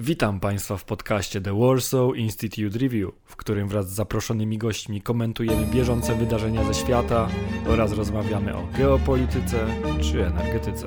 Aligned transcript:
Witam 0.00 0.40
Państwa 0.40 0.76
w 0.76 0.84
podcaście 0.84 1.40
The 1.40 1.58
Warsaw 1.58 2.16
Institute 2.16 2.78
Review, 2.78 3.10
w 3.24 3.36
którym 3.36 3.68
wraz 3.68 3.90
z 3.90 3.94
zaproszonymi 3.94 4.58
gośćmi 4.58 5.02
komentujemy 5.02 5.66
bieżące 5.66 6.14
wydarzenia 6.14 6.64
ze 6.64 6.74
świata 6.74 7.28
oraz 7.68 7.92
rozmawiamy 7.92 8.56
o 8.56 8.68
geopolityce 8.78 9.66
czy 10.00 10.26
energetyce. 10.26 10.86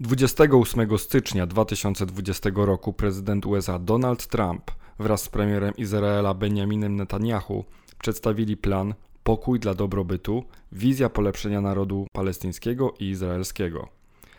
Dwudziestego 0.00 0.56
28 0.56 0.98
stycznia 0.98 1.46
2020 1.46 2.50
roku 2.54 2.92
prezydent 2.92 3.46
USA 3.46 3.78
Donald 3.78 4.26
Trump 4.26 4.70
wraz 4.98 5.22
z 5.22 5.28
premierem 5.28 5.76
Izraela 5.76 6.34
Benjaminem 6.34 6.96
Netanyahu 6.96 7.64
przedstawili 7.98 8.56
plan 8.56 8.94
pokój 9.24 9.60
dla 9.60 9.74
dobrobytu, 9.74 10.44
wizja 10.72 11.08
polepszenia 11.08 11.60
narodu 11.60 12.06
palestyńskiego 12.12 12.94
i 12.98 13.04
izraelskiego. 13.04 13.88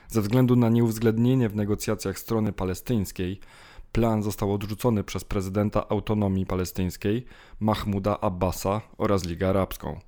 Ze 0.07 0.21
względu 0.21 0.55
na 0.55 0.69
nieuwzględnienie 0.69 1.49
w 1.49 1.55
negocjacjach 1.55 2.19
strony 2.19 2.53
palestyńskiej, 2.53 3.39
plan 3.91 4.23
został 4.23 4.53
odrzucony 4.53 5.03
przez 5.03 5.23
prezydenta 5.23 5.89
autonomii 5.89 6.45
palestyńskiej 6.45 7.25
Mahmuda 7.59 8.19
Abbasa 8.19 8.81
oraz 8.97 9.25
Ligę 9.25 9.49
Arabską. 9.49 9.99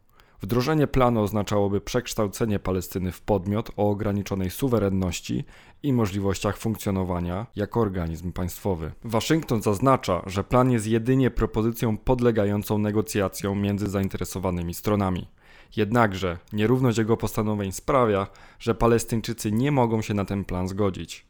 Wdrożenie 0.44 0.88
planu 0.88 1.22
oznaczałoby 1.22 1.82
przekształcenie 1.82 2.60
Palestyny 2.60 3.12
w 3.12 3.22
podmiot 3.22 3.72
o 3.78 3.90
ograniczonej 3.90 4.50
suwerenności 4.50 5.44
i 5.84 5.94
możliwościach 5.94 6.58
funkcjonowania 6.58 7.46
jako 7.56 7.80
organizm 7.80 8.32
państwowy. 8.32 8.92
Waszyngton 9.04 9.62
zaznacza, 9.62 10.24
że 10.26 10.44
plan 10.44 10.72
jest 10.72 10.88
jedynie 10.88 11.32
propozycją 11.32 11.98
podlegającą 11.98 12.78
negocjacjom 12.78 13.62
między 13.62 13.90
zainteresowanymi 13.90 14.74
stronami. 14.74 15.28
Jednakże 15.76 16.38
nierówność 16.54 16.98
jego 16.98 17.18
postanowień 17.18 17.72
sprawia, 17.72 18.28
że 18.60 18.76
Palestyńczycy 18.76 19.52
nie 19.52 19.72
mogą 19.72 20.02
się 20.02 20.14
na 20.14 20.26
ten 20.26 20.46
plan 20.46 20.68
zgodzić. 20.68 21.26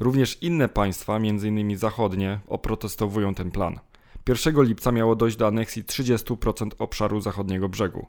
Również 0.00 0.42
inne 0.42 0.68
państwa, 0.68 1.16
m.in. 1.16 1.78
zachodnie, 1.78 2.40
oprotestowują 2.46 3.34
ten 3.34 3.50
plan. 3.50 3.78
1 4.28 4.62
lipca 4.62 4.92
miało 4.92 5.16
dojść 5.16 5.36
do 5.36 5.46
aneksji 5.46 5.84
30% 5.84 6.70
obszaru 6.78 7.20
zachodniego 7.20 7.68
brzegu. 7.68 8.06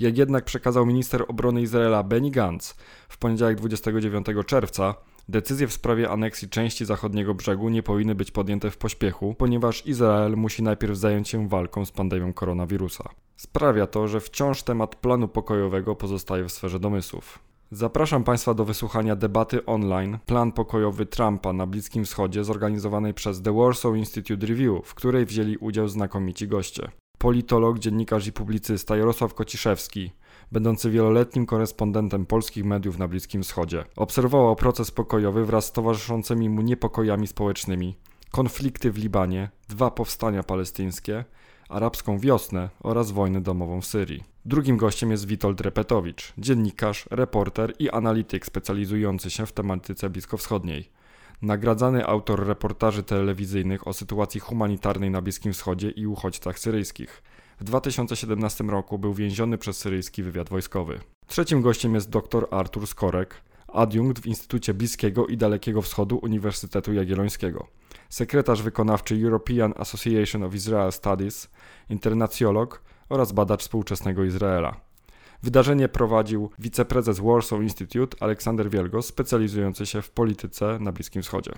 Jak 0.00 0.18
jednak 0.18 0.44
przekazał 0.44 0.86
minister 0.86 1.24
obrony 1.28 1.62
Izraela 1.62 2.02
Benny 2.02 2.30
Gantz 2.30 2.74
w 3.08 3.18
poniedziałek 3.18 3.58
29 3.58 4.26
czerwca, 4.46 4.94
decyzje 5.28 5.66
w 5.66 5.72
sprawie 5.72 6.10
aneksji 6.10 6.48
części 6.48 6.84
zachodniego 6.84 7.34
brzegu 7.34 7.68
nie 7.68 7.82
powinny 7.82 8.14
być 8.14 8.30
podjęte 8.30 8.70
w 8.70 8.76
pośpiechu, 8.76 9.34
ponieważ 9.34 9.86
Izrael 9.86 10.36
musi 10.36 10.62
najpierw 10.62 10.96
zająć 10.96 11.28
się 11.28 11.48
walką 11.48 11.84
z 11.84 11.90
pandemią 11.90 12.32
koronawirusa. 12.32 13.04
Sprawia 13.36 13.86
to, 13.86 14.08
że 14.08 14.20
wciąż 14.20 14.62
temat 14.62 14.96
planu 14.96 15.28
pokojowego 15.28 15.96
pozostaje 15.96 16.44
w 16.44 16.52
sferze 16.52 16.80
domysłów. 16.80 17.38
Zapraszam 17.70 18.24
Państwa 18.24 18.54
do 18.54 18.64
wysłuchania 18.64 19.16
debaty 19.16 19.66
online 19.66 20.18
Plan 20.26 20.52
pokojowy 20.52 21.06
Trumpa 21.06 21.52
na 21.52 21.66
Bliskim 21.66 22.04
Wschodzie 22.04 22.44
zorganizowanej 22.44 23.14
przez 23.14 23.42
The 23.42 23.54
Warsaw 23.54 23.96
Institute 23.96 24.46
Review, 24.46 24.86
w 24.86 24.94
której 24.94 25.26
wzięli 25.26 25.56
udział 25.56 25.88
znakomici 25.88 26.48
goście. 26.48 26.90
Politolog, 27.18 27.78
dziennikarz 27.78 28.26
i 28.26 28.32
publicysta 28.32 28.96
Jarosław 28.96 29.34
Kociszewski, 29.34 30.10
będący 30.52 30.90
wieloletnim 30.90 31.46
korespondentem 31.46 32.26
polskich 32.26 32.64
mediów 32.64 32.98
na 32.98 33.08
Bliskim 33.08 33.42
Wschodzie, 33.42 33.84
obserwował 33.96 34.56
proces 34.56 34.90
pokojowy 34.90 35.46
wraz 35.46 35.66
z 35.66 35.72
towarzyszącymi 35.72 36.48
mu 36.48 36.62
niepokojami 36.62 37.26
społecznymi, 37.26 37.96
konflikty 38.30 38.92
w 38.92 38.98
Libanie, 38.98 39.50
dwa 39.68 39.90
powstania 39.90 40.42
palestyńskie, 40.42 41.24
arabską 41.68 42.18
wiosnę 42.18 42.70
oraz 42.80 43.10
wojnę 43.10 43.40
domową 43.40 43.80
w 43.80 43.86
Syrii. 43.86 44.24
Drugim 44.44 44.76
gościem 44.76 45.10
jest 45.10 45.26
Witold 45.26 45.60
Repetowicz, 45.60 46.32
dziennikarz, 46.38 47.08
reporter 47.10 47.72
i 47.78 47.90
analityk 47.90 48.46
specjalizujący 48.46 49.30
się 49.30 49.46
w 49.46 49.52
tematyce 49.52 50.10
bliskowschodniej. 50.10 50.90
Nagradzany 51.42 52.06
autor 52.06 52.46
reportaży 52.46 53.02
telewizyjnych 53.02 53.88
o 53.88 53.92
sytuacji 53.92 54.40
humanitarnej 54.40 55.10
na 55.10 55.22
Bliskim 55.22 55.52
Wschodzie 55.52 55.90
i 55.90 56.06
uchodźcach 56.06 56.58
syryjskich. 56.58 57.22
W 57.60 57.64
2017 57.64 58.64
roku 58.64 58.98
był 58.98 59.14
więziony 59.14 59.58
przez 59.58 59.78
syryjski 59.78 60.22
wywiad 60.22 60.48
wojskowy. 60.48 61.00
Trzecim 61.26 61.62
gościem 61.62 61.94
jest 61.94 62.10
dr 62.10 62.46
Artur 62.50 62.86
Skorek, 62.86 63.34
adiunkt 63.68 64.22
w 64.22 64.26
Instytucie 64.26 64.74
Bliskiego 64.74 65.26
i 65.26 65.36
Dalekiego 65.36 65.82
Wschodu 65.82 66.18
Uniwersytetu 66.22 66.92
Jagiellońskiego, 66.92 67.66
sekretarz 68.08 68.62
wykonawczy 68.62 69.14
European 69.24 69.74
Association 69.76 70.42
of 70.42 70.54
Israel 70.54 70.92
Studies, 70.92 71.50
internacjolog 71.90 72.82
oraz 73.08 73.32
badacz 73.32 73.60
współczesnego 73.60 74.24
Izraela. 74.24 74.85
Wydarzenie 75.42 75.88
prowadził 75.88 76.50
wiceprezes 76.58 77.20
Warsaw 77.20 77.62
Institute 77.62 78.16
Aleksander 78.20 78.70
Wielgos, 78.70 79.06
specjalizujący 79.06 79.86
się 79.86 80.02
w 80.02 80.10
polityce 80.10 80.78
na 80.80 80.92
Bliskim 80.92 81.22
Wschodzie. 81.22 81.52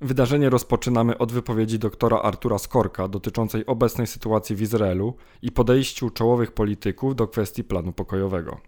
Wydarzenie 0.00 0.50
rozpoczynamy 0.50 1.18
od 1.18 1.32
wypowiedzi 1.32 1.78
doktora 1.78 2.18
Artura 2.18 2.58
Skorka 2.58 3.08
dotyczącej 3.08 3.66
obecnej 3.66 4.06
sytuacji 4.06 4.56
w 4.56 4.62
Izraelu 4.62 5.16
i 5.42 5.52
podejściu 5.52 6.10
czołowych 6.10 6.52
polityków 6.52 7.16
do 7.16 7.28
kwestii 7.28 7.64
planu 7.64 7.92
pokojowego. 7.92 8.60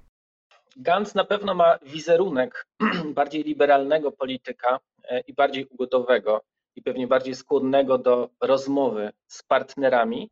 Gantz 0.77 1.15
na 1.15 1.25
pewno 1.25 1.55
ma 1.55 1.79
wizerunek 1.83 2.67
bardziej 3.15 3.43
liberalnego 3.43 4.13
polityka 4.13 4.81
e, 5.05 5.21
i 5.21 5.35
bardziej 5.35 5.67
ugodowego 5.67 6.41
i 6.77 6.83
pewnie 6.83 7.07
bardziej 7.07 7.35
skłonnego 7.35 7.99
do 7.99 8.31
rozmowy 8.41 9.11
z 9.27 9.43
partnerami. 9.43 10.31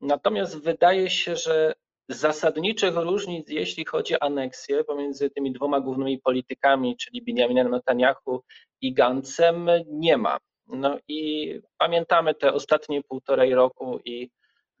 Natomiast 0.00 0.62
wydaje 0.62 1.10
się, 1.10 1.36
że 1.36 1.74
zasadniczych 2.12 2.96
różnic, 2.96 3.48
jeśli 3.48 3.84
chodzi 3.84 4.14
o 4.14 4.22
aneksję 4.22 4.84
pomiędzy 4.84 5.30
tymi 5.30 5.52
dwoma 5.52 5.80
głównymi 5.80 6.18
politykami, 6.18 6.96
czyli 6.96 7.22
Benjaminem 7.22 7.70
Netanyahu 7.70 8.42
i 8.80 8.94
Gantzem, 8.94 9.70
nie 9.88 10.16
ma. 10.16 10.38
No 10.66 10.98
i 11.08 11.50
pamiętamy 11.78 12.34
te 12.34 12.52
ostatnie 12.52 13.02
półtorej 13.02 13.54
roku 13.54 14.00
i 14.04 14.30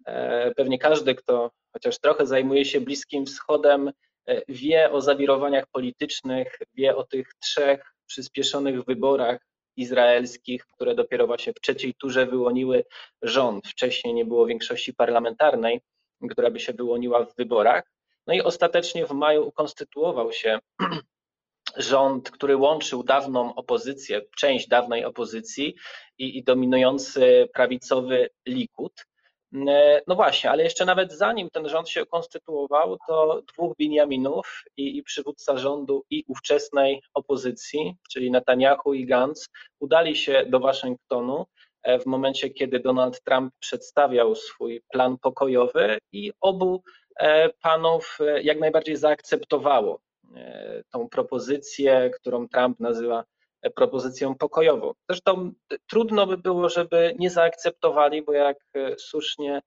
e, 0.06 0.54
pewnie 0.54 0.78
każdy, 0.78 1.14
kto 1.14 1.50
chociaż 1.72 1.98
trochę 1.98 2.26
zajmuje 2.26 2.64
się 2.64 2.80
Bliskim 2.80 3.26
Wschodem, 3.26 3.92
e, 4.28 4.42
wie 4.48 4.90
o 4.90 5.00
zawirowaniach 5.00 5.64
politycznych, 5.72 6.58
wie 6.74 6.96
o 6.96 7.04
tych 7.04 7.34
trzech 7.40 7.94
przyspieszonych 8.06 8.84
wyborach 8.84 9.38
izraelskich, 9.76 10.66
które 10.66 10.94
dopiero 10.94 11.26
właśnie 11.26 11.52
w 11.52 11.60
trzeciej 11.60 11.94
turze 11.94 12.26
wyłoniły 12.26 12.84
rząd. 13.22 13.68
Wcześniej 13.68 14.14
nie 14.14 14.24
było 14.24 14.46
większości 14.46 14.94
parlamentarnej 14.94 15.80
która 16.28 16.50
by 16.50 16.60
się 16.60 16.72
wyłoniła 16.72 17.24
w 17.24 17.36
wyborach. 17.36 17.92
No 18.26 18.34
i 18.34 18.40
ostatecznie 18.40 19.06
w 19.06 19.10
maju 19.10 19.48
ukonstytuował 19.48 20.32
się 20.32 20.58
rząd, 21.76 22.30
który 22.30 22.56
łączył 22.56 23.02
dawną 23.02 23.54
opozycję, 23.54 24.20
część 24.36 24.68
dawnej 24.68 25.04
opozycji 25.04 25.74
i, 26.18 26.38
i 26.38 26.44
dominujący 26.44 27.48
prawicowy 27.54 28.28
Likud. 28.46 29.06
No 30.06 30.14
właśnie, 30.14 30.50
ale 30.50 30.62
jeszcze 30.62 30.84
nawet 30.84 31.12
zanim 31.12 31.50
ten 31.50 31.68
rząd 31.68 31.88
się 31.88 32.06
konstytuował, 32.06 32.98
to 33.08 33.42
dwóch 33.52 33.76
Benjaminów 33.78 34.64
i, 34.76 34.96
i 34.96 35.02
przywódca 35.02 35.56
rządu 35.56 36.04
i 36.10 36.24
ówczesnej 36.28 37.02
opozycji, 37.14 37.96
czyli 38.10 38.30
Netanyahu 38.30 38.94
i 38.94 39.06
Gantz, 39.06 39.48
udali 39.80 40.16
się 40.16 40.46
do 40.46 40.60
Waszyngtonu 40.60 41.46
E, 41.46 41.61
w 42.00 42.06
momencie, 42.06 42.50
kiedy 42.50 42.80
Donald 42.80 43.22
Trump 43.22 43.54
przedstawiał 43.58 44.34
swój 44.34 44.82
plan 44.92 45.18
pokojowy 45.18 45.98
i 46.12 46.32
obu 46.40 46.82
e, 47.16 47.48
panów 47.48 48.18
e, 48.20 48.42
jak 48.42 48.60
najbardziej 48.60 48.96
zaakceptowało 48.96 50.00
tą 50.92 51.08
propozycję, 51.08 52.10
którą 52.20 52.48
Trump 52.48 52.80
nazywa 52.80 53.24
propozycją 53.74 54.34
pokojową. 54.34 54.92
Zresztą 55.08 55.52
trudno 55.90 56.26
by 56.26 56.38
było, 56.38 56.68
żeby 56.68 57.14
nie 57.18 57.30
zaakceptowali, 57.30 58.22
bo 58.22 58.32
jak 58.32 58.56
słusznie 58.98 59.60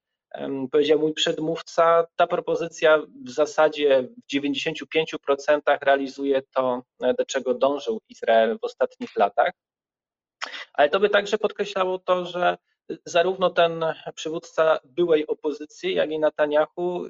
powiedział 0.71 0.99
mój 0.99 1.13
przedmówca, 1.13 2.05
ta 2.15 2.27
propozycja 2.27 3.01
w 3.25 3.29
zasadzie 3.29 4.03
w 4.03 4.35
95% 4.35 5.61
realizuje 5.81 6.41
to, 6.55 6.81
do 6.99 7.25
czego 7.25 7.53
dążył 7.53 8.01
Izrael 8.09 8.59
w 8.59 8.63
ostatnich 8.63 9.15
latach. 9.15 9.51
Ale 10.77 10.89
to 10.89 10.99
by 10.99 11.09
także 11.09 11.37
podkreślało 11.37 11.99
to, 11.99 12.25
że 12.25 12.57
zarówno 13.05 13.49
ten 13.49 13.85
przywódca 14.15 14.79
byłej 14.83 15.27
opozycji, 15.27 15.93
jak 15.93 16.11
i 16.11 16.19
Netanyahu 16.19 17.05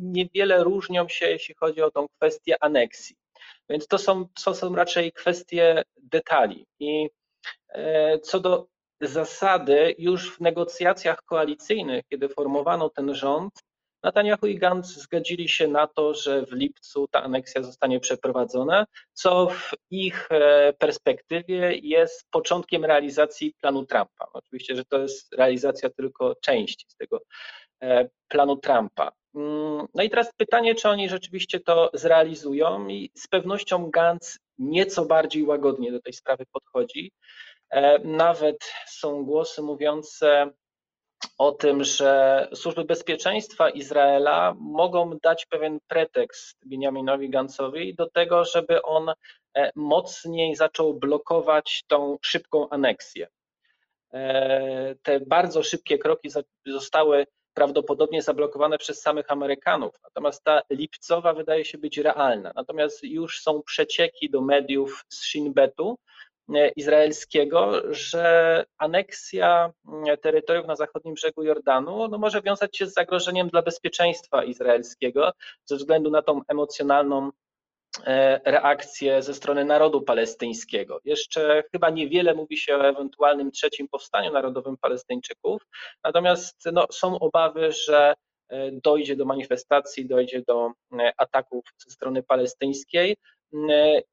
niewiele 0.00 0.64
różnią 0.64 1.08
się, 1.08 1.26
jeśli 1.26 1.54
chodzi 1.54 1.82
o 1.82 1.90
tą 1.90 2.06
kwestię 2.08 2.56
aneksji. 2.64 3.16
Więc 3.68 3.86
to 3.86 3.98
są, 3.98 4.26
to 4.44 4.54
są 4.54 4.76
raczej 4.76 5.12
kwestie 5.12 5.82
detali. 5.96 6.66
I 6.80 7.08
e, 7.68 8.18
co 8.18 8.40
do 8.40 8.66
zasady, 9.00 9.94
już 9.98 10.36
w 10.36 10.40
negocjacjach 10.40 11.22
koalicyjnych, 11.24 12.04
kiedy 12.10 12.28
formowano 12.28 12.90
ten 12.90 13.14
rząd, 13.14 13.52
Netanyahu 14.02 14.46
i 14.46 14.58
Gantz 14.58 14.86
zgodzili 14.86 15.48
się 15.48 15.68
na 15.68 15.86
to, 15.86 16.14
że 16.14 16.46
w 16.46 16.52
lipcu 16.52 17.08
ta 17.08 17.22
aneksja 17.22 17.62
zostanie 17.62 18.00
przeprowadzona, 18.00 18.86
co 19.12 19.46
w 19.46 19.72
ich 19.90 20.28
e, 20.30 20.72
perspektywie 20.72 21.76
jest 21.82 22.30
początkiem 22.30 22.84
realizacji 22.84 23.54
planu 23.60 23.86
Trumpa. 23.86 24.26
Oczywiście, 24.32 24.76
że 24.76 24.84
to 24.84 24.98
jest 24.98 25.32
realizacja 25.32 25.90
tylko 25.90 26.34
części 26.42 26.86
z 26.88 26.96
tego 26.96 27.20
e, 27.82 28.08
planu 28.28 28.56
Trumpa. 28.56 29.12
Mm, 29.34 29.86
no 29.94 30.02
i 30.02 30.10
teraz 30.10 30.32
pytanie, 30.36 30.74
czy 30.74 30.88
oni 30.88 31.08
rzeczywiście 31.08 31.60
to 31.60 31.90
zrealizują 31.94 32.88
i 32.88 33.10
z 33.14 33.28
pewnością 33.28 33.90
Gantz 33.90 34.38
nieco 34.58 35.04
bardziej 35.04 35.44
łagodnie 35.44 35.92
do 35.92 36.00
tej 36.00 36.12
sprawy 36.12 36.44
podchodzi. 36.52 37.12
Nawet 38.04 38.72
są 38.86 39.24
głosy 39.24 39.62
mówiące 39.62 40.50
o 41.38 41.52
tym, 41.52 41.84
że 41.84 42.48
służby 42.54 42.84
bezpieczeństwa 42.84 43.70
Izraela 43.70 44.54
mogą 44.60 45.18
dać 45.22 45.46
pewien 45.46 45.78
pretekst 45.88 46.58
Benjaminowi 46.66 47.30
Gantzowi 47.30 47.94
do 47.94 48.10
tego, 48.10 48.44
żeby 48.44 48.82
on 48.82 49.08
e, 49.54 49.70
mocniej 49.74 50.56
zaczął 50.56 50.94
blokować 50.94 51.84
tą 51.88 52.18
szybką 52.22 52.68
aneksję. 52.68 53.28
E, 54.12 54.94
te 55.02 55.20
bardzo 55.20 55.62
szybkie 55.62 55.98
kroki 55.98 56.30
zostały 56.66 57.26
prawdopodobnie 57.54 58.22
zablokowane 58.22 58.78
przez 58.78 59.00
samych 59.02 59.30
Amerykanów, 59.32 59.94
natomiast 60.04 60.44
ta 60.44 60.62
lipcowa 60.70 61.34
wydaje 61.34 61.64
się 61.64 61.78
być 61.78 61.98
realna. 61.98 62.52
Natomiast 62.54 63.02
już 63.02 63.42
są 63.42 63.62
przecieki 63.62 64.30
do 64.30 64.40
mediów 64.40 65.04
z 65.08 65.24
Shin 65.24 65.52
Betu, 65.52 65.98
izraelskiego, 66.76 67.82
że 67.94 68.64
aneksja 68.78 69.72
e, 70.06 70.16
terytoriów 70.16 70.66
na 70.66 70.76
zachodnim 70.76 71.14
brzegu 71.14 71.42
Jordanu 71.42 72.08
no, 72.08 72.18
może 72.18 72.42
wiązać 72.42 72.76
się 72.76 72.86
z 72.86 72.94
zagrożeniem 72.94 73.48
dla 73.48 73.62
bezpieczeństwa 73.62 74.44
izraelskiego 74.44 75.32
ze 75.64 75.76
względu 75.76 76.10
na 76.10 76.22
tą 76.22 76.40
emocjonalną 76.48 77.30
e, 78.06 78.40
reakcję 78.44 79.22
ze 79.22 79.34
strony 79.34 79.64
narodu 79.64 80.02
palestyńskiego. 80.02 81.00
Jeszcze 81.04 81.64
chyba 81.72 81.90
niewiele 81.90 82.34
mówi 82.34 82.56
się 82.56 82.76
o 82.76 82.88
ewentualnym 82.88 83.50
trzecim 83.50 83.88
powstaniu 83.88 84.32
narodowym 84.32 84.76
Palestyńczyków, 84.76 85.62
natomiast 86.04 86.56
no, 86.72 86.86
są 86.90 87.18
obawy, 87.18 87.72
że 87.72 88.14
dojdzie 88.72 89.16
do 89.16 89.24
manifestacji, 89.24 90.06
dojdzie 90.06 90.42
do 90.46 90.72
ataków 91.16 91.64
ze 91.78 91.90
strony 91.90 92.22
palestyńskiej, 92.22 93.16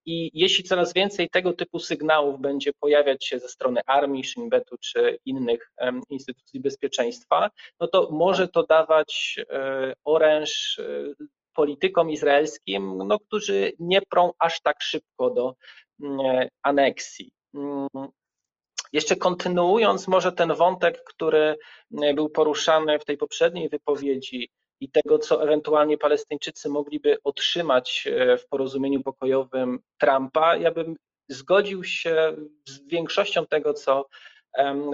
i 0.05 0.31
jeśli 0.33 0.63
coraz 0.63 0.93
więcej 0.93 1.29
tego 1.29 1.53
typu 1.53 1.79
sygnałów 1.79 2.41
będzie 2.41 2.71
pojawiać 2.79 3.25
się 3.25 3.39
ze 3.39 3.49
strony 3.49 3.81
armii, 3.85 4.23
Shin 4.23 4.49
Betu 4.49 4.77
czy 4.77 5.19
innych 5.25 5.71
instytucji 6.09 6.59
bezpieczeństwa, 6.59 7.49
no 7.79 7.87
to 7.87 8.09
może 8.11 8.47
to 8.47 8.63
dawać 8.63 9.39
e, 9.49 9.93
oręż 10.03 10.79
e, 10.79 11.13
politykom 11.53 12.09
izraelskim, 12.09 12.97
no, 13.07 13.19
którzy 13.19 13.71
nie 13.79 14.01
prą 14.01 14.31
aż 14.39 14.61
tak 14.61 14.81
szybko 14.81 15.29
do 15.29 15.55
mm, 16.03 16.47
aneksji. 16.63 17.31
Mm, 17.53 17.87
jeszcze 18.93 19.15
kontynuując 19.15 20.07
może 20.07 20.31
ten 20.31 20.53
wątek, 20.53 21.03
który 21.03 21.55
e, 22.01 22.13
był 22.13 22.29
poruszany 22.29 22.99
w 22.99 23.05
tej 23.05 23.17
poprzedniej 23.17 23.69
wypowiedzi, 23.69 24.49
i 24.85 24.89
tego, 24.89 25.19
co 25.19 25.43
ewentualnie 25.43 25.97
Palestyńczycy 25.97 26.69
mogliby 26.69 27.17
otrzymać 27.23 28.07
e, 28.07 28.37
w 28.37 28.47
porozumieniu 28.47 29.03
pokojowym 29.03 29.79
Trumpa, 29.97 30.55
ja 30.55 30.71
bym 30.71 30.95
zgodził 31.29 31.83
się 31.83 32.35
z 32.67 32.87
większością 32.87 33.45
tego, 33.45 33.73
co 33.73 34.05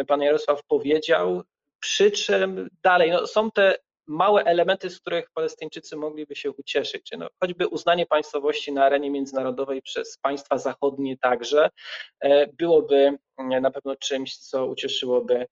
pan 0.07 0.21
Jarosław 0.21 0.63
powiedział, 0.67 1.43
przy 1.79 2.11
czym 2.11 2.69
dalej 2.83 3.11
no, 3.11 3.27
są 3.27 3.51
te 3.51 3.75
małe 4.07 4.43
elementy, 4.43 4.89
z 4.89 4.99
których 4.99 5.31
Palestyńczycy 5.33 5.95
mogliby 5.95 6.35
się 6.35 6.51
ucieszyć. 6.51 7.11
No, 7.17 7.27
choćby 7.39 7.67
uznanie 7.67 8.05
państwowości 8.05 8.71
na 8.71 8.85
arenie 8.85 9.11
międzynarodowej 9.11 9.81
przez 9.81 10.17
państwa 10.17 10.57
zachodnie 10.57 11.17
także 11.17 11.69
e, 12.19 12.47
byłoby 12.47 13.17
na 13.37 13.71
pewno 13.71 13.95
czymś, 13.95 14.37
co 14.37 14.65
ucieszyłoby 14.65 15.45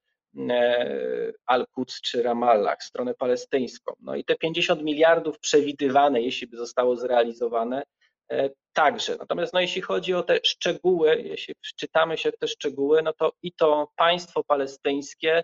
Al-Quds 1.45 2.01
czy 2.01 2.23
Ramallah, 2.23 2.83
stronę 2.83 3.13
palestyńską. 3.13 3.93
No 3.99 4.15
i 4.15 4.23
te 4.23 4.35
50 4.35 4.83
miliardów 4.83 5.39
przewidywane, 5.39 6.21
jeśli 6.21 6.47
by 6.47 6.57
zostało 6.57 6.95
zrealizowane, 6.95 7.83
e, 8.31 8.49
także. 8.73 9.15
Natomiast 9.19 9.53
no, 9.53 9.61
jeśli 9.61 9.81
chodzi 9.81 10.13
o 10.13 10.23
te 10.23 10.39
szczegóły, 10.43 11.21
jeśli 11.21 11.55
wczytamy 11.61 12.17
się 12.17 12.31
te 12.31 12.47
szczegóły, 12.47 13.01
no 13.01 13.13
to 13.13 13.31
i 13.41 13.51
to 13.51 13.91
państwo 13.95 14.43
palestyńskie, 14.43 15.43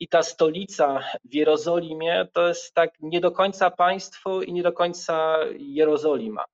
i 0.00 0.08
ta 0.08 0.22
stolica 0.22 1.04
w 1.24 1.34
Jerozolimie 1.34 2.28
to 2.32 2.48
jest 2.48 2.74
tak 2.74 2.90
nie 3.00 3.20
do 3.20 3.30
końca 3.30 3.70
państwo 3.70 4.42
i 4.42 4.52
nie 4.52 4.62
do 4.62 4.72
końca 4.72 5.38
Jerozolima. 5.58 6.44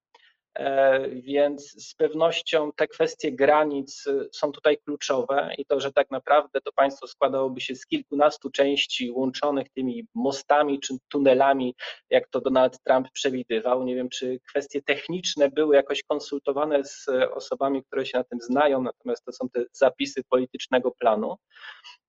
E, 0.54 1.08
więc 1.08 1.88
z 1.88 1.94
pewnością 1.94 2.72
te 2.76 2.88
kwestie 2.88 3.32
granic 3.32 4.06
y, 4.06 4.28
są 4.32 4.52
tutaj 4.52 4.78
kluczowe 4.78 5.50
i 5.58 5.64
to, 5.64 5.80
że 5.80 5.92
tak 5.92 6.10
naprawdę 6.10 6.60
to 6.60 6.72
państwo 6.72 7.06
składałoby 7.06 7.60
się 7.60 7.74
z 7.74 7.86
kilkunastu 7.86 8.50
części 8.50 9.10
łączonych 9.10 9.68
tymi 9.68 10.06
mostami 10.14 10.80
czy 10.80 10.94
tunelami, 11.08 11.74
jak 12.10 12.28
to 12.28 12.40
Donald 12.40 12.82
Trump 12.82 13.08
przewidywał. 13.12 13.84
Nie 13.84 13.94
wiem, 13.94 14.08
czy 14.08 14.40
kwestie 14.48 14.82
techniczne 14.82 15.50
były 15.50 15.76
jakoś 15.76 16.02
konsultowane 16.02 16.84
z 16.84 17.06
osobami, 17.34 17.84
które 17.84 18.06
się 18.06 18.18
na 18.18 18.24
tym 18.24 18.40
znają, 18.40 18.82
natomiast 18.82 19.24
to 19.24 19.32
są 19.32 19.48
te 19.48 19.64
zapisy 19.72 20.24
politycznego 20.24 20.90
planu. 20.90 21.36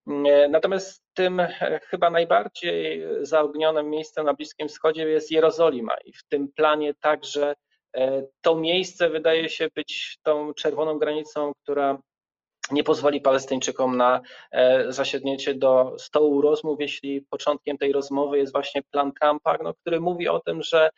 E, 0.07 0.47
natomiast 0.49 1.03
tym 1.13 1.39
e, 1.39 1.79
chyba 1.83 2.09
najbardziej 2.09 3.03
zaognionym 3.21 3.89
miejscem 3.89 4.25
na 4.25 4.33
Bliskim 4.33 4.67
Wschodzie 4.67 5.09
jest 5.09 5.31
Jerozolima 5.31 5.93
i 6.05 6.13
w 6.13 6.23
tym 6.23 6.51
planie 6.55 6.93
także 6.93 7.55
E, 7.70 7.70
to 8.41 8.55
miejsce 8.55 9.09
wydaje 9.09 9.49
się 9.49 9.67
być 9.75 10.17
tą 10.23 10.53
czerwoną 10.53 10.99
granicą, 10.99 11.51
która 11.63 11.97
nie 12.71 12.83
pozwoli 12.83 13.21
Palestyńczykom 13.21 13.97
na 13.97 14.21
e, 14.51 14.91
zasiednięcie 14.93 15.53
do 15.53 15.95
stołu 15.97 16.41
rozmów, 16.41 16.79
jeśli 16.79 17.21
początkiem 17.21 17.77
tej 17.77 17.91
rozmowy 17.91 18.37
jest 18.37 18.53
właśnie 18.53 18.81
plan 18.91 19.11
Trumpa, 19.21 19.57
no, 19.63 19.73
który 19.73 19.99
mówi 19.99 20.27
o 20.27 20.39
tym, 20.39 20.61
że 20.61 20.89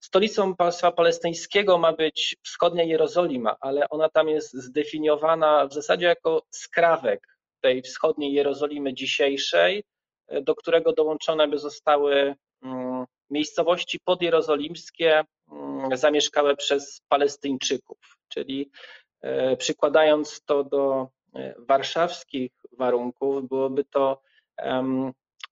stolicą 0.00 0.56
państwa 0.56 0.92
palestyńskiego 0.92 1.78
ma 1.78 1.92
być 1.92 2.36
wschodnia 2.42 2.84
Jerozolima, 2.84 3.56
ale 3.60 3.88
ona 3.88 4.08
tam 4.08 4.28
jest 4.28 4.52
zdefiniowana 4.52 5.66
w 5.66 5.74
zasadzie 5.74 6.06
jako 6.06 6.42
skrawek 6.50 7.20
tej 7.60 7.82
wschodniej 7.82 8.32
Jerozolimy 8.32 8.94
dzisiejszej, 8.94 9.84
e, 10.28 10.42
do 10.42 10.54
którego 10.54 10.92
dołączone 10.92 11.48
by 11.48 11.58
zostały 11.58 12.34
miejscowości 13.30 14.00
podjerozolimskie 14.04 15.24
mm, 15.52 15.96
zamieszkałe 15.96 16.56
przez 16.56 17.00
Palestyńczyków, 17.08 17.98
czyli 18.28 18.70
e, 19.20 19.56
przykładając 19.56 20.44
to 20.44 20.64
do 20.64 21.08
e, 21.34 21.54
warszawskich 21.58 22.52
warunków, 22.72 23.48
byłoby 23.48 23.84
to 23.84 24.22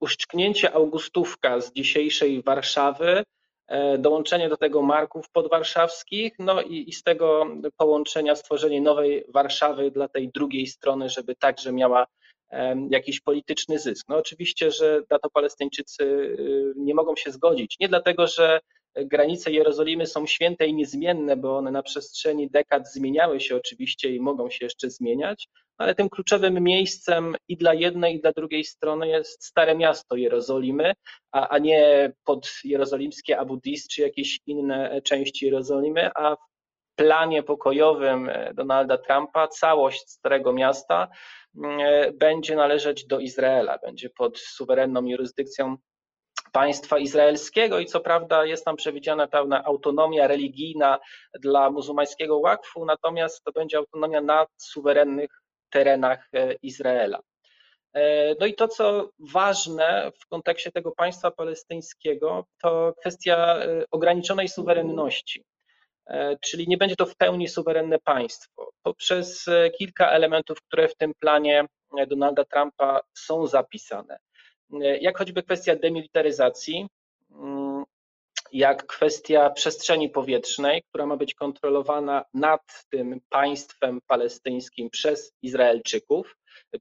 uszczknięcie 0.01 0.73
Augustówka 0.73 1.61
z 1.61 1.73
dzisiejszej 1.73 2.43
Warszawy, 2.43 3.25
e, 3.67 3.99
dołączenie 3.99 4.49
do 4.49 4.57
tego 4.57 4.83
marków 4.83 5.31
podwarszawskich, 5.31 6.35
no 6.39 6.63
i, 6.63 6.89
i 6.89 6.93
z 6.93 7.03
tego 7.03 7.47
połączenia 7.77 8.37
stworzenie 8.37 8.81
nowej 8.81 9.25
Warszawy 9.29 9.91
dla 9.91 10.09
tej 10.09 10.29
drugiej 10.29 10.67
strony, 10.67 11.09
żeby 11.09 11.37
także 11.37 11.73
miała 11.73 12.07
jakiś 12.91 13.21
polityczny 13.21 13.79
zysk. 13.79 14.07
No 14.09 14.17
oczywiście, 14.17 14.71
że 14.71 15.03
na 15.11 15.19
to 15.19 15.31
Palestyńczycy 15.31 16.05
y, 16.05 16.73
nie 16.77 16.95
mogą 16.95 17.17
się 17.17 17.31
zgodzić. 17.31 17.77
Nie 17.81 17.89
dlatego, 17.89 18.27
że 18.27 18.61
granice 18.97 19.53
Jerozolimy 19.53 20.07
są 20.07 20.27
święte 20.27 20.67
i 20.67 20.75
niezmienne, 20.75 21.37
bo 21.37 21.57
one 21.57 21.71
na 21.71 21.83
przestrzeni 21.83 22.51
dekad 22.51 22.93
zmieniały 22.93 23.41
się 23.41 23.57
oczywiście 23.57 24.15
i 24.15 24.21
mogą 24.21 24.51
się 24.51 24.65
jeszcze 24.65 24.91
zmieniać, 24.91 25.49
ale 25.79 25.95
tym 25.95 26.09
kluczowym 26.09 26.63
miejscem 26.63 27.37
i 27.49 27.57
dla 27.57 27.75
jednej, 27.75 28.17
i 28.17 28.21
dla 28.21 28.33
drugiej 28.33 28.65
strony 28.65 29.09
jest 29.09 29.45
Stare 29.45 29.75
Miasto 29.75 30.17
Jerozolimy, 30.17 30.93
a, 31.33 31.49
a 31.49 31.59
nie 31.59 32.13
podjerozolimskie 32.25 33.39
Abu 33.39 33.57
Dis 33.57 33.89
czy 33.89 34.03
jakieś 34.03 34.41
inne 34.47 35.03
części 35.03 35.45
Jerozolimy, 35.45 36.11
a 36.15 36.37
w 36.37 36.39
planie 36.97 37.43
pokojowym 37.43 38.31
Donalda 38.55 38.99
Trumpa 38.99 39.49
całość 39.49 40.11
Starego 40.11 40.53
Miasta 40.53 41.09
E, 41.09 41.46
będzie 42.15 42.57
należeć 42.57 43.07
do 43.07 43.19
Izraela, 43.19 43.79
będzie 43.79 44.11
pod 44.11 44.39
suwerenną 44.39 45.05
jurysdykcją 45.05 45.77
państwa 46.53 46.99
izraelskiego 46.99 47.79
i 47.79 47.87
co 47.87 48.01
prawda 48.01 48.45
jest 48.45 48.65
tam 48.65 48.77
przewidziana 48.77 49.27
pewna 49.29 49.65
autonomia 49.65 50.27
religijna 50.27 50.99
dla 51.41 51.71
muzułmańskiego 51.71 52.39
łakfu, 52.39 52.85
natomiast 52.85 53.45
to 53.45 53.53
będzie 53.53 53.79
autonomia 53.79 54.21
na 54.21 54.47
suwerennych 54.57 55.31
terenach 55.71 56.29
e, 56.33 56.55
Izraela. 56.63 57.21
E, 57.95 58.35
no 58.41 58.47
i 58.47 58.55
to, 58.55 58.69
co 58.69 59.11
ważne 59.33 60.13
w 60.21 60.27
kontekście 60.27 60.73
tego 60.73 60.93
państwa 60.93 61.31
palestyńskiego, 61.31 62.47
to 62.63 62.95
kwestia 63.01 63.59
ograniczonej 63.91 64.49
suwerenności. 64.49 65.45
E, 66.07 66.37
czyli 66.41 66.69
nie 66.69 66.77
będzie 66.77 66.97
to 66.97 67.07
w 67.07 67.17
pełni 67.17 67.49
suwerenne 67.49 67.99
państwo. 67.99 68.71
Poprzez 68.83 69.49
e, 69.49 69.71
kilka 69.71 70.11
elementów, 70.11 70.59
które 70.63 70.89
w 70.89 70.97
tym 70.97 71.13
planie 71.21 71.65
e, 71.99 72.07
Donalda 72.07 72.45
Trumpa 72.45 73.01
są 73.15 73.47
zapisane, 73.47 74.19
jak 75.01 75.19
choćby 75.19 75.43
kwestia 75.43 75.77
demilitaryzacji, 75.77 76.87
mm, 77.31 77.85
jak 78.53 78.87
kwestia 78.87 79.51
przestrzeni 79.51 80.09
powietrznej, 80.09 80.83
która 80.89 81.07
ma 81.07 81.17
być 81.17 81.35
kontrolowana 81.35 82.25
nad 82.35 82.85
tym 82.91 83.21
państwem 83.29 84.01
palestyńskim 84.07 84.91
przez 84.91 85.33
Izraelczyków. 85.43 86.37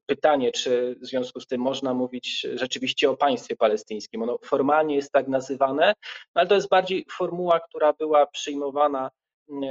Pytanie, 0.05 0.51
czy 0.51 0.95
w 1.01 1.05
związku 1.05 1.39
z 1.39 1.47
tym 1.47 1.61
można 1.61 1.93
mówić 1.93 2.47
rzeczywiście 2.53 3.09
o 3.09 3.17
państwie 3.17 3.55
palestyńskim. 3.55 4.21
Ono 4.21 4.37
formalnie 4.43 4.95
jest 4.95 5.11
tak 5.11 5.27
nazywane, 5.27 5.93
no 6.35 6.39
ale 6.39 6.47
to 6.47 6.55
jest 6.55 6.69
bardziej 6.69 7.05
formuła, 7.11 7.59
która 7.59 7.93
była 7.93 8.27
przyjmowana 8.27 9.09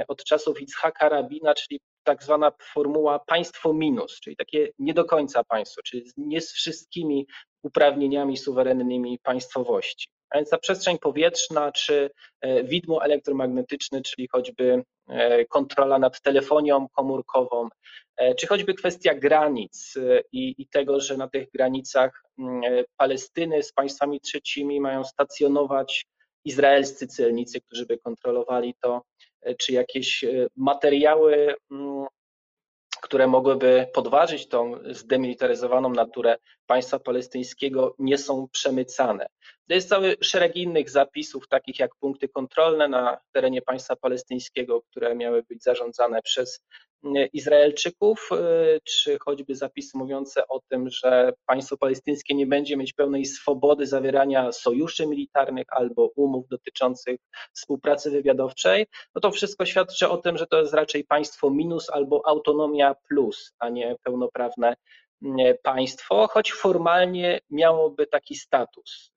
od 0.07 0.23
czasów 0.23 0.61
Itzhaka 0.61 1.09
Rabina, 1.09 1.53
czyli 1.53 1.79
tak 2.03 2.23
zwana 2.23 2.51
formuła 2.73 3.19
państwo 3.19 3.73
minus, 3.73 4.19
czyli 4.19 4.35
takie 4.35 4.69
nie 4.79 4.93
do 4.93 5.05
końca 5.05 5.43
państwo, 5.43 5.81
czyli 5.81 6.11
nie 6.17 6.41
z 6.41 6.53
wszystkimi 6.53 7.27
uprawnieniami 7.63 8.37
suwerennymi 8.37 9.19
państwowości. 9.23 10.07
A 10.29 10.37
więc 10.37 10.49
ta 10.49 10.57
przestrzeń 10.57 10.97
powietrzna, 10.99 11.71
czy 11.71 12.09
e, 12.41 12.63
widmo 12.63 13.03
elektromagnetyczne, 13.03 14.01
czyli 14.01 14.27
choćby 14.31 14.83
kontrola 15.49 15.99
nad 15.99 16.21
telefonią 16.21 16.87
komórkową, 16.89 17.69
e, 18.17 18.35
czy 18.35 18.47
choćby 18.47 18.73
kwestia 18.73 19.13
granic 19.13 19.93
i, 20.31 20.55
i 20.57 20.67
tego, 20.67 20.99
że 20.99 21.17
na 21.17 21.27
tych 21.27 21.51
granicach 21.51 22.23
Palestyny 22.97 23.63
z 23.63 23.73
państwami 23.73 24.19
trzecimi 24.19 24.81
mają 24.81 25.03
stacjonować 25.03 26.05
izraelscy 26.45 27.07
celnicy, 27.07 27.61
którzy 27.61 27.85
by 27.85 27.97
kontrolowali 27.97 28.75
to, 28.81 29.01
czy 29.57 29.73
jakieś 29.73 30.25
materiały 30.55 31.55
które 33.01 33.27
mogłyby 33.27 33.87
podważyć 33.93 34.47
tą 34.47 34.73
zdemilitaryzowaną 34.91 35.89
naturę 35.89 36.37
państwa 36.65 36.99
palestyńskiego, 36.99 37.95
nie 37.99 38.17
są 38.17 38.47
przemycane. 38.51 39.27
Jest 39.69 39.89
cały 39.89 40.15
szereg 40.21 40.55
innych 40.55 40.89
zapisów, 40.89 41.47
takich 41.47 41.79
jak 41.79 41.95
punkty 41.95 42.29
kontrolne 42.29 42.87
na 42.87 43.17
terenie 43.31 43.61
państwa 43.61 43.95
palestyńskiego, 43.95 44.81
które 44.81 45.15
miały 45.15 45.43
być 45.43 45.63
zarządzane 45.63 46.21
przez 46.21 46.61
Izraelczyków, 47.33 48.29
e, 48.31 48.37
czy 48.83 49.17
choćby 49.19 49.55
zapisy 49.55 49.97
mówiące 49.97 50.47
o 50.47 50.59
tym, 50.69 50.89
że 50.89 51.33
państwo 51.45 51.77
palestyńskie 51.77 52.35
nie 52.35 52.47
będzie 52.47 52.77
mieć 52.77 52.93
pełnej 52.93 53.25
swobody 53.25 53.87
zawierania 53.87 54.51
sojuszy 54.51 55.07
militarnych 55.07 55.65
albo 55.69 56.09
umów 56.15 56.47
dotyczących 56.47 57.19
współpracy 57.53 58.11
wywiadowczej, 58.11 58.87
no 59.15 59.21
to 59.21 59.31
wszystko 59.31 59.65
świadczy 59.65 60.09
o 60.09 60.17
tym, 60.17 60.37
że 60.37 60.47
to 60.47 60.59
jest 60.61 60.73
raczej 60.73 61.03
państwo 61.03 61.49
minus 61.49 61.89
albo 61.89 62.27
autonomia 62.27 62.95
plus, 63.07 63.53
a 63.59 63.69
nie 63.69 63.95
pełnoprawne 64.03 64.75
państwo, 65.63 66.27
choć 66.27 66.53
formalnie 66.53 67.39
miałoby 67.49 68.07
taki 68.07 68.35
status. 68.35 69.11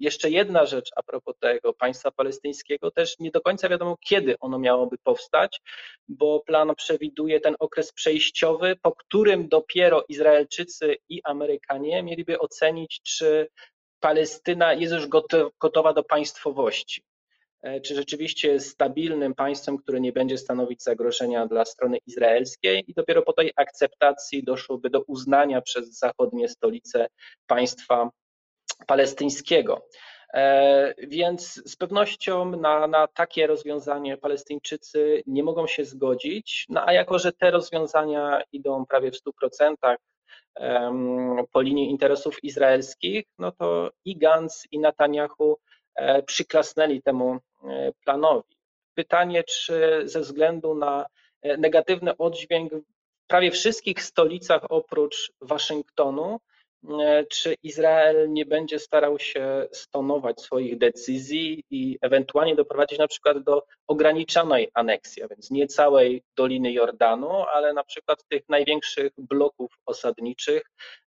Jeszcze 0.00 0.30
jedna 0.30 0.66
rzecz 0.66 0.90
a 0.96 1.02
propos 1.02 1.34
tego 1.38 1.72
państwa 1.72 2.10
palestyńskiego, 2.10 2.90
też 2.90 3.18
nie 3.18 3.30
do 3.30 3.40
końca 3.40 3.68
wiadomo, 3.68 3.96
kiedy 4.00 4.38
ono 4.38 4.58
miałoby 4.58 4.98
powstać, 4.98 5.60
bo 6.08 6.40
plan 6.40 6.74
przewiduje 6.74 7.40
ten 7.40 7.54
okres 7.58 7.92
przejściowy, 7.92 8.76
po 8.82 8.92
którym 8.92 9.48
dopiero 9.48 10.04
Izraelczycy 10.08 10.96
i 11.08 11.20
Amerykanie 11.24 12.02
mieliby 12.02 12.38
ocenić, 12.38 13.00
czy 13.02 13.48
Palestyna 14.00 14.72
jest 14.72 14.94
już 14.94 15.06
gotowa 15.60 15.92
do 15.92 16.02
państwowości. 16.04 17.02
E, 17.62 17.80
czy 17.80 17.94
rzeczywiście 17.94 18.48
jest 18.48 18.70
stabilnym 18.70 19.34
państwem, 19.34 19.78
które 19.78 20.00
nie 20.00 20.12
będzie 20.12 20.38
stanowić 20.38 20.82
zagrożenia 20.82 21.46
dla 21.46 21.64
strony 21.64 21.98
izraelskiej, 22.06 22.84
i 22.90 22.94
dopiero 22.94 23.22
po 23.22 23.32
tej 23.32 23.52
akceptacji 23.56 24.44
doszłoby 24.44 24.90
do 24.90 25.02
uznania 25.02 25.60
przez 25.60 25.98
zachodnie 25.98 26.48
stolice 26.48 27.06
państwa 27.46 28.10
palestyńskiego. 28.86 29.86
E, 30.34 30.94
więc 30.98 31.70
z 31.70 31.76
pewnością 31.76 32.50
na, 32.50 32.86
na 32.86 33.06
takie 33.06 33.46
rozwiązanie 33.46 34.16
Palestyńczycy 34.16 35.22
nie 35.26 35.42
mogą 35.42 35.66
się 35.66 35.84
zgodzić, 35.84 36.66
no 36.68 36.86
a 36.86 36.92
jako, 36.92 37.18
że 37.18 37.32
te 37.32 37.50
rozwiązania 37.50 38.42
idą 38.52 38.86
prawie 38.86 39.10
w 39.10 39.16
100% 39.42 39.96
po 41.52 41.60
linii 41.60 41.90
interesów 41.90 42.44
izraelskich, 42.44 43.24
no 43.38 43.52
to 43.52 43.90
i 44.04 44.18
Gantz, 44.18 44.68
i 44.70 44.78
Netanyahu 44.78 45.58
e, 45.94 46.22
przyklasnęli 46.22 47.02
temu 47.02 47.36
e, 47.64 47.92
planowi. 48.04 48.56
Pytanie, 48.94 49.44
czy 49.44 50.02
ze 50.04 50.20
względu 50.20 50.74
na 50.74 51.06
negatywny 51.58 52.16
oddźwięk 52.16 52.72
w 52.74 53.26
prawie 53.26 53.50
wszystkich 53.50 54.02
stolicach 54.02 54.62
oprócz 54.68 55.32
Waszyngtonu, 55.40 56.40
czy 57.30 57.54
Izrael 57.62 58.32
nie 58.32 58.46
będzie 58.46 58.78
starał 58.78 59.18
się 59.18 59.68
stonować 59.72 60.40
swoich 60.40 60.78
decyzji 60.78 61.64
i 61.70 61.98
ewentualnie 62.00 62.56
doprowadzić 62.56 62.98
na 62.98 63.08
przykład 63.08 63.42
do 63.42 63.62
ograniczonej 63.86 64.70
aneksji, 64.74 65.22
a 65.22 65.28
więc 65.28 65.50
nie 65.50 65.66
całej 65.66 66.22
Doliny 66.36 66.72
Jordanu, 66.72 67.30
ale 67.30 67.72
na 67.72 67.84
przykład 67.84 68.24
tych 68.28 68.42
największych 68.48 69.12
bloków 69.18 69.72
osadniczych 69.86 70.62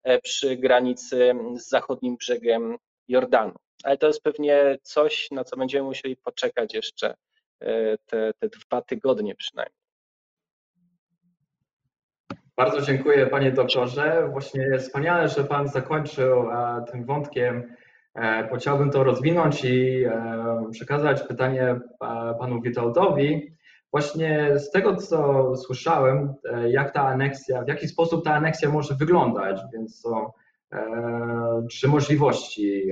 e, 0.04 0.20
przy 0.20 0.56
granicy 0.56 1.34
z 1.56 1.68
zachodnim 1.68 2.16
brzegiem 2.16 2.76
Jordanu. 3.08 3.54
Ale 3.84 3.98
to 3.98 4.06
jest 4.06 4.22
pewnie 4.22 4.78
coś, 4.82 5.30
na 5.30 5.44
co 5.44 5.56
będziemy 5.56 5.84
musieli 5.84 6.16
poczekać 6.16 6.74
jeszcze 6.74 7.14
e, 7.60 7.98
te, 8.06 8.32
te 8.38 8.48
dwa 8.48 8.82
tygodnie 8.82 9.34
przynajmniej. 9.34 9.87
Bardzo 12.58 12.80
dziękuję 12.80 13.26
panie 13.26 13.52
doktorze. 13.52 14.28
Właśnie 14.32 14.78
wspaniale, 14.78 15.28
że 15.28 15.44
pan 15.44 15.68
zakończył 15.68 16.50
e, 16.50 16.84
tym 16.92 17.04
wątkiem. 17.04 17.74
E, 18.14 18.48
chciałbym 18.56 18.90
to 18.90 19.04
rozwinąć 19.04 19.64
i 19.64 20.04
e, 20.04 20.64
przekazać 20.70 21.22
pytanie 21.22 21.80
panu 22.38 22.60
Witoldowi. 22.60 23.56
Właśnie 23.90 24.58
z 24.58 24.70
tego, 24.70 24.96
co 24.96 25.56
słyszałem, 25.56 26.34
jak 26.68 26.92
ta 26.92 27.02
aneksja, 27.02 27.62
w 27.62 27.68
jaki 27.68 27.88
sposób 27.88 28.24
ta 28.24 28.34
aneksja 28.34 28.70
może 28.70 28.94
wyglądać, 28.94 29.60
więc 29.72 30.00
są 30.00 30.30
trzy 31.70 31.88
możliwości. 31.88 32.82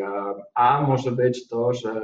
A 0.54 0.80
może 0.80 1.12
być 1.12 1.48
to, 1.48 1.72
że 1.72 2.02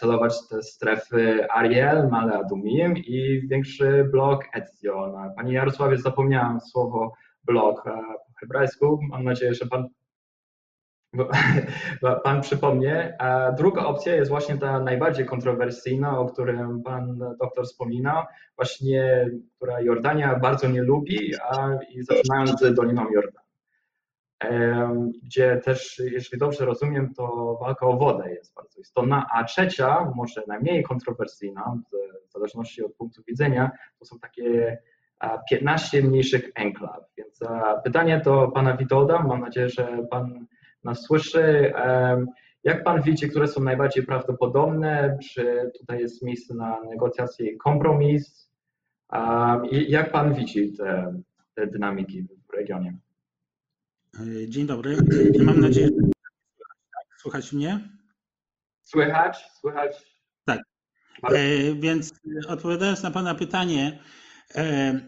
celować 0.00 0.48
te 0.48 0.62
strefy 0.62 1.46
Ariel, 1.50 2.08
Male 2.08 2.38
Adumim 2.38 2.96
i 2.96 3.48
większy 3.48 4.08
blok 4.12 4.44
Etzion. 4.52 5.12
Pani 5.36 5.52
Jarosławie, 5.52 5.98
zapomniałam 5.98 6.60
słowo 6.60 7.12
blok 7.44 7.86
e, 7.86 7.90
po 7.92 8.32
hebrajsku. 8.40 9.00
Mam 9.10 9.24
nadzieję, 9.24 9.54
że 9.54 9.66
pan, 9.66 9.88
pan 12.24 12.40
przypomnie. 12.40 13.16
A 13.18 13.52
druga 13.52 13.84
opcja 13.84 14.14
jest 14.14 14.30
właśnie 14.30 14.58
ta 14.58 14.80
najbardziej 14.80 15.26
kontrowersyjna, 15.26 16.18
o 16.18 16.26
którym 16.26 16.82
pan 16.82 17.18
doktor 17.40 17.64
wspominał, 17.64 18.24
właśnie, 18.56 19.30
która 19.56 19.80
Jordania 19.80 20.38
bardzo 20.38 20.68
nie 20.68 20.82
lubi, 20.82 21.32
a 21.50 21.78
i 21.90 22.02
zaczynając 22.02 22.60
z 22.60 22.74
Doliną 22.74 23.10
Jordan 23.10 23.43
gdzie 25.22 25.56
też, 25.64 26.02
jeśli 26.04 26.38
dobrze 26.38 26.64
rozumiem, 26.64 27.14
to 27.14 27.56
walka 27.60 27.86
o 27.86 27.96
wodę 27.96 28.30
jest 28.30 28.54
bardzo 28.54 28.80
istotna, 28.80 29.26
a 29.32 29.44
trzecia, 29.44 30.12
może 30.16 30.42
najmniej 30.46 30.82
kontrowersyjna, 30.82 31.78
w 32.28 32.32
zależności 32.32 32.84
od 32.84 32.94
punktu 32.94 33.22
widzenia, 33.28 33.70
to 33.98 34.04
są 34.04 34.18
takie 34.18 34.78
15 35.50 36.02
mniejszych 36.02 36.50
enklaw. 36.54 37.04
Więc 37.16 37.40
pytanie 37.84 38.20
do 38.24 38.50
pana 38.54 38.76
Witolda, 38.76 39.22
mam 39.22 39.40
nadzieję, 39.40 39.68
że 39.68 40.06
pan 40.10 40.46
nas 40.84 41.02
słyszy. 41.02 41.72
Jak 42.64 42.84
pan 42.84 43.02
widzi, 43.02 43.28
które 43.28 43.48
są 43.48 43.62
najbardziej 43.62 44.06
prawdopodobne? 44.06 45.18
Czy 45.30 45.72
tutaj 45.80 46.00
jest 46.00 46.22
miejsce 46.22 46.54
na 46.54 46.80
negocjacje 46.80 47.50
i 47.50 47.56
kompromis? 47.56 48.50
I 49.70 49.90
jak 49.90 50.12
pan 50.12 50.34
widzi 50.34 50.72
te, 50.72 51.14
te 51.54 51.66
dynamiki 51.66 52.22
w 52.22 52.54
regionie? 52.56 52.96
E, 54.20 54.48
dzień 54.48 54.66
dobry. 54.66 54.96
Mam 55.44 55.60
nadzieję, 55.60 55.86
że 55.86 56.10
słychać 57.18 57.52
mnie? 57.52 57.88
Słychać, 58.82 59.44
słychać. 59.60 59.96
Tak. 60.44 60.60
E, 61.22 61.74
więc 61.74 62.12
odpowiadając 62.48 63.02
na 63.02 63.10
Pana 63.10 63.34
pytanie, 63.34 63.98
e, 64.54 65.00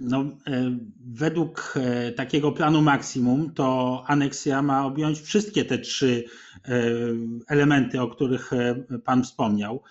no, 0.00 0.20
e, 0.20 0.78
według 1.06 1.74
e, 1.76 2.12
takiego 2.12 2.52
planu 2.52 2.82
maksimum, 2.82 3.54
to 3.54 4.04
aneksja 4.06 4.62
ma 4.62 4.86
objąć 4.86 5.20
wszystkie 5.20 5.64
te 5.64 5.78
trzy 5.78 6.24
e, 6.64 6.82
elementy, 7.48 8.00
o 8.00 8.08
których 8.08 8.50
Pan 9.04 9.24
wspomniał. 9.24 9.82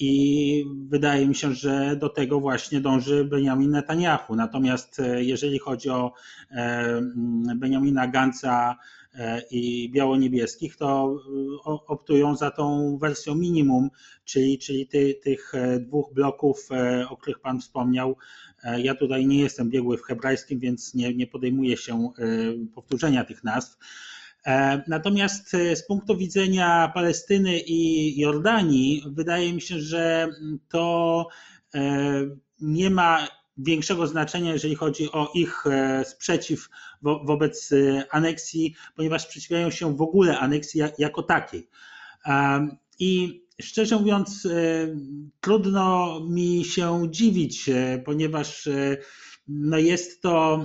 I 0.00 0.64
wydaje 0.88 1.26
mi 1.26 1.34
się, 1.34 1.54
że 1.54 1.96
do 1.96 2.08
tego 2.08 2.40
właśnie 2.40 2.80
dąży 2.80 3.24
Benjamin 3.24 3.70
Netanyahu. 3.70 4.36
Natomiast 4.36 5.02
jeżeli 5.16 5.58
chodzi 5.58 5.90
o 5.90 6.12
Benjamina 7.56 8.08
Ganca 8.08 8.76
i 9.50 9.90
biało-niebieskich, 9.92 10.76
to 10.76 11.16
optują 11.64 12.36
za 12.36 12.50
tą 12.50 12.98
wersją 12.98 13.34
minimum, 13.34 13.90
czyli, 14.24 14.58
czyli 14.58 14.86
ty, 14.86 15.14
tych 15.22 15.52
dwóch 15.80 16.14
bloków, 16.14 16.68
o 17.08 17.16
których 17.16 17.40
Pan 17.40 17.60
wspomniał, 17.60 18.16
E, 18.64 18.80
ja 18.80 18.94
tutaj 18.94 19.26
nie 19.26 19.38
jestem 19.38 19.70
biegły 19.70 19.98
w 19.98 20.02
hebrajskim, 20.02 20.58
więc 20.58 20.94
nie, 20.94 21.14
nie 21.14 21.26
podejmuję 21.26 21.76
się 21.76 22.12
e, 22.18 22.26
powtórzenia 22.74 23.24
tych 23.24 23.44
nazw. 23.44 23.78
E, 24.46 24.82
natomiast 24.88 25.50
z 25.50 25.86
punktu 25.86 26.16
widzenia 26.16 26.90
Palestyny 26.94 27.60
i 27.60 28.20
Jordanii, 28.20 29.04
wydaje 29.06 29.52
mi 29.52 29.60
się, 29.60 29.80
że 29.80 30.28
to 30.68 31.26
nie 32.60 32.90
ma 32.90 33.28
większego 33.58 34.06
znaczenia, 34.06 34.52
jeżeli 34.52 34.74
chodzi 34.74 35.12
o 35.12 35.30
ich 35.34 35.64
sprzeciw 36.04 36.68
wo 37.02 37.24
wobec 37.24 37.70
aneksji, 38.10 38.74
ponieważ 38.96 39.22
sprzeciwiają 39.22 39.70
się 39.70 39.96
w 39.96 40.02
ogóle 40.02 40.38
aneksji 40.38 40.82
jako 40.98 41.22
takiej. 41.22 41.68
I 42.98 43.42
Szczerze 43.62 43.96
mówiąc, 43.96 44.48
trudno 45.40 46.20
mi 46.30 46.64
się 46.64 47.02
dziwić, 47.10 47.70
ponieważ 48.04 48.68
no 49.48 49.78
jest 49.78 50.22
to 50.22 50.64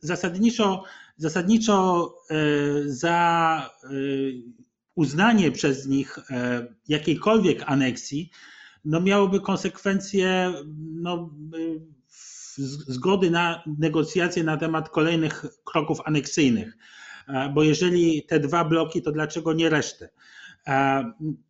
zasadniczo, 0.00 0.84
zasadniczo 1.22 2.14
za 2.84 3.70
uznanie 4.94 5.52
przez 5.52 5.86
nich 5.86 6.18
jakiejkolwiek 6.88 7.62
aneksji 7.66 8.30
no 8.84 9.00
miałoby 9.00 9.40
konsekwencje 9.40 10.52
no, 10.94 11.30
zgody 12.86 13.30
na 13.30 13.62
negocjacje 13.78 14.44
na 14.44 14.56
temat 14.56 14.88
kolejnych 14.88 15.44
kroków 15.64 15.98
aneksyjnych. 16.04 16.76
Bo 17.54 17.62
jeżeli 17.62 18.22
te 18.22 18.40
dwa 18.40 18.64
bloki, 18.64 19.02
to 19.02 19.12
dlaczego 19.12 19.52
nie 19.52 19.68
resztę? 19.68 20.08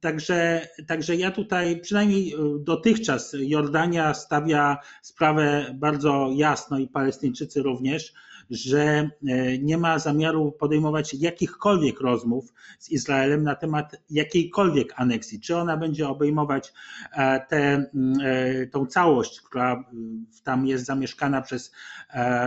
Także, 0.01 0.69
także 0.87 1.17
ja 1.17 1.31
tutaj, 1.31 1.81
przynajmniej 1.81 2.35
dotychczas, 2.61 3.37
Jordania 3.39 4.15
stawia 4.15 4.79
sprawę 5.03 5.75
bardzo 5.75 6.31
jasno 6.35 6.79
i 6.79 6.89
Palestyńczycy 6.89 7.63
również, 7.63 8.15
że 8.51 8.81
e, 8.81 9.59
nie 9.59 9.79
ma 9.79 9.99
zamiaru 9.99 10.53
podejmować 10.53 11.15
jakichkolwiek 11.15 12.01
rozmów 12.01 12.53
z 12.79 12.91
Izraelem 12.91 13.43
na 13.43 13.55
temat 13.55 14.03
jakiejkolwiek 14.11 14.93
aneksji. 14.97 15.41
Czy 15.41 15.57
ona 15.57 15.77
będzie 15.77 16.09
obejmować 16.09 16.73
e, 17.13 17.47
tę 17.49 17.91
e, 18.77 18.87
całość, 18.89 19.41
która 19.41 19.85
tam 20.45 20.67
jest 20.67 20.85
zamieszkana 20.85 21.43
przez 21.43 21.73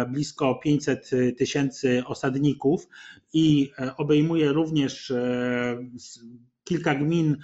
blisko 0.10 0.56
500 0.56 1.12
tysięcy 1.38 2.04
osadników 2.06 2.88
i 3.34 3.72
obejmuje 3.98 4.52
również 4.54 5.14
kilka 6.64 6.96
gmin 6.96 7.38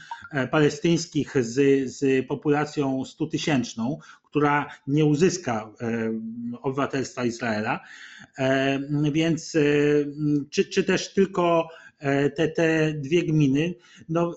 palestyńskich 0.51 1.43
z, 1.43 1.89
z 1.97 2.27
populacją 2.27 3.05
100 3.05 3.27
tysięczną, 3.27 3.99
która 4.31 4.69
nie 4.87 5.05
uzyska 5.05 5.71
e, 5.81 6.11
obywatelstwa 6.61 7.25
Izraela. 7.25 7.79
E, 8.37 8.79
więc 9.11 9.55
e, 9.55 9.59
czy, 10.49 10.65
czy 10.65 10.83
też 10.83 11.13
tylko 11.13 11.67
te, 12.35 12.47
te 12.47 12.93
dwie 12.93 13.23
gminy, 13.23 13.75
no, 14.09 14.35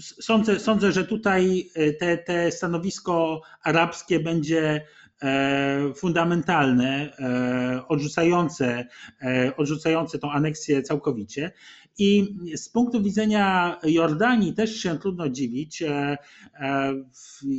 sądzę, 0.00 0.60
sądzę, 0.60 0.92
że 0.92 1.04
tutaj 1.04 1.70
te, 2.00 2.18
te 2.18 2.52
stanowisko 2.52 3.42
arabskie 3.62 4.20
będzie 4.20 4.86
fundamentalne, 5.96 7.16
odrzucające, 7.88 8.86
odrzucające 9.56 10.18
tą 10.18 10.30
aneksję 10.30 10.82
całkowicie. 10.82 11.52
I 11.98 12.36
z 12.56 12.68
punktu 12.68 13.02
widzenia 13.02 13.76
Jordanii 13.84 14.54
też 14.54 14.76
się 14.76 14.98
trudno 14.98 15.28
dziwić. 15.28 15.82
E, 15.82 16.18
e, 16.54 16.94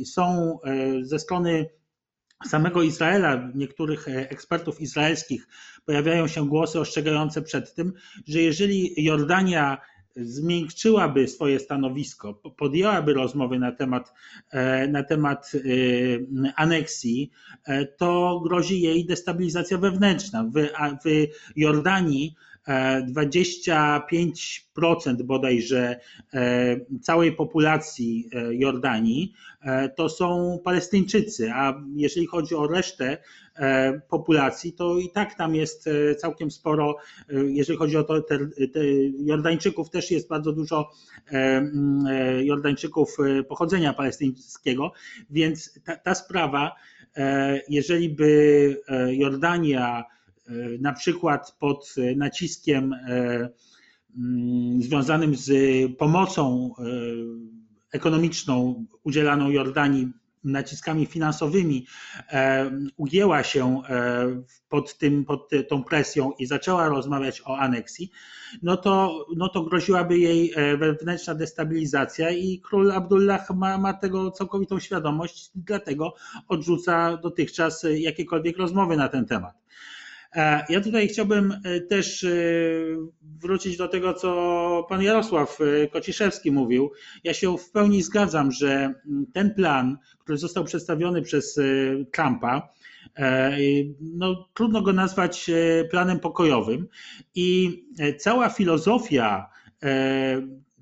są 0.04 0.58
e, 0.62 1.04
ze 1.04 1.18
strony 1.18 1.66
samego 2.46 2.82
Izraela, 2.82 3.50
niektórych 3.54 4.08
ekspertów 4.08 4.80
izraelskich, 4.80 5.48
pojawiają 5.84 6.28
się 6.28 6.48
głosy 6.48 6.80
ostrzegające 6.80 7.42
przed 7.42 7.74
tym, 7.74 7.92
że 8.26 8.42
jeżeli 8.42 9.04
Jordania 9.04 9.78
zmiękczyłaby 10.16 11.28
swoje 11.28 11.60
stanowisko, 11.60 12.34
podjęłaby 12.34 13.14
rozmowy 13.14 13.58
na 13.58 13.72
temat, 13.72 14.12
na 14.88 15.02
temat 15.02 15.52
aneksji, 16.56 17.30
to 17.96 18.40
grozi 18.44 18.80
jej 18.80 19.06
destabilizacja 19.06 19.78
wewnętrzna. 19.78 20.44
W, 20.44 20.68
w 21.04 21.28
Jordanii 21.56 22.34
25% 22.68 25.22
bodajże 25.22 26.00
e, 26.34 26.76
całej 27.00 27.32
populacji 27.32 28.30
e, 28.32 28.54
Jordanii 28.54 29.34
e, 29.62 29.88
to 29.88 30.08
są 30.08 30.58
Palestyńczycy, 30.64 31.52
a 31.52 31.82
jeżeli 31.96 32.26
chodzi 32.26 32.54
o 32.54 32.66
resztę 32.66 33.18
populacji, 34.08 34.72
to 34.72 34.98
i 34.98 35.10
tak 35.10 35.34
tam 35.34 35.54
jest 35.54 35.88
całkiem 36.18 36.50
sporo, 36.50 36.96
jeżeli 37.28 37.78
chodzi 37.78 37.96
o 37.96 38.04
to, 38.04 38.22
te, 38.22 38.38
te 38.72 38.80
Jordańczyków 39.18 39.90
też 39.90 40.10
jest 40.10 40.28
bardzo 40.28 40.52
dużo 40.52 40.90
Jordańczyków 42.42 43.16
pochodzenia 43.48 43.92
palestyńskiego, 43.92 44.92
więc 45.30 45.80
ta, 45.84 45.96
ta 45.96 46.14
sprawa, 46.14 46.74
jeżeli 47.68 48.08
by 48.08 48.80
Jordania 49.10 50.04
na 50.80 50.92
przykład 50.92 51.56
pod 51.58 51.94
naciskiem 52.16 52.92
e, 52.92 53.48
mm, 54.16 54.82
związanym 54.82 55.34
z 55.36 55.50
pomocą 55.96 56.70
e, 56.78 56.82
ekonomiczną 57.92 58.84
udzielaną 59.02 59.50
Jordanii 59.50 60.08
naciskami 60.44 61.06
finansowymi 61.06 61.86
ugięła 62.96 63.42
się 63.42 63.82
pod, 64.68 64.98
tym, 64.98 65.24
pod 65.24 65.50
tą 65.68 65.84
presją 65.84 66.32
i 66.38 66.46
zaczęła 66.46 66.88
rozmawiać 66.88 67.42
o 67.44 67.58
aneksji, 67.58 68.10
no 68.62 68.76
to, 68.76 69.26
no 69.36 69.48
to 69.48 69.62
groziłaby 69.62 70.18
jej 70.18 70.54
wewnętrzna 70.78 71.34
destabilizacja 71.34 72.30
i 72.30 72.60
król 72.60 72.92
Abdullah 72.92 73.50
ma, 73.50 73.78
ma 73.78 73.94
tego 73.94 74.30
całkowitą 74.30 74.80
świadomość, 74.80 75.50
dlatego 75.54 76.14
odrzuca 76.48 77.16
dotychczas 77.16 77.86
jakiekolwiek 77.94 78.58
rozmowy 78.58 78.96
na 78.96 79.08
ten 79.08 79.26
temat. 79.26 79.67
E, 80.36 80.64
ja 80.68 80.80
tutaj 80.80 81.08
chciałbym 81.08 81.52
e, 81.64 81.80
też 81.80 82.24
e, 82.24 82.28
wrócić 83.22 83.76
do 83.76 83.88
tego, 83.88 84.14
co 84.14 84.86
pan 84.88 85.02
Jarosław 85.02 85.58
Kociszewski 85.92 86.50
mówił. 86.50 86.90
Ja 87.24 87.34
się 87.34 87.58
w 87.58 87.70
pełni 87.70 88.02
zgadzam, 88.02 88.52
że 88.52 88.94
ten 89.32 89.54
plan, 89.54 89.98
który 90.18 90.38
został 90.38 90.64
przedstawiony 90.64 91.22
przez 91.22 91.60
Trumpa, 92.12 92.68
no, 94.00 94.48
trudno 94.54 94.82
go 94.82 94.92
nazwać 94.92 95.50
planem 95.90 96.20
pokojowym 96.20 96.88
i 97.34 97.78
cała 98.18 98.48
filozofia 98.48 99.50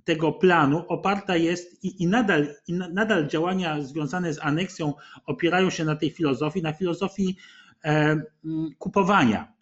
tego 0.05 0.33
planu 0.33 0.85
oparta 0.89 1.37
jest 1.37 1.85
i, 1.85 2.03
i, 2.03 2.07
nadal, 2.07 2.55
i 2.69 2.73
nadal 2.73 3.27
działania 3.27 3.83
związane 3.83 4.35
z 4.35 4.39
aneksją 4.43 4.95
opierają 5.27 5.71
się 5.71 5.85
na 5.85 5.97
tej 5.97 6.11
filozofii, 6.11 6.63
na 6.63 6.73
filozofii 6.73 7.37
kupowania. 8.79 9.53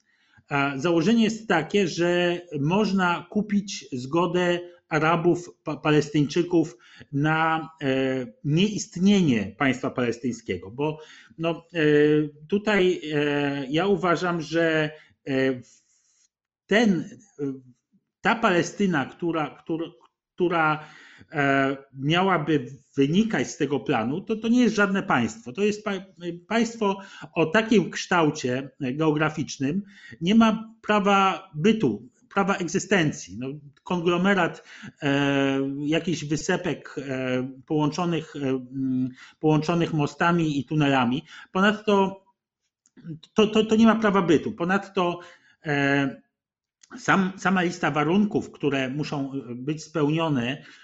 Założenie 0.77 1.25
jest 1.25 1.49
takie, 1.49 1.89
że 1.89 2.41
można 2.61 3.27
kupić 3.31 3.87
zgodę 3.93 4.61
Arabów, 4.89 5.51
Palestyńczyków 5.83 6.77
na 7.13 7.71
e, 7.83 7.87
nieistnienie 8.45 9.55
państwa 9.59 9.91
palestyńskiego, 9.91 10.71
bo 10.71 10.99
no, 11.39 11.51
e, 11.51 11.81
tutaj 12.49 13.01
ja 13.69 13.87
uważam, 13.87 14.41
że 14.41 14.91
ten, 16.67 17.19
ta 18.21 18.35
Palestyna, 18.35 19.07
która, 19.07 19.51
która, 19.63 19.87
która 20.35 20.85
E, 21.14 21.14
miałaby 21.99 22.67
wynikać 22.97 23.51
z 23.51 23.57
tego 23.57 23.81
planu, 23.81 24.21
to 24.21 24.37
to 24.37 24.49
nie 24.49 24.63
jest 24.63 24.75
żadne 24.75 25.03
państwo. 25.03 25.53
To 25.53 25.63
jest 25.63 25.85
państwo 26.49 27.01
o 27.33 27.47
takim 27.47 27.91
kształcie 27.91 28.71
geograficznym, 28.81 29.83
nie 30.21 30.35
ma 30.35 30.75
prawa 30.83 31.51
bytu, 31.55 32.09
prawa 32.35 32.57
egzystencji. 32.57 33.39
No, 33.39 33.47
konglomerat 33.83 34.65
e, 35.03 35.61
jakichś 35.79 36.25
wysepek 36.25 36.97
e, 36.99 37.49
połączonych, 37.67 38.37
e, 38.37 38.67
połączonych 39.41 39.93
mostami 39.93 40.59
i 40.59 40.65
tunelami. 40.65 41.23
Ponadto 41.53 42.25
to, 43.35 43.47
to, 43.47 43.65
to 43.65 43.77
nie 43.77 43.87
ma 43.87 43.95
prawa 43.95 44.23
bytu. 44.23 44.53
Ponadto 44.53 45.21
e, 45.67 46.23
sam, 46.99 47.33
sama 47.37 47.63
lista 47.63 47.91
warunków, 47.91 48.51
które 48.51 48.89
muszą 48.89 49.33
być 49.55 49.85
spełnione, 49.85 50.65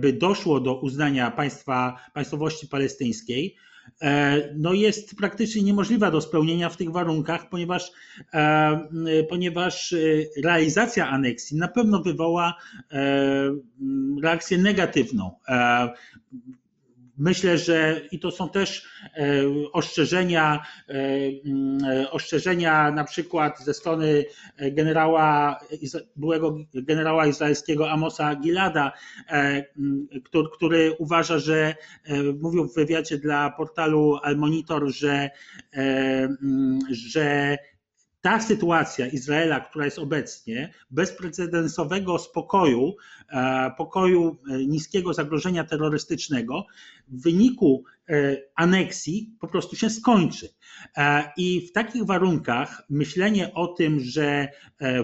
by 0.00 0.12
doszło 0.12 0.60
do 0.60 0.80
uznania 0.80 1.30
państwa, 1.30 1.96
państwowości 2.14 2.68
palestyńskiej, 2.68 3.56
e, 4.02 4.54
no 4.56 4.72
jest 4.72 5.16
praktycznie 5.16 5.62
niemożliwa 5.62 6.10
do 6.10 6.20
spełnienia 6.20 6.68
w 6.68 6.76
tych 6.76 6.90
warunkach, 6.90 7.48
ponieważ, 7.48 7.92
e, 8.34 8.80
ponieważ 9.28 9.94
realizacja 10.44 11.08
aneksji 11.08 11.56
na 11.56 11.68
pewno 11.68 12.02
wywoła 12.02 12.54
reakcję 14.22 14.58
negatywną. 14.58 15.30
Myślę, 17.18 17.58
że 17.58 18.00
i 18.12 18.18
to 18.18 18.30
są 18.30 18.48
też 18.48 18.88
e, 19.04 19.22
ostrzeżenia, 19.72 20.62
e, 20.88 20.92
mm, 21.44 21.78
e, 21.84 22.10
ostrzeżenia 22.10 22.90
na 22.90 23.04
przykład 23.04 23.64
ze 23.64 23.74
strony 23.74 24.24
generała, 24.72 25.60
byłego 26.16 26.58
generała 26.74 27.26
izraelskiego 27.26 27.90
Amosa 27.90 28.36
Gilada, 28.36 28.92
który, 30.24 30.48
który 30.56 30.96
uważa, 30.98 31.38
że 31.38 31.74
mówił 32.40 32.68
w 32.68 32.74
wywiadzie 32.74 33.18
dla 33.18 33.50
portalu 33.50 34.18
Al 34.22 34.36
Monitor, 34.36 34.88
że, 34.92 35.30
mm, 35.72 36.78
że 36.90 37.56
ta 38.20 38.40
sytuacja 38.40 39.06
Izraela, 39.06 39.60
która 39.60 39.84
jest 39.84 39.98
obecnie, 39.98 40.74
bezprecedensowego 40.90 42.18
spokoju, 42.18 42.96
e, 43.32 43.70
pokoju 43.78 44.36
e, 44.50 44.66
niskiego 44.66 45.14
zagrożenia 45.14 45.64
terrorystycznego, 45.64 46.66
w 47.08 47.22
wyniku 47.22 47.84
e, 48.08 48.36
aneksji 48.54 49.36
po 49.40 49.48
prostu 49.48 49.76
się 49.76 49.90
skończy. 49.90 50.48
I 51.36 51.66
w 51.66 51.72
takich 51.72 52.04
warunkach 52.04 52.82
myślenie 52.90 53.54
o 53.54 53.66
tym, 53.66 54.00
że 54.00 54.48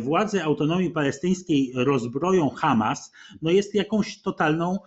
władze 0.01 0.45
autonomii 0.45 0.91
palestyńskiej 0.91 1.73
rozbroją 1.75 2.51
Hamas, 2.51 3.13
no 3.43 3.51
jest 3.51 3.75
jakąś 3.75 4.23
totalną 4.23 4.79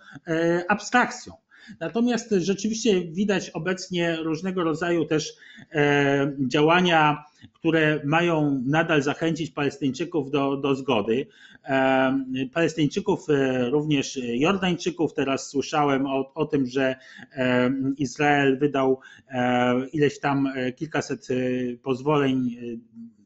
abstrakcją. 0.68 1.32
Natomiast 1.80 2.34
rzeczywiście 2.38 3.00
widać 3.00 3.50
obecnie 3.50 4.16
różnego 4.16 4.64
rodzaju 4.64 5.04
też 5.04 5.32
e, 5.72 6.32
działania, 6.48 7.24
które 7.52 8.00
mają 8.04 8.62
nadal 8.66 9.02
zachęcić 9.02 9.50
Palestyńczyków 9.50 10.30
do, 10.30 10.56
do 10.56 10.74
zgody. 10.74 11.26
E, 11.64 12.18
Palestyńczyków, 12.52 13.30
e, 13.30 13.70
również 13.70 14.18
Jordańczyków. 14.22 15.14
Teraz 15.14 15.48
słyszałem 15.48 16.06
o, 16.06 16.34
o 16.34 16.46
tym, 16.46 16.66
że 16.66 16.96
Izrael 17.98 18.58
wydał 18.58 19.00
ileś 19.92 20.20
tam 20.20 20.52
kilkaset 20.76 21.28
pozwoleń 21.82 22.56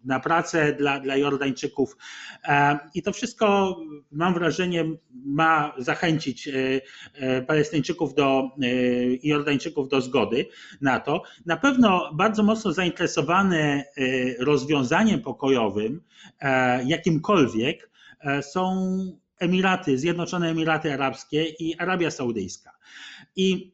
na 0.04 0.20
pracę 0.20 0.72
dla, 0.72 1.00
dla 1.00 1.16
Jordańczyków. 1.16 1.96
E, 2.44 2.78
I 2.94 3.02
to 3.02 3.12
wszystko, 3.12 3.76
mam 4.12 4.34
wrażenie, 4.34 4.84
ma 5.26 5.74
zachęcić 5.78 6.48
e, 6.48 6.52
e, 7.14 7.42
Palestyńczyków 7.42 8.14
do, 8.14 8.50
i 9.22 9.28
Jordańczyków 9.28 9.88
do 9.88 10.00
zgody 10.00 10.46
na 10.80 11.00
to. 11.00 11.22
Na 11.46 11.56
pewno 11.56 12.10
bardzo 12.14 12.42
mocno 12.42 12.72
zainteresowane 12.72 13.84
rozwiązaniem 14.38 15.20
pokojowym, 15.20 16.02
jakimkolwiek, 16.84 17.90
są 18.42 18.96
Emiraty, 19.38 19.98
Zjednoczone 19.98 20.50
Emiraty 20.50 20.92
Arabskie 20.92 21.44
i 21.44 21.78
Arabia 21.78 22.10
Saudyjska. 22.10 22.70
I 23.36 23.72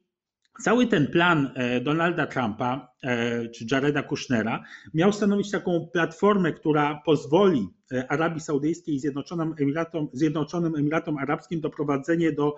Cały 0.61 0.87
ten 0.87 1.07
plan 1.07 1.51
e, 1.55 1.81
Donalda 1.81 2.27
Trumpa 2.27 2.95
e, 3.03 3.49
czy 3.49 3.65
Jareda 3.71 4.03
Kushnera 4.03 4.65
miał 4.95 5.13
stanowić 5.13 5.51
taką 5.51 5.89
platformę, 5.93 6.53
która 6.53 7.03
pozwoli 7.05 7.69
e, 7.93 8.13
Arabii 8.13 8.41
Saudyjskiej 8.41 8.95
i 8.95 9.01
Zjednoczonym 9.01 9.55
Emiratom, 9.61 10.09
Zjednoczonym 10.13 10.77
Emiratom 10.77 11.19
Arabskim 11.19 11.61
doprowadzenie 11.61 12.33
do 12.33 12.57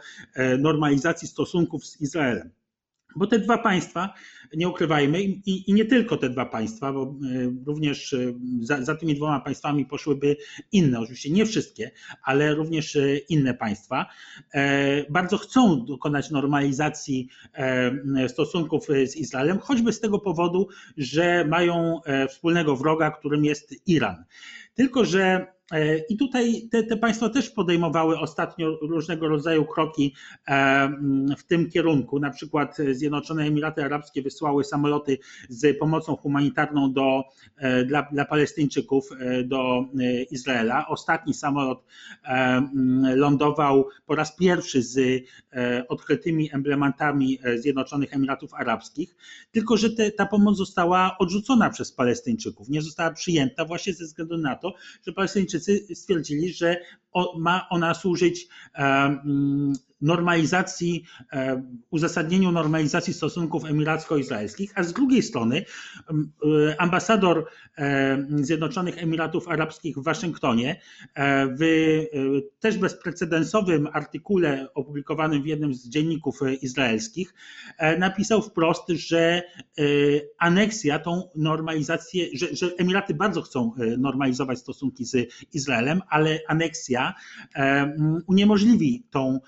normalizacji 0.59 1.29
stosunków 1.29 1.87
z 1.87 2.01
Izraelem. 2.01 2.51
Bo 3.17 3.27
te 3.27 3.39
dwa 3.39 3.59
państwa, 3.59 4.15
nie 4.57 4.69
ukrywajmy, 4.69 5.23
i, 5.23 5.71
i, 5.71 5.75
nie 5.75 5.85
tylko 5.85 6.17
te 6.17 6.31
dwa 6.31 6.47
państwa, 6.47 6.93
bo 6.93 7.03
e, 7.03 7.15
również 7.67 8.13
e, 8.13 8.19
za, 8.61 8.85
za, 8.85 8.95
tymi 8.95 9.15
dwoma 9.15 9.41
państwami 9.41 9.87
poszłyby 9.87 10.37
inne, 10.73 11.01
oczywiście 11.01 11.31
nie 11.31 11.47
wszystkie, 11.47 11.91
ale 12.23 12.55
również 12.55 12.97
e, 12.97 13.17
inne 13.17 13.55
państwa, 13.55 14.07
bardzo 15.11 15.39
chcą 15.39 15.85
dokonać 15.85 16.31
normalizacji 16.31 17.29
stosunków 18.29 18.87
z 19.07 19.17
Izraelem, 19.17 19.59
choćby 19.59 19.93
z 19.93 20.01
tego 20.01 20.19
powodu, 20.19 20.69
że 20.97 21.45
mają 21.45 22.01
wspólnego 22.29 22.77
wroga, 22.77 23.11
którym 23.11 23.45
jest 23.45 23.75
Iran. 23.87 24.25
Tylko, 24.75 25.05
że 25.05 25.47
E, 25.51 25.60
I 26.09 26.17
tutaj 26.17 26.69
te, 26.71 26.83
te, 26.83 26.97
państwa 26.97 27.29
też 27.29 27.51
podejmowały 27.51 28.19
ostatnio 28.19 28.79
różnego 28.83 29.29
rodzaju 29.29 29.65
kroki 29.65 30.15
e, 30.49 30.91
w 31.39 31.45
tym 31.45 31.71
kierunku. 31.71 32.21
Na 32.21 32.31
przykład 32.31 32.77
Zjednoczone 32.93 33.45
Emiraty 33.45 33.85
Arabskie 33.85 34.23
wysłały 34.23 34.65
samoloty 34.65 35.19
z 35.49 35.79
pomocą 35.79 36.17
humanitarną 36.17 36.93
do, 36.93 37.23
e, 37.57 37.85
dla, 37.85 38.03
dla 38.13 38.25
Palestyńczyków 38.25 39.09
do 39.45 39.85
Izraela. 40.31 40.89
Ostatni 40.89 41.35
samolot 41.35 41.85
lądował 43.15 43.89
po 44.07 44.15
raz 44.15 44.37
pierwszy 44.37 44.83
z 44.83 45.25
odkrytymi 45.89 46.55
emblematami 46.55 47.39
Zjednoczonych 47.57 48.15
Emiratów 48.15 48.55
Arabskich, 48.55 49.17
tylko 49.53 49.77
że 49.77 49.91
te, 49.91 50.11
ta 50.11 50.27
pomoc 50.27 50.57
została 50.57 51.19
odrzucona 51.19 51.71
przez 51.71 51.93
Palestyńczyków. 51.93 52.69
Nie 52.69 52.83
została 52.83 53.11
przyjęta 53.11 53.65
właśnie 53.65 53.95
ze 53.95 54.05
względu 54.05 54.39
na 54.39 54.57
to, 54.57 54.75
że 55.07 55.13
Palestyńczycy 55.13 55.60
Chińczycy 55.61 55.95
stwierdzili, 55.95 56.53
że 56.53 56.81
ma 57.39 57.67
ona 57.71 57.95
służyć 57.95 58.49
normalizacji, 60.03 61.05
e, 61.33 61.63
uzasadnieniu 61.91 62.53
normalizacji 62.53 63.15
stosunków 63.15 63.65
emiracko-izraelskich, 63.65 64.73
a 64.75 64.83
z 64.83 64.93
drugiej 64.93 65.23
strony 65.23 65.65
e, 65.65 66.81
ambasador 66.81 67.47
e, 67.79 68.27
Zjednoczonych 68.41 69.03
Emiratów 69.03 69.49
Arabskich 69.49 69.97
w 69.97 70.03
Waszyngtonie 70.03 70.81
w 71.61 72.05
też 72.61 72.79
bezprecedensowym 72.79 73.89
artykule 73.93 74.69
opublikowanym 74.75 75.43
w 75.43 75.47
jednym 75.47 75.75
z 75.75 75.89
dzienników 75.89 76.41
izraelskich 76.63 77.35
napisał 77.99 78.43
wprost, 78.43 78.89
że 78.89 79.43
aneksja, 80.39 80.99
tą 80.99 81.23
normalizację, 81.35 82.27
że, 82.35 82.57
że 82.57 82.71
Emiraty 82.79 83.15
bardzo 83.15 83.43
chcą 83.43 83.73
normalizować 83.99 84.59
stosunki 84.59 85.05
z 85.05 85.17
Izraelem, 85.53 86.01
ale 86.09 86.39
aneksja 86.49 87.15
uniemożliwi 88.27 89.05
tą 89.11 89.41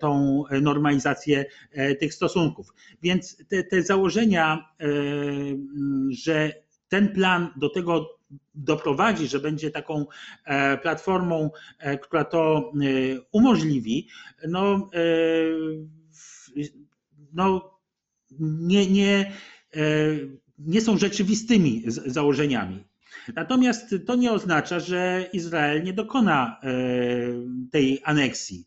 tą 0.00 0.44
normalizację 0.62 1.44
e, 1.72 1.94
tych 1.94 2.14
stosunków. 2.14 2.74
Więc 3.02 3.36
te, 3.48 3.64
te 3.64 3.82
założenia, 3.82 4.68
e, 4.80 4.86
że 6.10 6.52
ten 6.88 7.08
plan 7.08 7.48
do 7.56 7.68
tego 7.68 8.18
doprowadzi, 8.54 9.28
że 9.28 9.40
będzie 9.40 9.70
taką 9.70 10.06
e, 10.44 10.78
platformą, 10.78 11.50
która 12.02 12.24
to 12.24 12.72
umożliwi, 13.32 14.08
no, 14.48 14.90
no 17.32 17.78
nie, 18.40 18.86
nie, 18.86 19.32
nie 20.58 20.80
są 20.80 20.98
rzeczywistymi 20.98 21.82
założeniami. 21.86 22.87
Natomiast 23.34 23.94
to 24.06 24.16
nie 24.16 24.32
oznacza, 24.32 24.80
że 24.80 25.28
Izrael 25.32 25.82
nie 25.82 25.92
dokona 25.92 26.60
e, 26.62 26.68
tej 27.70 28.00
aneksji. 28.04 28.66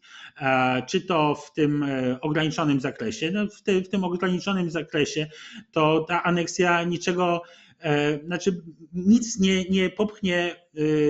Czy 0.88 1.02
to 1.02 1.36
w 1.36 1.54
tym 1.54 1.84
e, 1.84 2.22
ograniczonym 2.22 2.80
zakresie? 2.80 3.32
No 3.32 3.48
w, 3.48 3.62
te, 3.62 3.82
w 3.82 3.90
tym 3.90 4.04
ograniczonym 4.04 4.72
zakresie 4.72 5.28
to 5.72 6.06
ta 6.08 6.24
aneksja 6.24 6.84
niczego 6.84 7.42
e, 7.82 8.20
znaczy 8.26 8.62
nic 8.94 9.40
nie, 9.40 9.64
nie 9.64 9.90
popchnie 9.90 10.56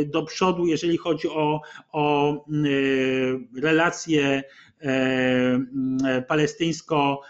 do 0.05 0.23
przodu, 0.23 0.65
jeżeli 0.65 0.97
chodzi 0.97 1.27
o, 1.27 1.61
o 1.91 2.35
relacje 3.61 4.43
palestyńsko 6.27 7.21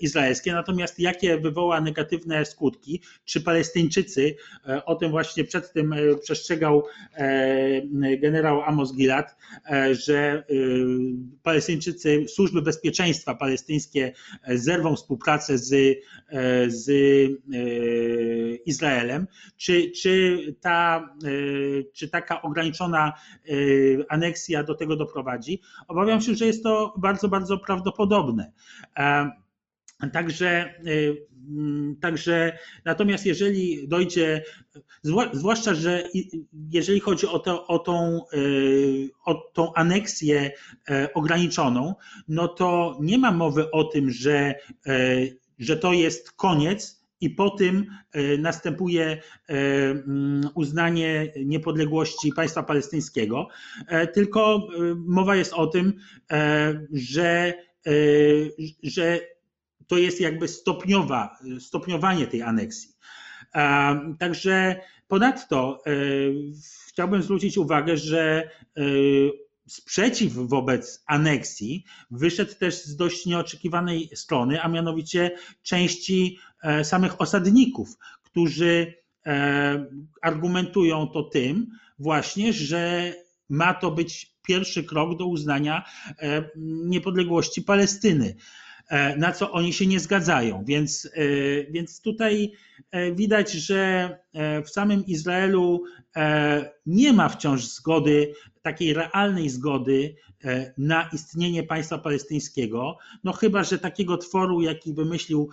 izraelskie. 0.00 0.52
Natomiast 0.52 0.98
jakie 0.98 1.38
wywoła 1.38 1.80
negatywne 1.80 2.44
skutki? 2.44 3.02
Czy 3.24 3.40
Palestyńczycy, 3.40 4.36
e, 4.68 4.84
o 4.84 4.94
tym 4.94 5.10
właśnie 5.10 5.44
przed 5.44 5.72
tym 5.72 5.92
e, 5.92 5.96
przestrzegał 6.22 6.82
generał 8.20 8.62
Amos 8.62 8.96
Gilad, 8.96 9.36
że 9.92 10.44
Palestyńczycy, 11.42 12.24
służby 12.28 12.62
bezpieczeństwa 12.62 13.34
palestyńskie 13.34 14.12
zerwą 14.48 14.96
współpracę 14.96 15.58
z, 15.58 15.98
z 16.68 16.90
Izraelem? 18.66 19.26
Czy, 19.56 19.90
czy, 19.90 20.38
ta, 20.60 21.08
czy 21.92 22.08
taka 22.08 22.42
ograniczona 22.42 23.12
aneksja 24.08 24.62
do 24.62 24.74
tego 24.74 24.96
doprowadzi? 24.96 25.60
Obawiam 25.88 26.20
się, 26.20 26.34
że 26.34 26.46
jest 26.46 26.62
to 26.62 26.94
bardzo, 26.98 27.28
bardzo 27.28 27.58
prawdopodobne. 27.58 28.52
Także, 30.10 30.74
y, 30.86 31.26
mm, 31.48 31.96
także 31.96 32.58
natomiast 32.84 33.26
jeżeli 33.26 33.88
dojdzie, 33.88 34.42
zwłaszcza, 35.32 35.74
że 35.74 36.04
jeżeli 36.70 37.00
chodzi 37.00 37.26
o, 37.26 37.38
to, 37.38 37.66
o, 37.66 37.78
tą, 37.78 38.20
y, 38.34 39.10
o 39.24 39.34
tą 39.34 39.74
aneksję 39.74 40.50
e, 40.90 41.14
ograniczoną, 41.14 41.94
no 42.28 42.48
to 42.48 42.98
nie 43.00 43.18
ma 43.18 43.32
mowy 43.32 43.70
o 43.70 43.84
tym, 43.84 44.10
że, 44.10 44.54
e, 44.86 45.20
że 45.58 45.76
to 45.76 45.92
jest 45.92 46.32
koniec 46.32 47.02
i 47.20 47.30
po 47.30 47.50
tym 47.50 47.86
e, 48.12 48.38
następuje 48.38 49.22
mm, 49.48 50.40
uznanie 50.54 51.32
niepodległości 51.44 52.32
państwa 52.36 52.62
palestyńskiego, 52.62 53.48
tylko 54.14 54.68
mowa 54.96 55.36
jest 55.36 55.52
o 55.52 55.66
tym, 55.66 55.92
że, 56.92 57.54
że 58.82 59.20
to 59.92 59.98
jest 59.98 60.20
jakby 60.20 60.48
stopniowa, 60.48 61.38
stopniowanie 61.60 62.26
tej 62.26 62.42
aneksji. 62.42 62.94
Także 64.18 64.80
ponadto 65.08 65.82
e, 65.86 65.90
chciałbym 66.88 67.22
zwrócić 67.22 67.58
uwagę, 67.58 67.96
że 67.96 68.50
e, 68.76 68.82
sprzeciw 69.66 70.32
wobec 70.32 71.04
aneksji 71.06 71.84
wyszedł 72.10 72.54
też 72.54 72.84
z 72.84 72.96
dość 72.96 73.26
nieoczekiwanej 73.26 74.10
strony, 74.14 74.62
a 74.62 74.68
mianowicie 74.68 75.30
części 75.62 76.38
e, 76.62 76.84
samych 76.84 77.20
osadników, 77.20 77.88
którzy 78.22 78.94
argumentują 80.22 81.06
to 81.06 81.22
tym 81.22 81.66
właśnie, 81.98 82.52
że 82.52 83.14
ma 83.48 83.74
to 83.74 83.90
być 83.90 84.36
pierwszy 84.42 84.84
krok 84.84 85.18
do 85.18 85.26
uznania 85.26 85.84
niepodległości 86.84 87.62
Palestyny. 87.62 88.36
E, 88.88 89.16
na 89.16 89.32
co 89.32 89.52
oni 89.52 89.72
się 89.72 89.86
nie 89.86 90.00
zgadzają. 90.00 90.64
Więc, 90.64 91.08
e, 91.14 91.20
więc 91.72 92.00
tutaj 92.00 92.52
e, 92.90 93.12
widać, 93.12 93.52
że 93.52 94.18
w 94.64 94.70
samym 94.70 95.06
Izraelu 95.06 95.84
nie 96.86 97.12
ma 97.12 97.28
wciąż 97.28 97.64
zgody, 97.64 98.32
takiej 98.62 98.94
realnej 98.94 99.48
zgody 99.48 100.14
na 100.78 101.08
istnienie 101.12 101.62
państwa 101.62 101.98
palestyńskiego. 101.98 102.98
No 103.24 103.32
chyba, 103.32 103.64
że 103.64 103.78
takiego 103.78 104.16
tworu, 104.16 104.60
jaki 104.60 104.94
wymyślił 104.94 105.50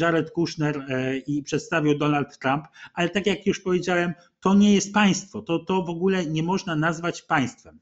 Jared 0.00 0.30
Kushner 0.30 0.86
i 1.26 1.42
przedstawił 1.42 1.98
Donald 1.98 2.38
Trump, 2.38 2.64
ale 2.94 3.08
tak 3.08 3.26
jak 3.26 3.46
już 3.46 3.60
powiedziałem, 3.60 4.12
to 4.40 4.54
nie 4.54 4.74
jest 4.74 4.94
państwo. 4.94 5.42
To, 5.42 5.58
to 5.58 5.82
w 5.82 5.90
ogóle 5.90 6.26
nie 6.26 6.42
można 6.42 6.76
nazwać 6.76 7.22
państwem. 7.22 7.78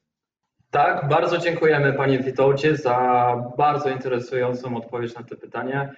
Tak, 0.70 1.08
bardzo 1.08 1.38
dziękujemy 1.38 1.92
Panie 1.92 2.18
Witoldzie 2.18 2.76
za 2.76 3.36
bardzo 3.58 3.90
interesującą 3.90 4.76
odpowiedź 4.76 5.14
na 5.14 5.22
to 5.22 5.36
pytanie. 5.36 5.94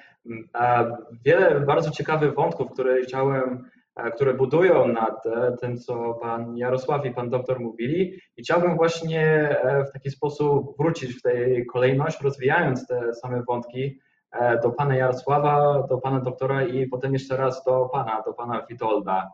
E, 0.54 0.96
wiele 1.24 1.60
bardzo 1.60 1.90
ciekawych 1.90 2.34
wątków, 2.34 2.70
które 2.70 3.02
chciałem, 3.02 3.68
e, 3.96 4.10
które 4.10 4.34
budują 4.34 4.88
nad 4.88 5.26
e, 5.26 5.56
tym, 5.60 5.78
co 5.78 6.14
Pan 6.14 6.56
Jarosław 6.56 7.06
i 7.06 7.10
Pan 7.10 7.30
doktor 7.30 7.60
mówili 7.60 8.20
i 8.36 8.42
chciałbym 8.42 8.76
właśnie 8.76 9.56
w 9.88 9.92
taki 9.92 10.10
sposób 10.10 10.76
wrócić 10.78 11.14
w 11.14 11.22
tej 11.22 11.66
kolejności, 11.66 12.24
rozwijając 12.24 12.86
te 12.86 13.14
same 13.14 13.42
wątki 13.42 14.00
do 14.62 14.70
Pana 14.70 14.96
Jarosława, 14.96 15.86
do 15.88 15.98
Pana 15.98 16.20
doktora 16.20 16.62
i 16.62 16.86
potem 16.86 17.12
jeszcze 17.12 17.36
raz 17.36 17.64
do 17.64 17.88
Pana, 17.92 18.22
do 18.26 18.32
Pana 18.32 18.66
Witolda. 18.70 19.30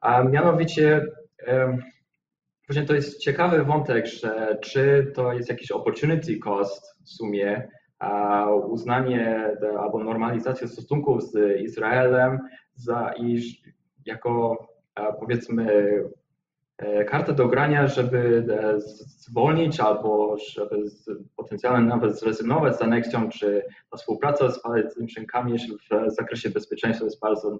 A 0.00 0.22
mianowicie 0.22 1.02
Właśnie 2.68 2.84
to 2.84 2.94
jest 2.94 3.18
ciekawy 3.18 3.64
wątek, 3.64 4.06
że 4.06 4.58
czy 4.62 5.12
to 5.14 5.32
jest 5.32 5.48
jakiś 5.48 5.70
opportunity 5.70 6.38
cost 6.38 7.04
w 7.04 7.10
sumie, 7.10 7.68
uznanie 8.66 9.50
albo 9.78 10.04
normalizacja 10.04 10.68
stosunków 10.68 11.22
z 11.22 11.60
Izraelem 11.60 12.38
za 12.74 13.12
iż 13.12 13.62
jako 14.06 14.66
powiedzmy 15.20 15.92
e, 16.78 17.04
kartę 17.04 17.32
do 17.34 17.48
grania, 17.48 17.86
żeby 17.86 18.46
e, 18.50 18.80
zwolnić 18.80 19.80
albo 19.80 20.36
żeby 20.38 20.82
potencjalnie 21.36 21.88
nawet 21.88 22.20
zrezygnować 22.20 22.76
z 22.76 22.82
aneksją, 22.82 23.28
czy 23.28 23.64
ta 23.90 23.96
współpraca 23.96 24.50
z 24.50 24.62
Palestyńczykami 24.62 25.58
w 25.58 26.10
zakresie 26.10 26.50
bezpieczeństwa 26.50 27.04
jest 27.04 27.20
bardzo, 27.20 27.58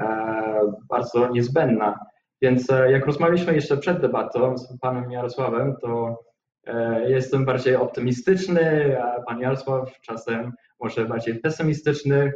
e, 0.00 0.72
bardzo 0.88 1.28
niezbędna. 1.28 2.11
Więc 2.42 2.70
e, 2.70 2.92
jak 2.92 3.06
rozmawialiśmy 3.06 3.54
jeszcze 3.54 3.76
przed 3.76 4.00
debatą 4.00 4.58
z 4.58 4.78
panem 4.78 5.10
Jarosławem, 5.10 5.76
to 5.80 6.18
e, 6.66 7.10
jestem 7.10 7.44
bardziej 7.44 7.76
optymistyczny, 7.76 8.96
a 9.02 9.22
pan 9.22 9.40
Jarosław 9.40 10.00
czasem 10.00 10.52
może 10.80 11.04
bardziej 11.04 11.40
pesymistyczny, 11.40 12.32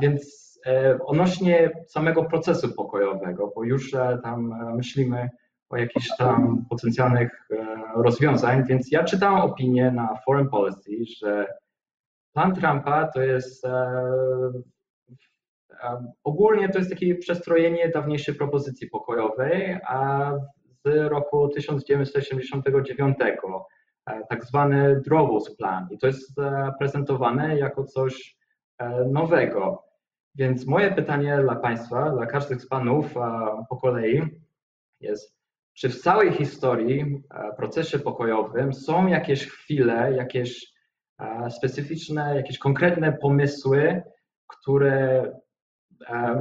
więc 0.00 0.52
e, 0.66 0.98
odnośnie 1.04 1.70
samego 1.88 2.24
procesu 2.24 2.74
pokojowego, 2.74 3.52
bo 3.56 3.64
już 3.64 3.90
tam 4.22 4.54
myślimy 4.76 5.28
o 5.70 5.76
jakichś 5.76 6.08
tam 6.18 6.64
potencjalnych 6.70 7.48
rozwiązań, 7.96 8.64
więc 8.64 8.92
ja 8.92 9.04
czytałem 9.04 9.40
opinię 9.40 9.90
na 9.90 10.18
Foreign 10.24 10.48
Policy, 10.48 10.90
że 11.20 11.46
plan 12.32 12.54
Trumpa 12.54 13.06
to 13.14 13.22
jest 13.22 13.66
Ogólnie 16.24 16.68
to 16.68 16.78
jest 16.78 16.90
takie 16.90 17.14
przestrojenie 17.14 17.88
dawniejszej 17.88 18.34
propozycji 18.34 18.90
pokojowej, 18.90 19.78
a 19.86 20.32
z 20.86 21.10
roku 21.10 21.48
1979, 21.48 23.16
e, 24.06 24.20
tak 24.28 24.44
zwany 24.44 25.00
Drovos 25.00 25.56
Plan. 25.56 25.88
I 25.90 25.98
to 25.98 26.06
jest 26.06 26.38
e, 26.38 26.72
prezentowane 26.78 27.58
jako 27.58 27.84
coś 27.84 28.36
e, 28.78 29.04
nowego. 29.04 29.82
Więc 30.34 30.66
moje 30.66 30.90
pytanie 30.94 31.38
dla 31.42 31.56
Państwa, 31.56 32.10
dla 32.10 32.26
każdych 32.26 32.60
z 32.62 32.68
Panów 32.68 33.14
po 33.68 33.76
kolei 33.76 34.22
jest, 35.00 35.36
czy 35.74 35.88
w 35.88 36.00
całej 36.00 36.32
historii, 36.32 37.22
procesie 37.56 37.98
pokojowym 37.98 38.72
są 38.72 39.06
jakieś 39.06 39.46
chwile, 39.46 40.12
jakieś 40.16 40.72
specyficzne, 41.50 42.36
jakieś 42.36 42.58
konkretne 42.58 43.12
pomysły, 43.12 44.02
które 44.46 45.24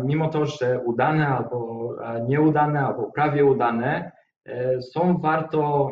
mimo 0.04 0.30
to, 0.30 0.46
że 0.46 0.80
udane 0.80 1.28
albo 1.28 1.92
e, 2.04 2.26
nieudane, 2.28 2.80
albo 2.80 3.12
prawie 3.12 3.46
udane, 3.46 4.12
e, 4.46 4.82
są 4.82 5.18
warto 5.18 5.92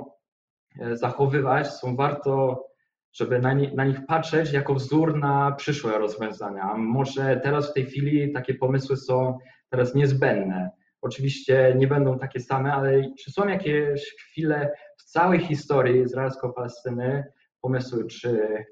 zachowywać, 0.91 1.67
są 1.67 1.95
warto, 1.95 2.65
żeby 3.13 3.39
na, 3.39 3.53
nie, 3.53 3.71
na 3.71 3.85
nich 3.85 4.05
patrzeć 4.05 4.53
jako 4.53 4.73
wzór 4.73 5.19
na 5.19 5.51
przyszłe 5.51 5.97
rozwiązania. 5.97 6.73
Może 6.77 7.39
teraz 7.43 7.71
w 7.71 7.73
tej 7.73 7.85
chwili 7.85 8.33
takie 8.33 8.53
pomysły 8.53 8.97
są 8.97 9.37
teraz 9.69 9.95
niezbędne. 9.95 10.71
Oczywiście 11.01 11.73
nie 11.77 11.87
będą 11.87 12.19
takie 12.19 12.39
same, 12.39 12.73
ale 12.73 13.01
czy 13.19 13.31
są 13.31 13.47
jakieś 13.47 14.15
chwile 14.15 14.71
w 14.97 15.03
całej 15.03 15.39
historii 15.39 16.01
izraelsko-palestyny, 16.01 17.23
pomysły, 17.61 18.07
czy 18.07 18.65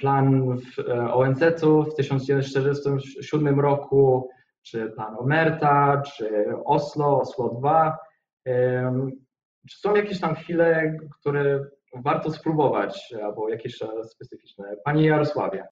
plan 0.00 0.58
e, 0.78 1.12
ONZ-u 1.12 1.82
w 1.82 1.94
1947 1.94 3.60
roku, 3.60 4.28
czy 4.62 4.90
plan 4.90 5.16
Omerta, 5.18 6.02
czy 6.16 6.46
Oslo, 6.64 7.20
Oslo 7.20 7.48
2. 7.48 7.98
Czy 9.70 9.78
są 9.80 9.94
jakieś 9.94 10.20
tam 10.20 10.34
chwile, 10.34 10.96
które 11.20 11.64
warto 12.04 12.30
spróbować, 12.30 13.14
albo 13.24 13.48
jakieś 13.48 13.78
specyficzne? 14.04 14.76
Panie 14.84 15.06
Jarosławie. 15.06 15.66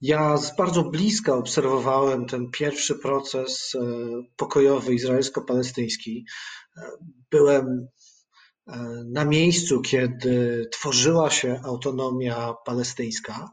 Ja 0.00 0.36
z 0.36 0.56
bardzo 0.56 0.82
bliska 0.82 1.34
obserwowałem 1.34 2.26
ten 2.26 2.50
pierwszy 2.50 2.94
proces 2.94 3.74
e, 3.74 3.80
pokojowy 4.36 4.94
izraelsko-palestyński. 4.94 6.24
E, 6.76 6.82
byłem 7.30 7.88
E, 7.99 7.99
na 9.04 9.24
miejscu, 9.24 9.80
kiedy 9.80 10.68
tworzyła 10.72 11.30
się 11.30 11.60
autonomia 11.64 12.54
palestyńska. 12.64 13.50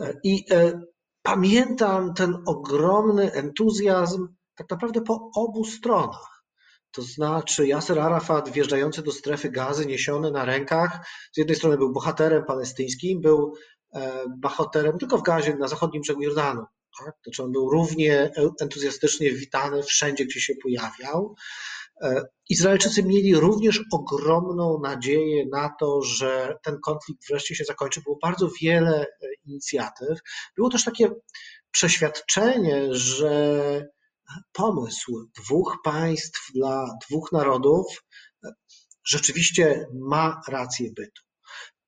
E, 0.00 0.14
I 0.24 0.44
e, 0.50 0.80
pamiętam 1.22 2.14
ten 2.14 2.36
ogromny 2.46 3.32
entuzjazm 3.32 4.28
tak 4.54 4.70
naprawdę 4.70 5.00
po 5.00 5.30
obu 5.34 5.64
stronach. 5.64 6.44
To 6.90 7.02
znaczy 7.02 7.66
Yasser 7.66 8.00
Arafat 8.00 8.48
wjeżdżający 8.48 9.02
do 9.02 9.12
strefy 9.12 9.50
gazy, 9.50 9.86
niesiony 9.86 10.30
na 10.30 10.44
rękach, 10.44 11.06
z 11.32 11.38
jednej 11.38 11.56
strony 11.56 11.76
był 11.76 11.92
bohaterem 11.92 12.44
palestyńskim, 12.44 13.20
był 13.20 13.54
bohaterem 14.38 14.98
tylko 14.98 15.18
w 15.18 15.22
gazie 15.22 15.56
na 15.56 15.68
zachodnim 15.68 16.02
brzegu 16.02 16.22
Jordanu. 16.22 16.64
Tak? 17.04 17.14
Znaczy 17.24 17.42
on 17.42 17.52
był 17.52 17.70
równie 17.70 18.32
entuzjastycznie 18.60 19.32
witany 19.32 19.82
wszędzie, 19.82 20.24
gdzie 20.24 20.40
się 20.40 20.54
pojawiał. 20.62 21.34
E, 22.02 22.22
Izraelczycy 22.48 23.02
mieli 23.02 23.34
również 23.34 23.80
ogromną 23.92 24.80
nadzieję 24.82 25.44
na 25.52 25.70
to, 25.80 26.02
że 26.02 26.56
ten 26.62 26.78
konflikt 26.84 27.28
wreszcie 27.28 27.54
się 27.54 27.64
zakończy. 27.64 28.00
Było 28.00 28.18
bardzo 28.22 28.48
wiele 28.62 29.00
e, 29.00 29.06
inicjatyw. 29.44 30.18
Było 30.56 30.70
też 30.70 30.84
takie 30.84 31.10
przeświadczenie, 31.70 32.94
że 32.94 33.86
pomysł 34.52 35.28
dwóch 35.44 35.78
państw 35.84 36.52
dla 36.54 36.86
dwóch 37.08 37.32
narodów 37.32 37.86
e, 38.44 38.52
rzeczywiście 39.04 39.86
ma 39.94 40.40
rację 40.48 40.90
bytu. 40.96 41.22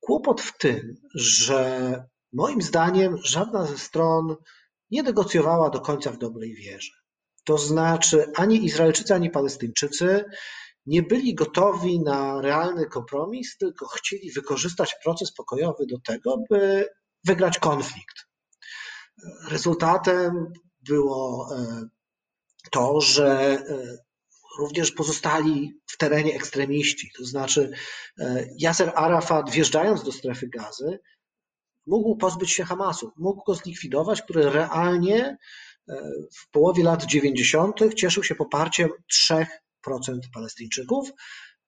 Kłopot 0.01 0.40
w 0.40 0.59
tym, 0.59 0.97
że 1.14 1.92
moim 2.33 2.62
zdaniem 2.62 3.16
żadna 3.25 3.66
ze 3.66 3.79
stron 3.79 4.37
nie 4.90 5.03
negocjowała 5.03 5.71
do 5.71 5.81
końca 5.81 6.11
w 6.11 6.18
dobrej 6.18 6.55
wierze. 6.55 6.97
To 7.48 7.58
znaczy 7.58 8.32
ani 8.37 8.64
Izraelczycy, 8.64 9.14
ani 9.14 9.30
Palestyńczycy 9.30 10.24
nie 10.87 11.02
byli 11.02 11.34
gotowi 11.34 12.00
na 12.00 12.40
realny 12.40 12.87
kompromis, 12.87 13.56
tylko 13.56 13.87
chcieli 13.87 14.32
wykorzystać 14.32 14.96
proces 15.04 15.32
pokojowy 15.32 15.87
do 15.87 15.98
tego, 15.98 16.37
by 16.50 16.88
wygrać 17.24 17.58
konflikt. 17.58 18.16
Rezultatem 19.50 20.52
było 20.88 21.48
e, 21.56 21.88
to, 22.70 23.00
że 23.00 23.40
e, 23.40 23.98
również 24.58 24.92
pozostali 24.92 25.80
w 25.87 25.96
terenie 25.96 26.34
ekstremiści. 26.34 27.11
To 27.18 27.24
znaczy, 27.24 27.70
e, 28.18 28.46
Yasser 28.64 28.92
Arafat, 28.94 29.50
wjeżdżając 29.50 30.02
do 30.02 30.12
strefy 30.12 30.48
gazy, 30.48 30.98
mógł 31.87 32.16
pozbyć 32.16 32.52
się 32.52 32.64
Hamasu, 32.64 33.12
mógł 33.16 33.44
go 33.44 33.54
zlikwidować, 33.54 34.22
który 34.22 34.50
realnie 34.50 35.38
w 36.38 36.51
połowie 36.51 36.85
lat 36.85 37.05
90. 37.05 37.81
cieszył 37.94 38.24
się 38.24 38.35
poparciem 38.35 38.88
3% 39.31 39.46
Palestyńczyków, 40.35 41.11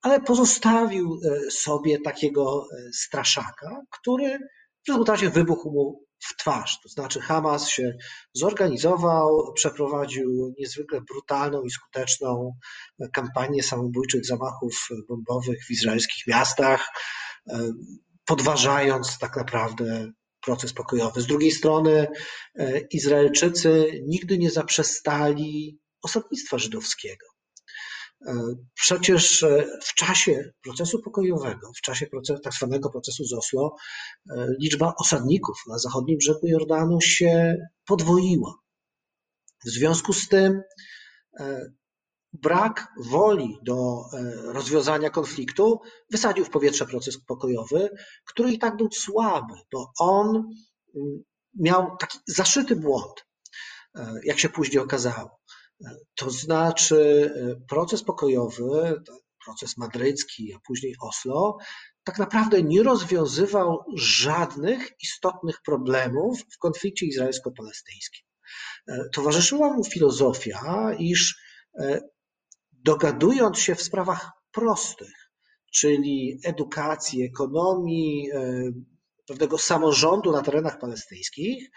ale 0.02 0.20
pozostawił 0.20 1.20
e, 1.24 1.50
sobie 1.50 2.00
takiego 2.00 2.66
e, 2.72 2.92
straszaka, 2.92 3.82
który 3.90 4.38
w 4.86 4.88
rezultacie 4.88 5.30
wybuchł 5.30 5.70
mu 5.70 6.04
w 6.18 6.36
twarz. 6.36 6.78
To 6.82 6.88
znaczy, 6.88 7.20
Hamas 7.20 7.68
się 7.68 7.96
zorganizował, 8.32 9.52
przeprowadził 9.54 10.54
niezwykle 10.58 11.00
brutalną 11.00 11.62
i 11.62 11.70
skuteczną 11.70 12.52
kampanię 13.12 13.62
samobójczych 13.62 14.26
zamachów 14.26 14.88
bombowych 15.08 15.64
w 15.66 15.70
izraelskich 15.70 16.26
miastach, 16.26 16.88
podważając 18.24 19.18
tak 19.18 19.36
naprawdę 19.36 20.12
proces 20.44 20.72
pokojowy. 20.72 21.20
Z 21.20 21.26
drugiej 21.26 21.50
strony, 21.50 22.06
Izraelczycy 22.90 24.00
nigdy 24.06 24.38
nie 24.38 24.50
zaprzestali 24.50 25.80
osadnictwa 26.02 26.58
żydowskiego. 26.58 27.26
Przecież 28.74 29.44
w 29.82 29.94
czasie 29.94 30.52
procesu 30.62 31.02
pokojowego, 31.02 31.72
w 31.76 31.80
czasie 31.80 32.06
procesu, 32.06 32.40
tak 32.40 32.54
zwanego 32.54 32.90
procesu 32.90 33.24
z 33.24 33.32
Oslo, 33.32 33.76
liczba 34.60 34.94
osadników 34.98 35.56
na 35.68 35.78
zachodnim 35.78 36.18
brzegu 36.18 36.46
Jordanu 36.46 37.00
się 37.00 37.56
podwoiła. 37.86 38.54
W 39.66 39.68
związku 39.70 40.12
z 40.12 40.28
tym 40.28 40.62
brak 42.32 42.88
woli 42.96 43.58
do 43.62 44.04
rozwiązania 44.44 45.10
konfliktu 45.10 45.80
wysadził 46.10 46.44
w 46.44 46.50
powietrze 46.50 46.86
proces 46.86 47.18
pokojowy, 47.26 47.90
który 48.24 48.52
i 48.52 48.58
tak 48.58 48.76
był 48.76 48.88
słaby, 48.92 49.54
bo 49.72 49.92
on 49.98 50.50
miał 51.54 51.96
taki 51.96 52.18
zaszyty 52.26 52.76
błąd, 52.76 53.26
jak 54.24 54.38
się 54.38 54.48
później 54.48 54.82
okazało. 54.82 55.40
To 56.14 56.30
znaczy, 56.30 57.30
proces 57.68 58.02
pokojowy, 58.02 59.02
proces 59.44 59.76
madrycki, 59.76 60.54
a 60.54 60.58
później 60.66 60.94
Oslo, 61.00 61.56
tak 62.04 62.18
naprawdę 62.18 62.62
nie 62.62 62.82
rozwiązywał 62.82 63.84
żadnych 63.96 64.90
istotnych 65.02 65.62
problemów 65.64 66.40
w 66.50 66.58
konflikcie 66.58 67.06
izraelsko-palestyńskim. 67.06 68.26
Towarzyszyła 69.12 69.72
mu 69.72 69.84
filozofia, 69.84 70.94
iż 70.98 71.42
dogadując 72.84 73.58
się 73.58 73.74
w 73.74 73.82
sprawach 73.82 74.30
prostych, 74.52 75.30
czyli 75.72 76.40
edukacji, 76.44 77.22
ekonomii, 77.22 78.28
pewnego 79.26 79.58
samorządu 79.58 80.32
na 80.32 80.42
terenach 80.42 80.78
palestyńskich, 80.78 81.70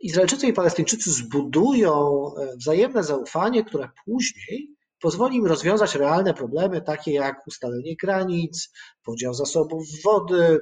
Izraelczycy 0.00 0.46
i 0.46 0.52
Palestyńczycy 0.52 1.12
zbudują 1.12 2.24
wzajemne 2.56 3.04
zaufanie, 3.04 3.64
które 3.64 3.88
później 4.04 4.74
pozwoli 5.00 5.36
im 5.36 5.46
rozwiązać 5.46 5.94
realne 5.94 6.34
problemy, 6.34 6.82
takie 6.82 7.12
jak 7.12 7.46
ustalenie 7.46 7.96
granic, 8.02 8.72
podział 9.02 9.34
zasobów 9.34 9.84
wody, 10.04 10.58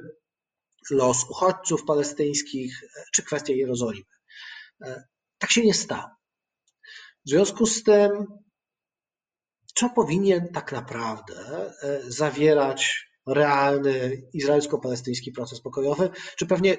los 0.91 1.29
uchodźców 1.29 1.85
palestyńskich 1.85 2.81
czy 3.13 3.23
kwestia 3.23 3.53
Jerozolimy. 3.53 4.05
Tak 5.37 5.51
się 5.51 5.61
nie 5.61 5.73
stało. 5.73 6.09
W 7.25 7.29
związku 7.29 7.65
z 7.65 7.83
tym, 7.83 8.25
co 9.77 9.89
powinien 9.89 10.47
tak 10.53 10.71
naprawdę 10.71 11.33
zawierać 12.07 13.07
realny 13.27 14.21
izraelsko-palestyński 14.33 15.31
proces 15.31 15.61
pokojowy, 15.61 16.09
czy 16.37 16.45
pewnie 16.45 16.77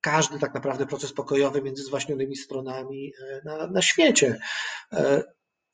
każdy 0.00 0.38
tak 0.38 0.54
naprawdę 0.54 0.86
proces 0.86 1.12
pokojowy 1.12 1.62
między 1.62 1.82
zwaśnionymi 1.82 2.36
stronami 2.36 3.12
na, 3.44 3.66
na 3.66 3.82
świecie. 3.82 4.40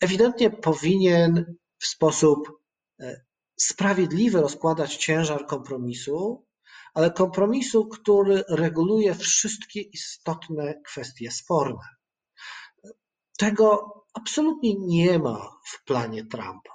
Ewidentnie 0.00 0.50
powinien 0.50 1.56
w 1.78 1.86
sposób 1.86 2.48
sprawiedliwy 3.56 4.40
rozkładać 4.40 4.96
ciężar 4.96 5.46
kompromisu, 5.46 6.46
ale 6.94 7.10
kompromisu, 7.10 7.88
który 7.88 8.44
reguluje 8.48 9.14
wszystkie 9.14 9.80
istotne 9.80 10.82
kwestie 10.86 11.30
sporne. 11.30 11.82
Tego 13.38 13.94
absolutnie 14.14 14.74
nie 14.78 15.18
ma 15.18 15.50
w 15.66 15.84
planie 15.84 16.24
Trumpa. 16.24 16.74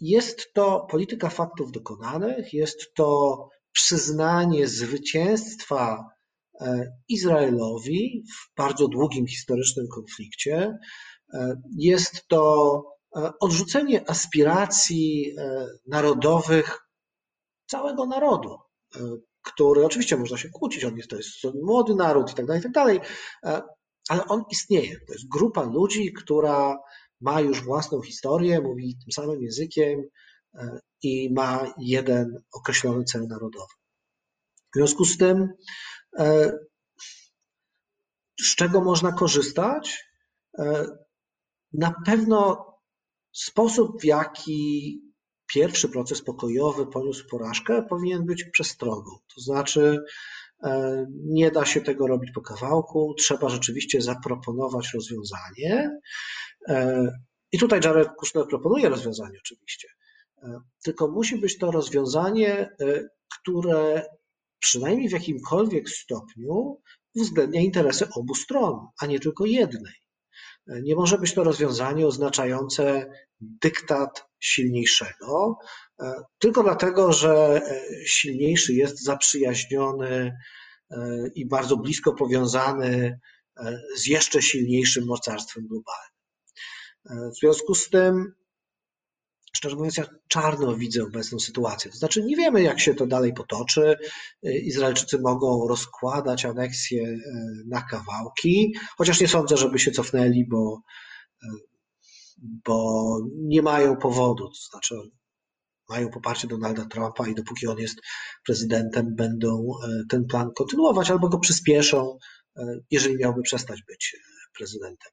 Jest 0.00 0.52
to 0.52 0.86
polityka 0.90 1.30
faktów 1.30 1.72
dokonanych, 1.72 2.52
jest 2.54 2.94
to 2.94 3.48
przyznanie 3.72 4.68
zwycięstwa 4.68 6.04
Izraelowi 7.08 8.24
w 8.32 8.56
bardzo 8.56 8.88
długim 8.88 9.26
historycznym 9.26 9.86
konflikcie. 9.94 10.78
Jest 11.78 12.28
to 12.28 12.82
odrzucenie 13.40 14.10
aspiracji 14.10 15.36
narodowych 15.86 16.78
całego 17.66 18.06
narodu, 18.06 18.56
który 19.42 19.86
oczywiście 19.86 20.16
można 20.16 20.36
się 20.36 20.48
kłócić, 20.48 20.84
on 20.84 20.96
jest, 20.96 21.10
to 21.10 21.16
jest 21.16 21.28
młody 21.62 21.94
naród 21.94 22.30
i 22.32 22.34
tak 22.34 22.46
dalej, 22.46 22.60
i 22.60 22.62
tak 22.62 22.72
dalej, 22.72 23.00
ale 24.08 24.24
on 24.26 24.44
istnieje. 24.50 25.00
To 25.06 25.12
jest 25.12 25.28
grupa 25.28 25.62
ludzi, 25.62 26.12
która 26.12 26.78
ma 27.20 27.40
już 27.40 27.64
własną 27.64 28.02
historię, 28.02 28.60
mówi 28.60 28.96
tym 29.04 29.12
samym 29.12 29.42
językiem 29.42 30.02
i 31.02 31.32
ma 31.32 31.74
jeden 31.78 32.42
określony 32.52 33.04
cel 33.04 33.26
narodowy. 33.26 33.72
W 34.74 34.76
związku 34.76 35.04
z 35.04 35.18
tym, 35.18 35.48
z 38.40 38.54
czego 38.56 38.80
można 38.80 39.12
korzystać? 39.12 40.04
Na 41.72 41.94
pewno 42.06 42.66
sposób, 43.32 44.00
w 44.00 44.04
jaki 44.04 45.00
pierwszy 45.46 45.88
proces 45.88 46.22
pokojowy 46.22 46.86
poniósł 46.86 47.28
porażkę, 47.28 47.82
powinien 47.82 48.26
być 48.26 48.44
przestrogą. 48.44 49.10
To 49.34 49.40
znaczy, 49.40 50.04
nie 51.08 51.50
da 51.50 51.64
się 51.64 51.80
tego 51.80 52.06
robić 52.06 52.30
po 52.34 52.40
kawałku, 52.40 53.14
trzeba 53.18 53.48
rzeczywiście 53.48 54.00
zaproponować 54.00 54.90
rozwiązanie. 54.94 56.00
I 57.52 57.58
tutaj 57.58 57.80
Jared 57.84 58.08
Kushner 58.18 58.46
proponuje 58.48 58.88
rozwiązanie, 58.88 59.38
oczywiście. 59.38 59.88
Tylko 60.84 61.08
musi 61.08 61.36
być 61.36 61.58
to 61.58 61.70
rozwiązanie, 61.70 62.76
które 63.40 64.06
przynajmniej 64.58 65.08
w 65.08 65.12
jakimkolwiek 65.12 65.90
stopniu 65.90 66.80
uwzględnia 67.14 67.60
interesy 67.60 68.06
obu 68.14 68.34
stron, 68.34 68.86
a 69.00 69.06
nie 69.06 69.20
tylko 69.20 69.46
jednej. 69.46 69.94
Nie 70.66 70.96
może 70.96 71.18
być 71.18 71.34
to 71.34 71.44
rozwiązanie 71.44 72.06
oznaczające 72.06 73.10
dyktat 73.40 74.24
silniejszego, 74.40 75.58
tylko 76.38 76.62
dlatego, 76.62 77.12
że 77.12 77.62
silniejszy 78.06 78.72
jest 78.72 79.04
zaprzyjaźniony 79.04 80.36
i 81.34 81.46
bardzo 81.46 81.76
blisko 81.76 82.12
powiązany 82.12 83.18
z 83.96 84.06
jeszcze 84.06 84.42
silniejszym 84.42 85.06
mocarstwem 85.06 85.66
globalnym. 85.66 87.30
W 87.32 87.38
związku 87.38 87.74
z 87.74 87.88
tym, 87.88 88.34
szczerze 89.56 89.76
mówiąc, 89.76 89.96
ja 89.96 90.04
czarno 90.28 90.76
widzę 90.76 91.02
obecną 91.02 91.38
sytuację. 91.38 91.90
To 91.90 91.96
znaczy, 91.96 92.24
nie 92.24 92.36
wiemy, 92.36 92.62
jak 92.62 92.80
się 92.80 92.94
to 92.94 93.06
dalej 93.06 93.32
potoczy. 93.32 93.96
Izraelczycy 94.42 95.18
mogą 95.18 95.68
rozkładać 95.68 96.44
aneksję 96.44 97.18
na 97.66 97.82
kawałki, 97.82 98.74
chociaż 98.98 99.20
nie 99.20 99.28
sądzę, 99.28 99.56
żeby 99.56 99.78
się 99.78 99.90
cofnęli, 99.90 100.46
bo, 100.50 100.80
bo 102.66 103.18
nie 103.36 103.62
mają 103.62 103.96
powodu. 103.96 104.48
To 104.48 104.70
znaczy, 104.70 104.94
mają 105.88 106.10
poparcie 106.10 106.48
Donalda 106.48 106.84
Trumpa 106.84 107.28
i 107.28 107.34
dopóki 107.34 107.66
on 107.66 107.78
jest 107.78 107.98
prezydentem, 108.46 109.14
będą 109.14 109.66
ten 110.10 110.24
plan 110.24 110.50
kontynuować 110.56 111.10
albo 111.10 111.28
go 111.28 111.38
przyspieszą, 111.38 112.18
jeżeli 112.90 113.16
miałby 113.16 113.42
przestać 113.42 113.82
być 113.82 114.16
prezydentem. 114.58 115.12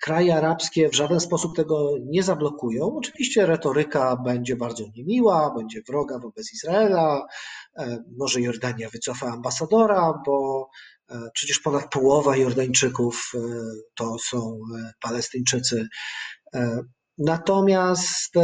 Kraje 0.00 0.36
arabskie 0.36 0.88
w 0.88 0.94
żaden 0.94 1.20
sposób 1.20 1.56
tego 1.56 1.90
nie 2.04 2.22
zablokują. 2.22 2.96
Oczywiście 2.96 3.46
retoryka 3.46 4.16
będzie 4.16 4.56
bardzo 4.56 4.84
niemiła, 4.96 5.54
będzie 5.56 5.82
wroga 5.88 6.18
wobec 6.18 6.52
Izraela. 6.52 7.26
Może 8.18 8.40
Jordania 8.40 8.88
wycofa 8.88 9.26
ambasadora, 9.26 10.22
bo 10.26 10.68
przecież 11.34 11.58
ponad 11.58 11.90
połowa 11.90 12.36
Jordańczyków 12.36 13.32
to 13.94 14.18
są 14.18 14.60
Palestyńczycy. 15.00 15.88
Natomiast 17.18 18.34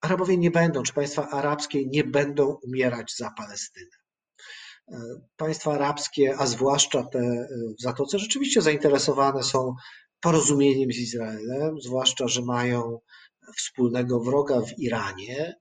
Arabowie 0.00 0.36
nie 0.36 0.50
będą, 0.50 0.82
czy 0.82 0.92
państwa 0.92 1.28
arabskie 1.28 1.86
nie 1.86 2.04
będą 2.04 2.58
umierać 2.62 3.14
za 3.16 3.30
Palestynę. 3.30 3.90
Państwa 5.36 5.72
arabskie, 5.72 6.34
a 6.38 6.46
zwłaszcza 6.46 7.02
te 7.02 7.48
w 7.78 7.82
Zatoce, 7.82 8.18
rzeczywiście 8.18 8.62
zainteresowane 8.62 9.42
są 9.42 9.74
porozumieniem 10.20 10.92
z 10.92 10.96
Izraelem, 10.96 11.80
zwłaszcza, 11.80 12.28
że 12.28 12.42
mają 12.42 12.98
wspólnego 13.56 14.20
wroga 14.20 14.60
w 14.60 14.78
Iranie. 14.78 15.56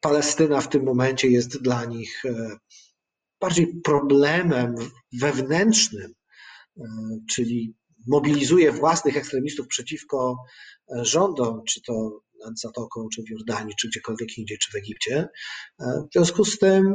Palestyna 0.00 0.60
w 0.60 0.68
tym 0.68 0.84
momencie 0.84 1.28
jest 1.28 1.62
dla 1.62 1.84
nich 1.84 2.22
bardziej 3.40 3.80
problemem 3.84 4.74
wewnętrznym, 5.12 6.14
czyli 7.30 7.74
mobilizuje 8.06 8.72
własnych 8.72 9.16
ekstremistów 9.16 9.66
przeciwko 9.68 10.36
rządom, 11.02 11.64
czy 11.68 11.82
to 11.82 12.20
nad 12.44 12.58
Zatoką, 12.60 13.08
czy 13.14 13.22
w 13.22 13.30
Jordanii, 13.30 13.74
czy 13.80 13.88
gdziekolwiek 13.88 14.38
indziej, 14.38 14.58
czy 14.58 14.72
w 14.72 14.74
Egipcie. 14.74 15.28
W 15.80 16.12
związku 16.12 16.44
z 16.44 16.58
tym 16.58 16.94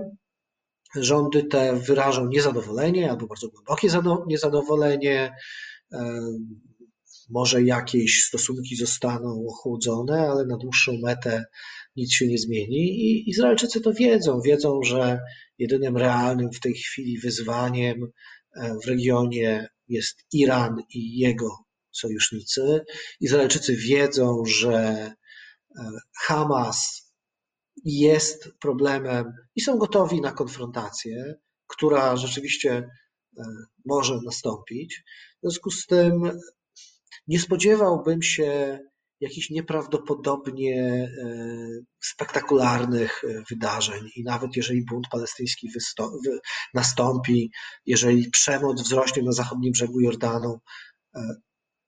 rządy 0.95 1.43
te 1.43 1.75
wyrażą 1.75 2.27
niezadowolenie 2.27 3.11
albo 3.11 3.27
bardzo 3.27 3.47
głębokie 3.49 3.88
niezadowolenie. 4.27 5.36
Może 7.30 7.63
jakieś 7.63 8.23
stosunki 8.23 8.75
zostaną 8.75 9.45
ochłodzone, 9.49 10.30
ale 10.30 10.45
na 10.45 10.57
dłuższą 10.57 10.97
metę 11.03 11.45
nic 11.95 12.13
się 12.13 12.27
nie 12.27 12.38
zmieni. 12.38 12.77
I 12.77 13.30
Izraelczycy 13.30 13.82
to 13.82 13.93
wiedzą. 13.93 14.41
Wiedzą, 14.41 14.80
że 14.84 15.19
jedynym 15.57 15.97
realnym 15.97 16.51
w 16.51 16.59
tej 16.59 16.73
chwili 16.73 17.19
wyzwaniem 17.19 18.11
w 18.84 18.88
regionie 18.88 19.67
jest 19.88 20.25
Iran 20.34 20.75
i 20.89 21.17
jego 21.17 21.49
sojusznicy. 21.91 22.82
Izraelczycy 23.19 23.75
wiedzą, 23.75 24.45
że 24.45 25.11
Hamas 26.21 27.11
jest 27.86 28.49
problemem 28.59 29.34
i 29.55 29.61
są 29.61 29.77
gotowi 29.77 30.21
na 30.21 30.32
konfrontację, 30.32 31.36
która 31.67 32.17
rzeczywiście 32.17 32.88
może 33.86 34.19
nastąpić. 34.25 35.03
W 35.38 35.41
związku 35.41 35.71
z 35.71 35.86
tym 35.86 36.32
nie 37.30 37.39
spodziewałbym 37.39 38.21
się 38.21 38.80
jakichś 39.19 39.49
nieprawdopodobnie 39.49 41.09
spektakularnych 42.03 43.21
wydarzeń 43.49 44.09
i 44.15 44.23
nawet 44.23 44.55
jeżeli 44.55 44.86
bunt 44.86 45.07
palestyński 45.11 45.69
nastąpi, 46.73 47.51
jeżeli 47.86 48.30
przemoc 48.30 48.82
wzrośnie 48.82 49.23
na 49.23 49.32
zachodnim 49.32 49.71
brzegu 49.71 49.99
Jordanu, 49.99 50.59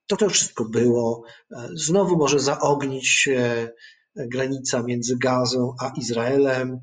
to 0.08 0.18
to 0.18 0.26
już 0.26 0.34
wszystko 0.34 0.66
było. 0.66 1.24
Znowu 1.74 2.18
może 2.18 2.40
zaognić 2.40 3.08
się 3.08 3.70
granica 4.16 4.84
między 4.84 5.18
Gazą 5.18 5.76
a 5.82 5.92
Izraelem. 5.98 6.80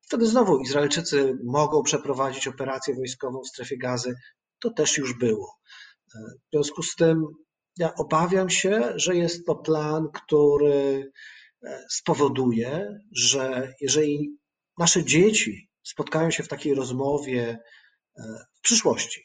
Wtedy 0.00 0.26
znowu 0.26 0.58
Izraelczycy 0.58 1.38
mogą 1.44 1.82
przeprowadzić 1.82 2.48
operację 2.48 2.94
wojskową 2.94 3.40
w 3.42 3.48
strefie 3.48 3.78
gazy. 3.78 4.14
To 4.60 4.70
też 4.70 4.98
już 4.98 5.18
było. 5.18 5.61
W 6.14 6.50
związku 6.52 6.82
z 6.82 6.94
tym 6.94 7.26
ja 7.78 7.94
obawiam 7.94 8.50
się, 8.50 8.92
że 8.96 9.16
jest 9.16 9.46
to 9.46 9.54
plan, 9.54 10.08
który 10.14 11.12
spowoduje, 11.88 12.98
że 13.12 13.72
jeżeli 13.80 14.36
nasze 14.78 15.04
dzieci 15.04 15.68
spotkają 15.82 16.30
się 16.30 16.42
w 16.42 16.48
takiej 16.48 16.74
rozmowie 16.74 17.58
w 18.54 18.60
przyszłości, 18.60 19.20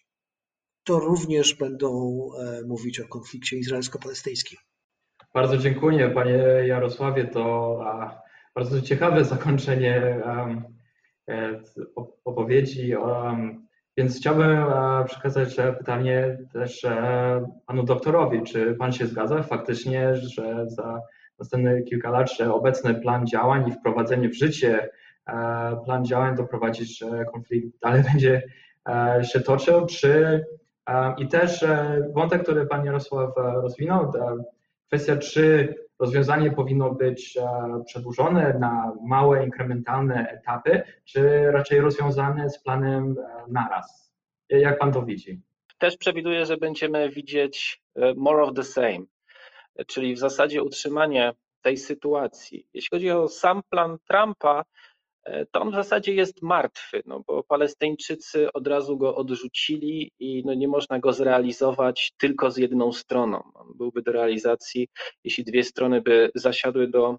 to 0.83 0.99
również 0.99 1.53
będą 1.53 2.19
mówić 2.67 2.99
o 2.99 3.07
konflikcie 3.07 3.57
izraelsko-palestyńskim. 3.57 4.57
Bardzo 5.33 5.57
dziękuję 5.57 6.09
Panie 6.09 6.43
Jarosławie. 6.67 7.27
To 7.27 7.79
bardzo 8.55 8.81
ciekawe 8.81 9.25
zakończenie 9.25 10.23
opowiedzi. 12.25 12.93
Więc 13.97 14.17
chciałbym 14.17 14.65
przekazać 15.05 15.55
pytanie 15.77 16.37
też 16.53 16.87
Panu 17.65 17.83
doktorowi. 17.83 18.43
Czy 18.43 18.75
Pan 18.75 18.91
się 18.91 19.07
zgadza 19.07 19.43
faktycznie, 19.43 20.15
że 20.15 20.65
za 20.67 21.01
następne 21.39 21.81
kilka 21.81 22.11
lat, 22.11 22.31
że 22.33 22.53
obecny 22.53 22.95
plan 22.95 23.27
działań 23.27 23.69
i 23.69 23.71
wprowadzenie 23.71 24.29
w 24.29 24.37
życie 24.37 24.89
plan 25.85 26.05
działań 26.05 26.35
doprowadzić, 26.35 26.99
że 26.99 27.25
konflikt 27.33 27.79
dalej 27.81 28.03
będzie 28.13 28.43
się 29.23 29.39
toczył, 29.39 29.85
czy 29.85 30.43
i 31.17 31.27
też 31.27 31.65
wątek, 32.13 32.43
który 32.43 32.65
Pan 32.65 32.85
Jarosław 32.85 33.29
rozwinął, 33.37 34.11
kwestia, 34.87 35.17
czy 35.17 35.75
rozwiązanie 35.99 36.51
powinno 36.51 36.91
być 36.91 37.37
przedłużone 37.85 38.57
na 38.59 38.93
małe, 39.05 39.45
inkrementalne 39.45 40.29
etapy, 40.29 40.83
czy 41.05 41.51
raczej 41.51 41.79
rozwiązane 41.79 42.49
z 42.49 42.63
planem 42.63 43.15
naraz. 43.47 44.13
Jak 44.49 44.79
Pan 44.79 44.91
to 44.91 45.01
widzi? 45.01 45.41
Też 45.77 45.97
przewiduję, 45.97 46.45
że 46.45 46.57
będziemy 46.57 47.09
widzieć 47.09 47.81
more 48.15 48.43
of 48.43 48.53
the 48.55 48.63
same, 48.63 48.99
czyli 49.87 50.15
w 50.15 50.19
zasadzie 50.19 50.63
utrzymanie 50.63 51.33
tej 51.61 51.77
sytuacji. 51.77 52.67
Jeśli 52.73 52.89
chodzi 52.89 53.11
o 53.11 53.27
sam 53.27 53.61
plan 53.69 53.97
Trumpa, 54.07 54.63
to 55.51 55.61
on 55.61 55.71
w 55.71 55.75
zasadzie 55.75 56.13
jest 56.13 56.41
martwy, 56.41 57.01
no 57.05 57.23
bo 57.27 57.43
Palestyńczycy 57.43 58.53
od 58.53 58.67
razu 58.67 58.97
go 58.97 59.15
odrzucili 59.15 60.11
i 60.19 60.43
no 60.45 60.53
nie 60.53 60.67
można 60.67 60.99
go 60.99 61.13
zrealizować 61.13 62.13
tylko 62.17 62.51
z 62.51 62.57
jedną 62.57 62.93
stroną. 62.93 63.43
On 63.53 63.67
byłby 63.75 64.01
do 64.01 64.11
realizacji, 64.11 64.87
jeśli 65.23 65.43
dwie 65.43 65.63
strony 65.63 66.01
by 66.01 66.31
zasiadły 66.35 66.87
do 66.87 67.17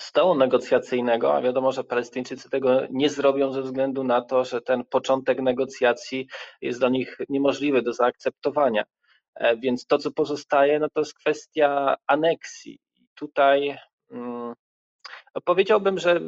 stołu 0.00 0.34
negocjacyjnego, 0.34 1.34
a 1.34 1.42
wiadomo, 1.42 1.72
że 1.72 1.84
Palestyńczycy 1.84 2.50
tego 2.50 2.80
nie 2.90 3.10
zrobią 3.10 3.52
ze 3.52 3.62
względu 3.62 4.04
na 4.04 4.22
to, 4.22 4.44
że 4.44 4.60
ten 4.60 4.84
początek 4.84 5.40
negocjacji 5.40 6.28
jest 6.60 6.78
dla 6.78 6.88
nich 6.88 7.18
niemożliwy 7.28 7.82
do 7.82 7.92
zaakceptowania. 7.92 8.84
Więc 9.58 9.86
to, 9.86 9.98
co 9.98 10.10
pozostaje, 10.10 10.78
no 10.78 10.88
to 10.88 11.00
jest 11.00 11.14
kwestia 11.14 11.96
aneksji. 12.06 12.78
Tutaj 13.14 13.76
hmm, 14.10 14.54
powiedziałbym, 15.44 15.98
że 15.98 16.20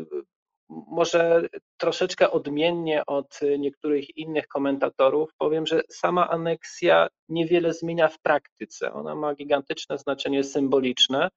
może 0.69 1.49
troszeczkę 1.77 2.31
odmiennie 2.31 3.07
od 3.07 3.41
niektórych 3.59 4.17
innych 4.17 4.49
komentatorów 4.49 5.31
powiem, 5.39 5.67
że 5.67 5.83
sama 5.91 6.29
aneksja 6.29 7.09
niewiele 7.29 7.73
zmienia 7.75 8.09
w 8.09 8.21
praktyce. 8.21 8.93
Ona 8.93 9.15
ma 9.15 9.35
gigantyczne 9.35 9.99
znaczenie 9.99 10.45
symboliczne, 10.45 11.29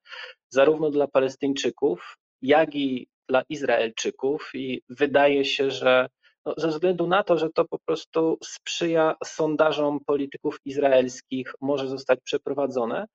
zarówno 0.50 0.90
dla 0.90 1.08
Palestyńczyków, 1.08 2.16
jak 2.42 2.76
i 2.76 3.08
dla 3.30 3.44
Izraelczyków, 3.50 4.50
i 4.54 4.82
wydaje 4.90 5.46
się, 5.46 5.72
że 5.72 6.08
no, 6.46 6.54
ze 6.58 6.68
względu 6.68 7.08
na 7.08 7.24
to, 7.24 7.38
że 7.38 7.50
to 7.50 7.66
po 7.66 7.80
prostu 7.80 8.38
sprzyja 8.44 9.16
sondażom 9.26 10.00
polityków 10.06 10.58
izraelskich, 10.66 11.54
może 11.62 11.88
zostać 11.88 12.20
przeprowadzone. 12.24 13.06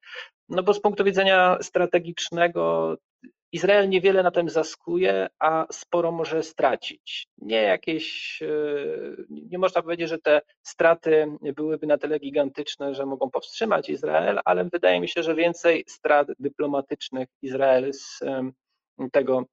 No 0.48 0.62
bo 0.62 0.74
z 0.74 0.80
punktu 0.80 1.04
widzenia 1.04 1.58
strategicznego 1.62 2.94
Izrael 3.52 3.88
niewiele 3.88 4.22
na 4.22 4.30
tym 4.30 4.50
zyskuje, 4.50 5.26
a 5.38 5.66
sporo 5.72 6.12
może 6.12 6.42
stracić. 6.42 7.28
Nie 7.38 7.62
jakieś, 7.62 8.38
nie 9.28 9.58
można 9.58 9.82
powiedzieć, 9.82 10.08
że 10.08 10.18
te 10.18 10.40
straty 10.62 11.26
byłyby 11.56 11.86
na 11.86 11.98
tyle 11.98 12.18
gigantyczne, 12.18 12.94
że 12.94 13.06
mogą 13.06 13.30
powstrzymać 13.30 13.88
Izrael, 13.88 14.40
ale 14.44 14.64
wydaje 14.64 15.00
mi 15.00 15.08
się, 15.08 15.22
że 15.22 15.34
więcej 15.34 15.84
strat 15.88 16.28
dyplomatycznych 16.38 17.28
Izrael 17.42 17.92
z 17.92 18.20
tego 19.12 19.44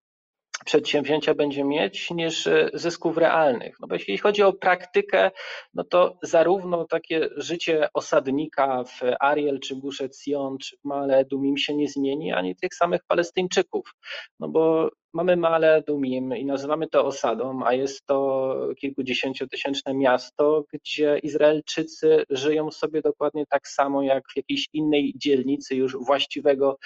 przedsięwzięcia 0.66 1.34
będzie 1.34 1.64
mieć 1.64 2.12
niż 2.12 2.50
zysków 2.74 3.18
realnych. 3.18 3.76
No 3.80 3.88
bo 3.88 3.96
jeśli 3.96 4.18
chodzi 4.18 4.44
o 4.44 4.54
praktykę, 4.54 5.32
no 5.74 5.84
to 5.84 6.18
zarówno 6.22 6.86
takie 6.86 7.30
życie 7.38 7.88
osadnika 7.94 8.84
w 8.84 9.02
Ariel, 9.20 9.60
czy 9.60 9.76
Gusze 9.76 10.10
Sion, 10.14 10.58
czy 10.58 10.78
w 10.78 10.84
Male 10.84 11.26
Dumim 11.26 11.58
się 11.58 11.76
nie 11.76 11.88
zmieni, 11.88 12.34
ani 12.34 12.56
tych 12.56 12.76
samych 12.76 13.02
Palestyńczyków. 13.08 13.96
No 14.40 14.50
bo 14.50 14.90
mamy 15.14 15.38
Male 15.38 15.84
Dumim 15.88 16.36
i 16.38 16.46
nazywamy 16.46 16.88
to 16.88 17.06
osadą, 17.06 17.66
a 17.66 17.74
jest 17.74 18.06
to 18.06 18.56
kilkudziesięciotysięczne 18.80 19.94
miasto, 19.94 20.64
gdzie 20.74 21.18
Izraelczycy 21.18 22.24
żyją 22.30 22.72
sobie 22.72 23.02
dokładnie 23.02 23.46
tak 23.46 23.68
samo 23.68 24.04
jak 24.04 24.24
w 24.34 24.38
jakiejś 24.38 24.70
innej 24.74 25.14
dzielnicy 25.16 25.76
już 25.76 25.98
właściwego 25.98 26.78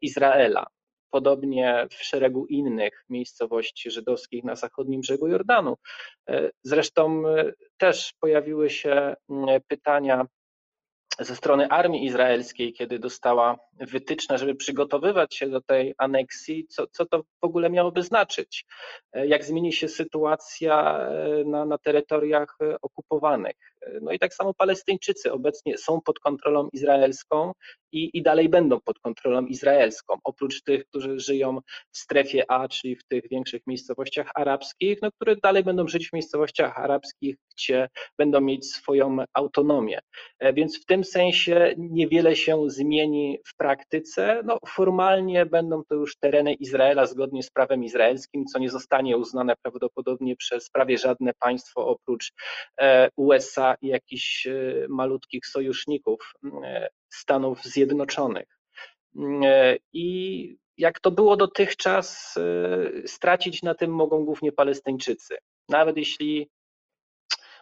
Izraela 0.00 0.66
podobnie 1.14 1.86
w 1.90 2.04
szeregu 2.04 2.46
innych 2.46 3.04
miejscowości 3.08 3.90
żydowskich 3.90 4.44
na 4.44 4.56
zachodnim 4.56 5.00
brzegu 5.00 5.28
Jordanu. 5.28 5.76
Zresztą 6.62 7.22
też 7.76 8.14
pojawiły 8.20 8.70
się 8.70 9.14
pytania 9.68 10.26
ze 11.20 11.36
strony 11.36 11.68
armii 11.68 12.06
izraelskiej, 12.06 12.72
kiedy 12.72 12.98
dostała 12.98 13.58
wytyczne, 13.72 14.38
żeby 14.38 14.54
przygotowywać 14.54 15.34
się 15.34 15.48
do 15.48 15.60
tej 15.60 15.94
aneksji, 15.98 16.66
co, 16.66 16.86
co 16.86 17.06
to 17.06 17.22
w 17.22 17.44
ogóle 17.44 17.70
miałoby 17.70 18.02
znaczyć? 18.02 18.64
Jak 19.12 19.44
zmieni 19.44 19.72
się 19.72 19.88
sytuacja 19.88 21.08
na, 21.46 21.64
na 21.64 21.78
terytoriach 21.78 22.58
okupowanych? 22.82 23.56
No 24.02 24.12
i 24.12 24.18
tak 24.18 24.34
samo 24.34 24.54
Palestyńczycy 24.54 25.32
obecnie 25.32 25.78
są 25.78 26.00
pod 26.00 26.18
kontrolą 26.18 26.68
izraelską 26.72 27.52
i, 27.92 28.10
i 28.18 28.22
dalej 28.22 28.48
będą 28.48 28.80
pod 28.80 28.98
kontrolą 28.98 29.46
izraelską. 29.46 30.14
Oprócz 30.24 30.62
tych, 30.62 30.86
którzy 30.86 31.20
żyją 31.20 31.58
w 31.92 31.98
strefie 31.98 32.50
A, 32.50 32.68
czyli 32.68 32.96
w 32.96 33.04
tych 33.04 33.28
większych 33.28 33.62
miejscowościach 33.66 34.30
arabskich, 34.34 34.98
no, 35.02 35.12
które 35.12 35.36
dalej 35.36 35.64
będą 35.64 35.88
żyć 35.88 36.08
w 36.08 36.12
miejscowościach 36.12 36.78
arabskich, 36.78 37.36
gdzie 37.50 37.88
będą 38.18 38.40
mieć 38.40 38.66
swoją 38.72 39.16
autonomię. 39.34 40.00
Więc 40.54 40.82
w 40.82 40.84
tym 40.84 41.03
sensie 41.04 41.74
niewiele 41.78 42.36
się 42.36 42.70
zmieni 42.70 43.38
w 43.46 43.56
praktyce. 43.56 44.42
No, 44.44 44.58
formalnie 44.66 45.46
będą 45.46 45.82
to 45.88 45.94
już 45.94 46.16
tereny 46.16 46.54
Izraela 46.54 47.06
zgodnie 47.06 47.42
z 47.42 47.50
prawem 47.50 47.84
izraelskim, 47.84 48.44
co 48.44 48.58
nie 48.58 48.70
zostanie 48.70 49.16
uznane 49.16 49.54
prawdopodobnie 49.62 50.36
przez 50.36 50.70
prawie 50.70 50.98
żadne 50.98 51.32
państwo 51.38 51.86
oprócz 51.86 52.32
USA 53.16 53.76
i 53.82 53.88
jakichś 53.88 54.48
malutkich 54.88 55.46
sojuszników 55.46 56.32
Stanów 57.12 57.64
Zjednoczonych. 57.64 58.58
I 59.92 60.56
jak 60.78 61.00
to 61.00 61.10
było 61.10 61.36
dotychczas, 61.36 62.34
stracić 63.06 63.62
na 63.62 63.74
tym 63.74 63.90
mogą 63.90 64.24
głównie 64.24 64.52
Palestyńczycy. 64.52 65.36
nawet 65.68 65.96
jeśli 65.96 66.48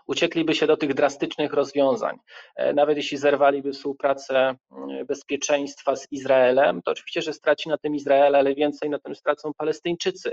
uciekliby 0.07 0.55
się 0.55 0.66
do 0.66 0.76
tych 0.76 0.94
drastycznych 0.94 1.53
rozwiązań, 1.53 2.16
e, 2.57 2.72
nawet 2.72 2.96
jeśli 2.96 3.18
zerwaliby 3.18 3.72
współpracę 3.72 4.55
mm, 4.72 5.07
bezpieczeństwa 5.07 5.96
z 5.96 6.07
Izraelem, 6.11 6.82
to 6.82 6.90
oczywiście, 6.90 7.22
że 7.22 7.32
straci 7.32 7.68
na 7.68 7.78
tym 7.78 7.94
Izrael, 7.94 8.36
ale 8.36 8.55
więcej 8.55 8.90
na 8.90 8.98
tym 8.98 9.14
stracą 9.14 9.53
Palestyńczycy, 9.57 10.32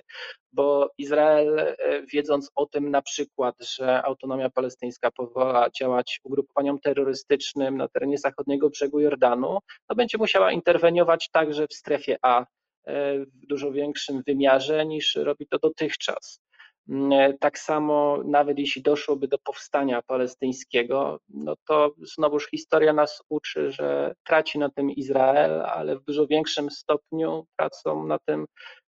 bo 0.52 0.90
Izrael, 0.98 1.60
e, 1.60 1.76
wiedząc 2.14 2.52
o 2.56 2.66
tym 2.66 2.92
na 2.92 3.02
przykład, 3.02 3.56
że 3.78 4.04
autonomia 4.04 4.50
palestyńska 4.50 5.12
pozwala 5.12 5.70
działać 5.70 6.20
ugrupowaniom 6.24 6.80
terrorystycznym 6.80 7.78
na 7.78 7.88
terenie 7.88 8.18
zachodniego 8.18 8.70
brzegu 8.70 9.00
Jordanu, 9.00 9.60
to 9.88 9.96
będzie 9.96 10.18
musiała 10.18 10.52
interweniować 10.52 11.30
także 11.30 11.68
w 11.68 11.74
strefie 11.74 12.18
A 12.22 12.42
e, 12.42 12.46
w 13.20 13.46
dużo 13.48 13.72
większym 13.72 14.24
wymiarze 14.28 14.86
niż 14.86 15.16
robi 15.16 15.48
to 15.48 15.60
dotychczas. 15.60 16.42
Mm, 16.90 17.38
Tak 17.40 17.60
samo, 17.60 18.20
nawet 18.26 18.60
jeśli 18.60 18.82
doszłoby 18.82 19.28
do 19.28 19.38
powstania 19.40 20.02
palestyńskiego, 20.02 21.20
no 21.30 21.56
to 21.68 21.92
znowuż 22.04 22.48
historia 22.52 22.94
nas 22.94 23.24
uczy, 23.30 23.72
że 23.72 24.16
traci 24.28 24.60
na 24.60 24.70
tym 24.70 24.92
Izrael, 24.92 25.62
ale 25.62 25.96
w 25.98 26.04
dużo 26.04 26.28
większym 26.28 26.72
stopniu 26.72 27.46
tracą 27.58 28.06
na 28.08 28.20
tym 28.26 28.46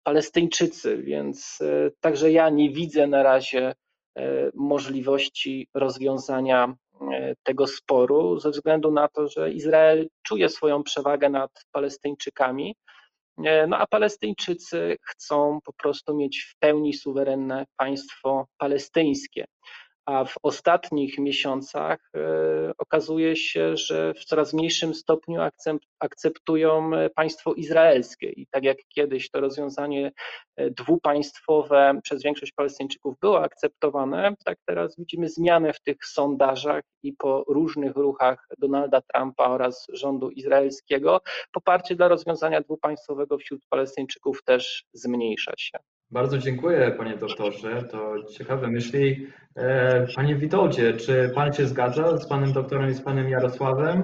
Palestyńczycy, 0.04 0.98
więc 1.04 1.60
e, 1.62 1.92
także 2.00 2.32
ja 2.32 2.50
nie 2.50 2.70
widzę 2.72 3.08
na 3.08 3.24
razie 3.24 3.74
e, 4.18 4.52
możliwości 4.56 5.68
rozwiązania 5.74 6.76
e, 7.14 7.34
tego 7.44 7.68
sporu, 7.68 8.40
ze 8.40 8.52
względu 8.52 8.92
na 8.92 9.08
to, 9.08 9.28
że 9.28 9.52
Izrael 9.52 10.08
czuje 10.24 10.50
swoją 10.50 10.84
przewagę 10.84 11.30
nad 11.30 11.52
Palestyńczykami. 11.72 12.76
E, 13.46 13.68
No 13.68 13.78
a 13.78 13.88
Palestyńczycy 13.88 14.98
chcą 15.04 15.60
po 15.66 15.74
prostu 15.74 16.16
mieć 16.18 16.40
w 16.44 16.60
pełni 16.60 16.94
suwerenne 16.94 17.66
państwo 17.78 18.48
palestyńskie. 18.58 19.46
A 20.08 20.26
w 20.26 20.36
ostatnich 20.44 21.18
miesiącach 21.18 22.12
e, 22.16 22.72
okazuje 22.78 23.36
się, 23.36 23.78
że 23.78 24.14
w 24.14 24.26
coraz 24.26 24.54
mniejszym 24.54 24.94
stopniu 24.94 25.42
akcept, 25.42 25.86
akceptują 26.00 26.96
e, 26.96 27.10
państwo 27.10 27.54
izraelskie. 27.54 28.30
I 28.30 28.48
tak 28.48 28.64
jak 28.64 28.78
kiedyś 28.88 29.30
to 29.30 29.42
rozwiązanie 29.42 30.12
e, 30.56 30.70
dwupaństwowe 30.72 32.00
przez 32.04 32.24
większość 32.24 32.52
Palestyńczyków 32.52 33.20
było 33.20 33.44
akceptowane, 33.44 34.34
tak 34.46 34.58
teraz 34.66 34.98
widzimy 34.98 35.30
zmianę 35.30 35.74
w 35.74 35.82
tych 35.82 36.06
sondażach 36.06 36.84
i 37.04 37.14
po 37.14 37.44
różnych 37.48 37.96
ruchach 37.96 38.48
Donalda 38.58 39.02
Trumpa 39.02 39.50
oraz 39.50 39.88
rządu 39.94 40.30
izraelskiego 40.30 41.22
poparcie 41.52 41.96
dla 41.96 42.08
rozwiązania 42.08 42.62
dwupaństwowego 42.62 43.38
wśród 43.38 43.62
Palestyńczyków 43.70 44.44
też 44.44 44.86
zmniejsza 44.94 45.54
się. 45.58 45.80
Bardzo 46.12 46.38
dziękuję, 46.38 46.96
panie 46.98 47.18
doktorze. 47.18 47.84
To 47.84 48.24
ciekawe 48.24 48.68
myśli. 48.68 49.28
E, 49.56 50.08
Panie 50.16 50.36
Witoldzie, 50.36 50.94
czy 50.94 51.32
pan 51.36 51.54
się 51.54 51.66
zgadza 51.66 52.18
z 52.18 52.28
panem 52.28 52.54
doktorem 52.54 52.92
i 52.92 52.94
z 52.94 53.02
panem 53.02 53.30
Jarosławem? 53.30 54.04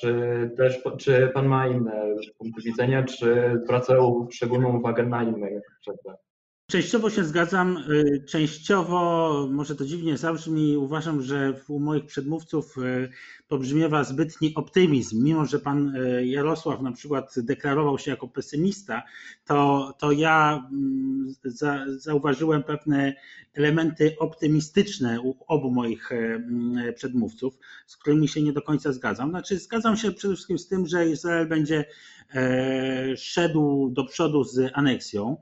Czy 0.00 0.14
też 0.56 0.82
czy 0.98 1.30
pan 1.34 1.46
ma 1.46 1.66
inne 1.66 2.14
punkty 2.38 2.62
widzenia, 2.62 3.02
czy 3.02 3.60
zwraca 3.64 3.94
szczególną 4.30 4.78
uwagę 4.78 5.02
na 5.02 5.22
inne 5.22 5.48
kwestie? 5.82 6.31
Częściowo 6.72 7.10
się 7.10 7.24
zgadzam, 7.24 7.76
y, 7.76 8.24
częściowo, 8.28 9.48
może 9.50 9.76
to 9.76 9.84
dziwnie 9.84 10.16
zabrzmi, 10.16 10.76
uważam, 10.76 11.22
że 11.22 11.60
u 11.68 11.80
moich 11.80 12.06
przedmówców 12.06 12.78
y, 12.78 13.08
pobrzmiewa 13.48 14.04
zbytni 14.04 14.54
optymizm. 14.54 15.24
Mimo, 15.24 15.46
że 15.46 15.58
pan 15.58 15.96
y, 15.96 16.26
Jarosław 16.26 16.82
na 16.82 16.92
przykład 16.92 17.34
deklarował 17.36 17.98
się 17.98 18.10
jako 18.10 18.28
pesymista, 18.28 19.02
to, 19.44 19.92
to 19.98 20.12
ja 20.12 20.68
mm, 20.72 21.34
za, 21.44 21.84
zauważyłem 21.88 22.62
pewne 22.62 23.14
elementy 23.54 24.16
optymistyczne 24.18 25.20
u 25.20 25.36
obu 25.48 25.70
moich 25.70 26.12
mm, 26.12 26.94
przedmówców, 26.94 27.58
z 27.86 27.96
którymi 27.96 28.28
się 28.28 28.42
nie 28.42 28.52
do 28.52 28.62
końca 28.62 28.92
zgadzam. 28.92 29.30
Znaczy, 29.30 29.58
zgadzam 29.58 29.96
się 29.96 30.12
przede 30.12 30.34
wszystkim 30.34 30.58
z 30.58 30.68
tym, 30.68 30.86
że 30.86 31.08
Izrael 31.08 31.48
będzie 31.48 31.84
e, 32.34 33.16
szedł 33.16 33.90
do 33.90 34.04
przodu 34.04 34.44
z 34.44 34.70
aneksją 34.74 35.36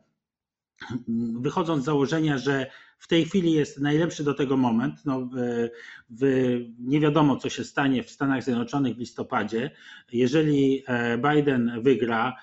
wychodząc 1.41 1.83
z 1.83 1.87
założenia, 1.87 2.39
że 2.39 2.71
w 2.99 3.09
tej 3.09 3.25
chwili 3.25 3.53
jest 3.53 3.81
najlepszy 3.81 4.25
do 4.25 4.35
tego 4.35 4.57
moment, 4.57 4.95
no, 5.05 5.21
w, 5.21 5.69
w, 6.11 6.25
nie 6.79 7.01
wiadomo, 7.01 7.37
co 7.37 7.49
się 7.49 7.65
stanie 7.65 8.03
w 8.03 8.11
Stanach 8.11 8.43
Zjednoczonych 8.43 8.97
w 8.97 8.99
listopadzie. 8.99 9.71
Jeżeli 10.13 10.83
e, 10.87 11.19
Biden 11.19 11.83
wygra, 11.83 12.37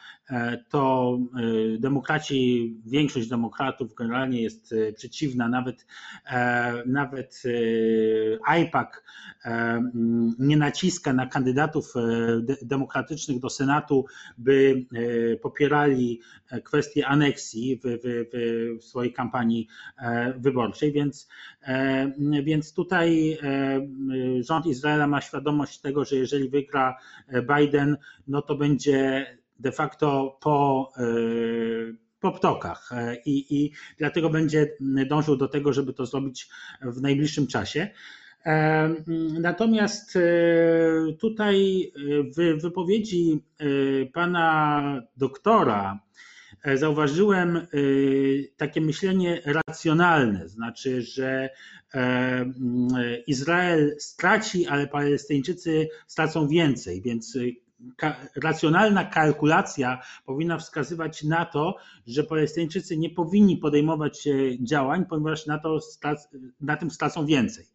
to 0.69 1.17
e, 1.75 1.77
demokraci, 1.77 2.75
większość 2.85 3.27
demokratów 3.27 3.93
generalnie 3.95 4.41
jest 4.41 4.75
przeciwna, 4.95 5.49
nawet, 5.49 5.85
nawet 6.85 7.43
IPAC 8.61 8.87
nie 10.39 10.57
naciska 10.57 11.13
na 11.13 11.27
kandydatów 11.27 11.93
demokratycznych 12.61 13.39
do 13.39 13.49
Senatu, 13.49 14.05
by 14.37 14.85
popierali 15.41 16.21
kwestię 16.63 17.07
aneksji 17.07 17.79
w, 17.83 17.87
w, 17.87 18.79
w 18.81 18.83
swojej 18.83 19.13
kampanii 19.13 19.67
wyborczej, 20.37 20.91
więc, 20.91 21.27
więc 22.43 22.73
tutaj 22.73 23.37
rząd 24.39 24.65
Izraela 24.65 25.07
ma 25.07 25.21
świadomość 25.21 25.79
tego, 25.79 26.05
że 26.05 26.15
jeżeli 26.15 26.49
wygra 26.49 26.97
Biden, 27.57 27.97
no 28.27 28.41
to 28.41 28.55
będzie 28.55 29.25
de 29.59 29.71
facto 29.71 30.37
po, 30.41 30.91
po 32.19 32.31
ptokach. 32.31 32.89
I, 33.25 33.55
i 33.57 33.71
dlatego 33.97 34.29
będzie 34.29 34.67
dążył 35.09 35.37
do 35.37 35.47
tego, 35.47 35.73
żeby 35.73 35.93
to 35.93 36.05
zrobić 36.05 36.49
w 36.81 37.01
najbliższym 37.01 37.47
czasie. 37.47 37.89
Natomiast 39.41 40.17
tutaj 41.19 41.91
w 42.37 42.61
wypowiedzi 42.61 43.43
pana 44.13 45.01
doktora 45.17 45.99
zauważyłem 46.75 47.67
takie 48.57 48.81
myślenie 48.81 49.41
racjonalne, 49.45 50.47
znaczy, 50.47 51.01
że 51.01 51.49
Izrael 53.27 53.95
straci, 53.99 54.67
ale 54.67 54.87
Palestyńczycy 54.87 55.89
stracą 56.07 56.47
więcej, 56.47 57.01
więc 57.01 57.37
racjonalna 58.35 59.05
kalkulacja 59.05 60.01
powinna 60.25 60.57
wskazywać 60.57 61.23
na 61.23 61.45
to, 61.45 61.77
że 62.07 62.23
Palestyńczycy 62.23 62.97
nie 62.97 63.09
powinni 63.09 63.57
podejmować 63.57 64.27
działań, 64.59 65.05
ponieważ 65.05 65.45
na, 65.45 65.59
to, 65.59 65.79
na 66.61 66.77
tym 66.77 66.91
stracą 66.91 67.25
więcej. 67.25 67.65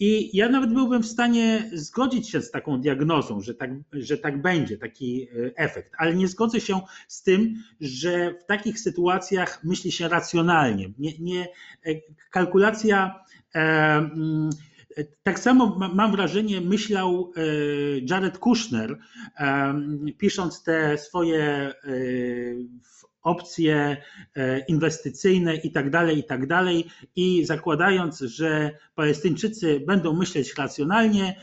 I 0.00 0.36
ja 0.36 0.48
nawet 0.48 0.72
byłbym 0.72 1.02
w 1.02 1.06
stanie 1.06 1.70
zgodzić 1.72 2.30
się 2.30 2.42
z 2.42 2.50
taką 2.50 2.80
diagnozą, 2.80 3.40
że 3.40 3.54
tak, 3.54 3.70
że 3.92 4.18
tak 4.18 4.42
będzie, 4.42 4.78
taki 4.78 5.28
efekt, 5.56 5.92
ale 5.98 6.14
nie 6.14 6.28
zgodzę 6.28 6.60
się 6.60 6.80
z 7.08 7.22
tym, 7.22 7.54
że 7.80 8.34
w 8.34 8.44
takich 8.44 8.80
sytuacjach 8.80 9.64
myśli 9.64 9.92
się 9.92 10.08
racjonalnie. 10.08 10.92
Nie, 10.98 11.18
nie, 11.18 11.48
kalkulacja. 12.30 13.24
E, 13.54 14.10
tak 15.22 15.38
samo 15.38 15.78
mam 15.94 16.12
wrażenie, 16.12 16.60
myślał 16.60 17.32
Jared 18.02 18.38
Kushner, 18.38 18.98
pisząc 20.18 20.62
te 20.62 20.98
swoje 20.98 21.74
opcje 23.22 23.96
inwestycyjne 24.68 25.56
i 25.56 25.72
tak 25.72 25.90
dalej, 25.90 26.18
i 26.18 26.24
tak 26.24 26.46
dalej, 26.46 26.86
i 27.16 27.44
zakładając, 27.44 28.20
że 28.20 28.70
Palestyńczycy 28.94 29.80
będą 29.86 30.12
myśleć 30.12 30.54
racjonalnie, 30.54 31.40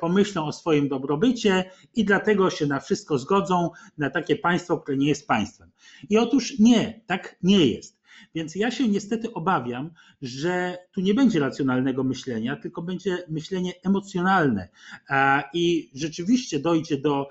pomyślą 0.00 0.44
o 0.44 0.52
swoim 0.52 0.88
dobrobycie 0.88 1.70
i 1.94 2.04
dlatego 2.04 2.50
się 2.50 2.66
na 2.66 2.80
wszystko 2.80 3.18
zgodzą, 3.18 3.70
na 3.98 4.10
takie 4.10 4.36
państwo, 4.36 4.78
które 4.78 4.96
nie 4.96 5.08
jest 5.08 5.26
państwem. 5.26 5.70
I 6.10 6.18
otóż 6.18 6.58
nie, 6.58 7.00
tak 7.06 7.36
nie 7.42 7.66
jest. 7.66 8.01
Więc 8.34 8.54
ja 8.54 8.70
się 8.70 8.88
niestety 8.88 9.32
obawiam, 9.32 9.90
że 10.22 10.78
tu 10.92 11.00
nie 11.00 11.14
będzie 11.14 11.40
racjonalnego 11.40 12.04
myślenia, 12.04 12.56
tylko 12.56 12.82
będzie 12.82 13.18
myślenie 13.28 13.72
emocjonalne 13.84 14.68
i 15.54 15.90
rzeczywiście 15.94 16.58
dojdzie 16.58 16.96
do 16.96 17.28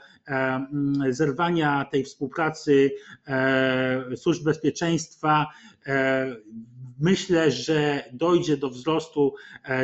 zerwania 1.10 1.86
tej 1.92 2.04
współpracy 2.04 2.92
służb 4.16 4.44
bezpieczeństwa. 4.44 5.48
Myślę, 7.00 7.52
że 7.52 8.04
dojdzie 8.14 8.58
do 8.58 8.70
wzrostu 8.70 9.34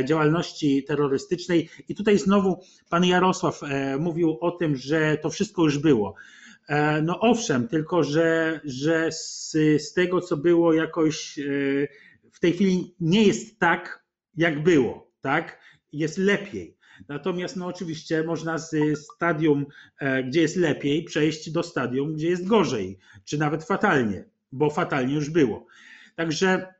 działalności 0.05 0.83
terrorystycznej. 0.83 1.69
I 1.89 1.95
tutaj 1.95 2.19
znowu 2.19 2.59
pan 2.89 3.05
Jarosław 3.05 3.61
mówił 3.99 4.37
o 4.41 4.51
tym, 4.51 4.75
że 4.75 5.17
to 5.21 5.29
wszystko 5.29 5.63
już 5.63 5.77
było. 5.77 6.15
No 7.03 7.19
owszem, 7.19 7.67
tylko 7.67 8.03
że, 8.03 8.59
że 8.63 9.11
z, 9.11 9.51
z 9.77 9.93
tego, 9.93 10.21
co 10.21 10.37
było 10.37 10.73
jakoś 10.73 11.39
w 12.33 12.39
tej 12.39 12.53
chwili 12.53 12.95
nie 12.99 13.23
jest 13.23 13.59
tak, 13.59 14.03
jak 14.35 14.63
było, 14.63 15.11
tak? 15.21 15.59
Jest 15.93 16.17
lepiej. 16.17 16.77
Natomiast 17.07 17.55
no 17.55 17.65
oczywiście 17.65 18.23
można 18.23 18.57
z 18.57 18.99
stadium, 18.99 19.65
gdzie 20.27 20.41
jest 20.41 20.55
lepiej, 20.55 21.03
przejść 21.03 21.51
do 21.51 21.63
stadium, 21.63 22.13
gdzie 22.13 22.29
jest 22.29 22.47
gorzej, 22.47 22.99
czy 23.25 23.37
nawet 23.37 23.63
fatalnie, 23.63 24.25
bo 24.51 24.69
fatalnie 24.69 25.15
już 25.15 25.29
było. 25.29 25.65
Także 26.15 26.77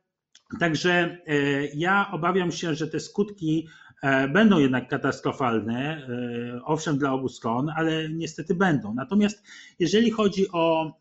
Także 0.60 1.18
e, 1.26 1.66
ja 1.74 2.10
obawiam 2.12 2.52
się, 2.52 2.74
że 2.74 2.88
te 2.88 3.00
skutki 3.00 3.68
e, 3.68 3.87
będą 4.32 4.58
jednak 4.58 4.88
katastrofalne, 4.88 6.06
e, 6.54 6.64
owszem, 6.64 6.98
dla 6.98 7.12
obu 7.12 7.28
stron, 7.28 7.70
ale 7.76 8.08
niestety 8.08 8.54
będą. 8.54 8.94
Natomiast 8.94 9.42
jeżeli 9.78 10.10
chodzi 10.10 10.52
o 10.52 10.92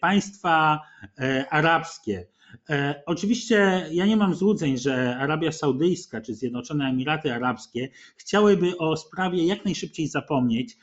państwa 0.00 0.80
arabskie, 1.50 2.26
Oczywiście 3.06 3.86
ja 3.90 4.06
nie 4.06 4.16
mam 4.16 4.34
złudzeń, 4.34 4.78
że 4.78 5.16
Arabia 5.16 5.52
Saudyjska 5.52 6.20
czy 6.20 6.34
Zjednoczone 6.34 6.84
Emiraty 6.84 7.34
Arabskie 7.34 7.88
chciałyby 8.16 8.78
o 8.78 8.96
sprawie 8.96 9.46
jak 9.46 9.64
najszybciej 9.64 10.08
zapomnieć, 10.08 10.76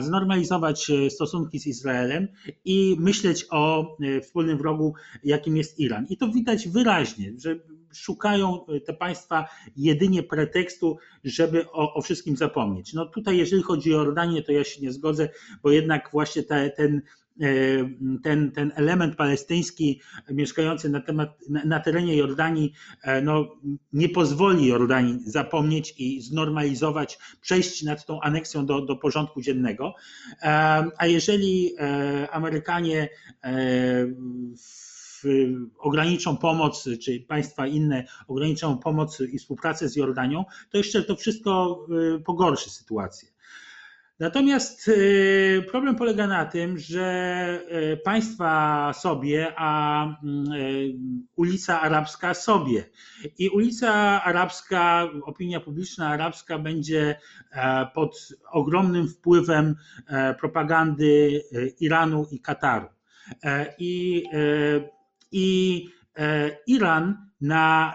znormalizować 0.00 0.90
stosunki 1.08 1.58
z 1.58 1.66
Izraelem 1.66 2.28
i 2.64 2.96
myśleć 2.98 3.46
o 3.50 3.96
wspólnym 4.22 4.58
wrogu, 4.58 4.94
jakim 5.24 5.56
jest 5.56 5.80
Iran. 5.80 6.06
I 6.08 6.16
to 6.16 6.28
widać 6.28 6.68
wyraźnie, 6.68 7.32
że 7.38 7.56
szukają 7.94 8.66
te 8.86 8.94
państwa 8.94 9.48
jedynie 9.76 10.22
pretekstu, 10.22 10.98
żeby 11.24 11.70
o, 11.70 11.94
o, 11.94 12.02
wszystkim 12.02 12.36
zapomnieć. 12.36 12.92
No 12.92 13.06
tutaj, 13.06 13.36
jeżeli 13.36 13.62
chodzi 13.62 13.94
o 13.94 13.98
Jordanię, 13.98 14.42
to 14.42 14.52
ja 14.52 14.64
się 14.64 14.80
nie 14.80 14.92
zgodzę, 14.92 15.28
bo 15.62 15.70
jednak 15.70 16.10
właśnie 16.12 16.42
te, 16.42 16.70
ten 16.70 17.02
E, 17.40 17.46
ten, 18.22 18.52
ten 18.52 18.72
element 18.74 19.16
palestyński 19.16 20.00
mieszkający 20.30 20.88
na, 20.88 21.00
temat, 21.00 21.38
na, 21.48 21.80
terenie 21.80 22.16
Jordanii 22.16 22.72
e, 23.02 23.22
no, 23.22 23.56
nie 23.92 24.08
pozwoli 24.08 24.66
Jordanii 24.66 25.18
zapomnieć 25.26 25.94
i 25.98 26.20
znormalizować, 26.20 27.18
przejść 27.40 27.82
nad 27.82 28.06
tą 28.06 28.20
aneksją 28.20 28.66
do, 28.66 28.80
do 28.80 28.96
porządku 28.96 29.40
dziennego. 29.40 29.94
E, 30.42 30.46
a 30.98 31.06
jeżeli 31.06 31.74
Amerykanie 32.30 33.08
ograniczą 35.78 36.36
pomoc, 36.36 36.88
czy 37.02 37.20
państwa 37.20 37.66
inne 37.66 38.04
ograniczą 38.28 38.78
pomoc 38.78 39.20
i 39.20 39.38
współpracę 39.38 39.88
z 39.88 39.96
Jordanią, 39.96 40.44
to 40.70 40.78
jeszcze 40.78 41.02
to 41.02 41.16
wszystko 41.16 41.86
pogorszy 42.24 42.70
sytuację. 42.70 43.34
Natomiast 44.18 44.88
y, 44.88 45.64
problem 45.70 45.96
polega 45.96 46.26
na 46.26 46.44
tym, 46.44 46.78
że 46.78 47.60
y, 47.92 47.96
państwa 47.96 48.92
sobie, 48.92 49.52
a 49.56 50.06
y, 50.06 50.94
ulica 51.36 51.80
arabska 51.80 52.34
sobie. 52.34 52.84
I 53.38 53.48
ulica 53.48 53.92
arabska, 54.24 55.08
opinia 55.24 55.60
publiczna 55.60 56.08
arabska 56.08 56.58
będzie 56.58 57.18
e, 57.52 57.86
pod 57.94 58.28
ogromnym 58.50 59.08
wpływem 59.08 59.76
e, 60.06 60.34
propagandy 60.34 61.42
Iranu 61.80 62.26
i 62.30 62.40
Kataru. 62.40 62.86
E, 63.44 63.74
I, 63.78 64.24
i 65.34 65.88
Iran 66.66 67.16
na 67.40 67.94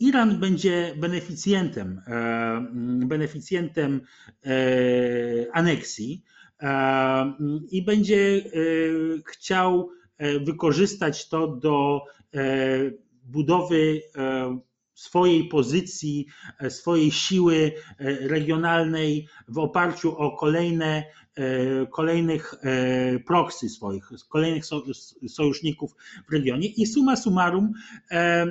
Iran 0.00 0.40
będzie 0.40 0.94
beneficjentem, 0.96 2.02
e, 2.06 2.66
beneficjentem 3.06 4.00
e, 4.44 4.50
aneksji 5.52 6.24
e, 6.62 7.34
i 7.70 7.82
będzie 7.84 8.42
chciał 9.26 9.90
wykorzystać 10.46 11.28
to 11.28 11.56
do 11.56 12.02
budowy 13.24 14.00
swojej 14.94 15.48
pozycji, 15.48 16.26
swojej 16.68 17.10
siły 17.10 17.72
regionalnej 18.20 19.28
w 19.48 19.58
oparciu 19.58 20.16
o 20.16 20.36
kolejne 20.36 21.04
E, 21.23 21.23
kolejnych 21.90 22.54
e, 22.54 23.18
proksy 23.18 23.68
swoich, 23.68 24.10
kolejnych 24.28 24.64
sojuszników 25.28 25.94
w 26.28 26.32
regionie 26.32 26.68
i 26.68 26.86
suma 26.86 27.16
summarum 27.16 27.72
e, 28.10 28.46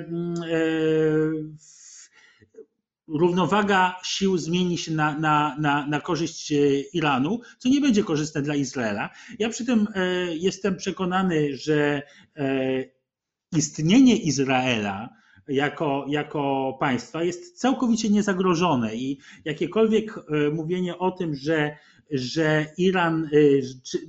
równowaga 3.08 3.96
sił 4.04 4.38
zmieni 4.38 4.78
się 4.78 4.92
na, 4.92 5.18
na, 5.18 5.56
na, 5.60 5.86
na 5.86 6.00
korzyść 6.00 6.52
Iranu, 6.92 7.40
co 7.58 7.68
nie 7.68 7.80
będzie 7.80 8.04
korzystne 8.04 8.42
dla 8.42 8.54
Izraela. 8.54 9.10
Ja 9.38 9.48
przy 9.48 9.64
tym 9.64 9.86
jestem 10.32 10.76
przekonany, 10.76 11.56
że 11.56 12.02
istnienie 13.52 14.16
Izraela 14.16 15.08
jako, 15.48 16.06
jako 16.08 16.76
państwa 16.80 17.22
jest 17.22 17.60
całkowicie 17.60 18.10
niezagrożone 18.10 18.96
i 18.96 19.18
jakiekolwiek 19.44 20.14
mówienie 20.52 20.98
o 20.98 21.10
tym, 21.10 21.34
że 21.34 21.76
że 22.10 22.66
Iran, 22.78 23.28
y, 23.32 23.62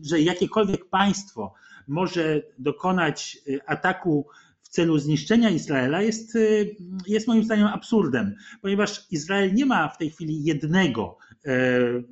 że 0.03 0.21
jakiekolwiek 0.21 0.89
państwo 0.89 1.53
może 1.87 2.41
dokonać 2.57 3.37
y, 3.47 3.59
ataku 3.65 4.27
w 4.61 4.69
celu 4.69 4.97
zniszczenia 4.97 5.49
Izraela 5.49 6.01
jest, 6.01 6.35
y, 6.35 6.75
jest 7.07 7.27
moim 7.27 7.43
zdaniem 7.43 7.67
absurdem, 7.67 8.35
ponieważ 8.61 9.07
Izrael 9.11 9.53
nie 9.53 9.65
ma 9.65 9.87
w 9.89 9.97
tej 9.97 10.09
chwili 10.09 10.43
jednego 10.43 11.17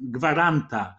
gwaranta 0.01 0.95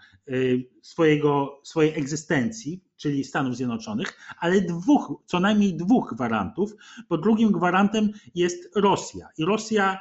swojego, 0.82 1.61
swojej 1.64 1.99
egzystencji, 1.99 2.85
czyli 2.97 3.24
Stanów 3.24 3.57
Zjednoczonych, 3.57 4.18
ale 4.39 4.61
dwóch, 4.61 5.22
co 5.26 5.41
najmniej 5.41 5.76
dwóch 5.76 6.14
gwarantów, 6.14 6.74
bo 7.09 7.18
drugim 7.18 7.53
gwarantem 7.53 8.11
jest 8.35 8.76
Rosja. 8.76 9.28
I 9.39 9.45
Rosja 9.45 10.01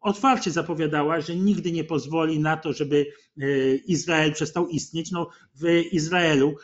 otwarcie 0.00 0.50
zapowiadała, 0.50 1.20
że 1.20 1.36
nigdy 1.36 1.72
nie 1.72 1.84
pozwoli 1.84 2.40
na 2.40 2.56
to, 2.56 2.72
żeby 2.72 3.06
e, 3.38 3.46
Izrael 3.74 4.32
przestał 4.32 4.68
istnieć. 4.68 5.10
No, 5.10 5.30
w 5.54 5.66
Izraelu 5.92 6.54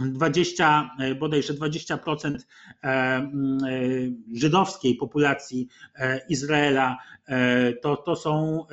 20, 0.00 0.90
e, 0.98 1.14
bodajże 1.14 1.54
20% 1.54 2.38
żydowskiej 4.32 4.94
populacji 4.94 5.68
Izraela 6.28 6.98
to, 7.82 7.96
to 7.96 8.16
są 8.16 8.64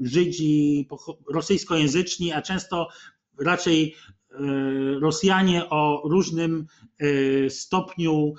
Żydzi 0.00 0.88
rosyjskojęzyczni, 1.32 2.32
a 2.32 2.42
często 2.42 2.88
raczej 3.40 3.94
Rosjanie 5.00 5.70
o 5.70 6.02
różnym 6.04 6.66
stopniu 7.48 8.34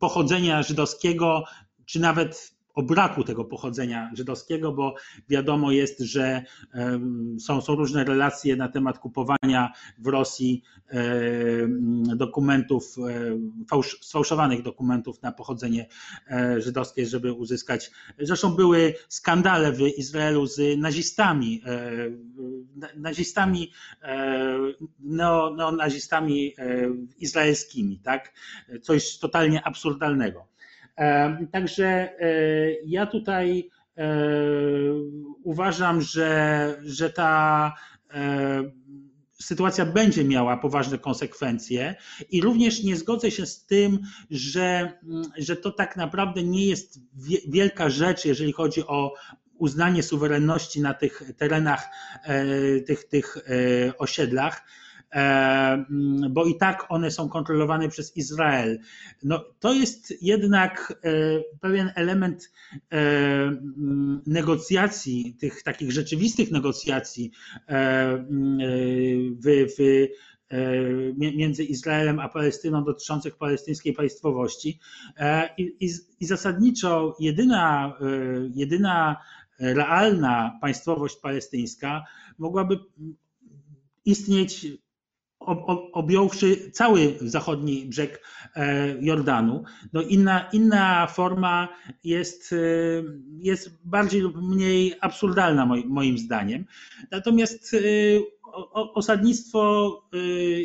pochodzenia 0.00 0.62
żydowskiego, 0.62 1.44
czy 1.86 2.00
nawet 2.00 2.56
o 2.76 2.82
braku 2.82 3.24
tego 3.24 3.44
pochodzenia 3.44 4.10
żydowskiego, 4.14 4.72
bo 4.72 4.94
wiadomo 5.28 5.72
jest, 5.72 6.00
że 6.00 6.42
są, 7.40 7.60
są 7.60 7.74
różne 7.74 8.04
relacje 8.04 8.56
na 8.56 8.68
temat 8.68 8.98
kupowania 8.98 9.72
w 9.98 10.06
Rosji 10.06 10.62
dokumentów, 12.16 12.96
fałsz, 13.70 13.98
sfałszowanych 14.00 14.62
dokumentów 14.62 15.22
na 15.22 15.32
pochodzenie 15.32 15.86
e, 16.30 16.60
żydowskie, 16.60 17.06
żeby 17.06 17.32
uzyskać. 17.32 17.90
Zresztą 18.18 18.50
były 18.50 18.94
skandale 19.08 19.72
w 19.72 19.80
Izraelu 19.80 20.46
z 20.46 20.78
nazistami, 20.78 21.62
e, 21.66 22.10
nazistami, 22.96 23.72
e, 24.02 24.58
neonazistami 25.00 26.54
izraelskimi, 27.18 27.98
tak? 27.98 28.32
Coś 28.82 29.18
totalnie 29.18 29.66
absurdalnego. 29.66 30.55
Także 31.52 31.86
e, 31.86 32.08
ja 32.86 33.06
tutaj 33.06 33.70
e, 33.96 34.08
uważam, 35.42 36.00
że, 36.00 36.80
że 36.84 37.10
ta 37.10 37.72
e, 38.14 38.62
sytuacja 39.32 39.86
będzie 39.86 40.24
miała 40.24 40.56
poważne 40.56 40.98
konsekwencje 40.98 41.94
i 42.30 42.40
również 42.40 42.82
nie 42.82 42.96
zgodzę 42.96 43.30
się 43.30 43.46
z 43.46 43.66
tym, 43.66 43.98
że, 44.30 44.92
że 45.38 45.56
to 45.56 45.70
tak 45.70 45.96
naprawdę 45.96 46.42
nie 46.42 46.66
jest 46.66 47.00
wielka 47.48 47.90
rzecz, 47.90 48.24
jeżeli 48.24 48.52
chodzi 48.52 48.86
o 48.86 49.14
uznanie 49.58 50.02
suwerenności 50.02 50.80
na 50.80 50.94
tych 50.94 51.22
terenach, 51.36 51.88
tych, 52.86 53.04
tych 53.04 53.36
osiedlach. 53.98 54.62
mm, 54.62 54.85
bo 56.30 56.44
i 56.44 56.56
tak 56.56 56.86
one 56.88 57.10
są 57.10 57.28
kontrolowane 57.28 57.88
przez 57.88 58.16
Izrael. 58.16 58.78
No, 59.22 59.44
to 59.60 59.72
jest 59.72 60.22
jednak 60.22 61.00
e, 61.04 61.10
pewien 61.60 61.92
element 61.94 62.52
e, 62.74 62.96
mm, 62.96 64.22
negocjacji, 64.26 65.36
tych 65.40 65.62
takich 65.62 65.92
rzeczywistych 65.92 66.50
negocjacji 66.50 67.30
mm, 67.66 68.58
w, 69.44 69.74
w 69.78 70.06
między 71.16 71.64
Izraelem 71.64 72.18
a 72.18 72.28
Palestyną 72.28 72.84
dotyczących 72.84 73.36
palestyńskiej 73.36 73.92
państwowości. 73.92 74.78
I, 75.58 75.76
i, 75.80 75.90
i 76.20 76.26
zasadniczo 76.26 77.16
jedyna, 77.20 77.98
jedyna 78.54 79.16
realna 79.58 80.58
państwowość 80.60 81.16
palestyńska 81.16 82.04
mogłaby 82.38 82.78
istnieć 84.04 84.66
objąwszy 85.92 86.70
cały 86.70 87.14
zachodni 87.20 87.86
brzeg 87.86 88.22
e, 88.56 88.88
Jordanu. 89.00 89.64
No 89.92 90.02
inna, 90.02 90.48
inna 90.52 91.06
forma 91.06 91.68
jest, 92.04 92.52
e, 92.52 92.56
jest 93.38 93.78
bardziej 93.84 94.20
lub 94.20 94.36
mniej 94.42 94.94
absurdalna 95.00 95.66
moim 95.86 96.18
zdaniem. 96.18 96.64
Natomiast 97.10 97.74
e, 97.74 97.78
osadnictwo 98.72 99.92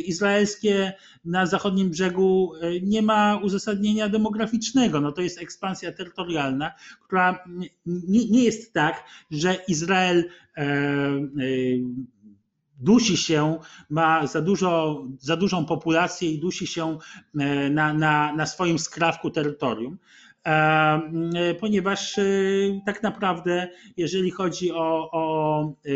izraelskie 0.05 0.93
na 1.25 1.45
zachodnim 1.45 1.89
brzegu 1.89 2.51
nie 2.81 3.01
ma 3.01 3.39
uzasadnienia 3.43 4.09
demograficznego. 4.09 5.01
No 5.01 5.11
to 5.11 5.21
jest 5.21 5.41
ekspansja 5.41 5.91
terytorialna, 5.91 6.71
która 7.05 7.43
nie, 7.85 8.29
nie 8.29 8.43
jest 8.43 8.73
tak, 8.73 9.03
że 9.31 9.55
Izrael 9.67 10.29
dusi 12.81 13.17
się, 13.17 13.57
ma 13.89 14.27
za, 14.27 14.41
dużo, 14.41 15.03
za 15.19 15.37
dużą 15.37 15.65
populację 15.65 16.31
i 16.31 16.39
dusi 16.39 16.67
się 16.67 16.97
na, 17.71 17.93
na, 17.93 18.35
na 18.35 18.45
swoim 18.45 18.79
skrawku 18.79 19.29
terytorium. 19.29 19.97
E, 20.45 21.55
ponieważ 21.59 22.17
e, 22.17 22.23
tak 22.85 23.03
naprawdę, 23.03 23.69
jeżeli 23.97 24.31
chodzi 24.31 24.71
o, 24.71 25.09
o 25.11 25.63
e, 25.63 25.91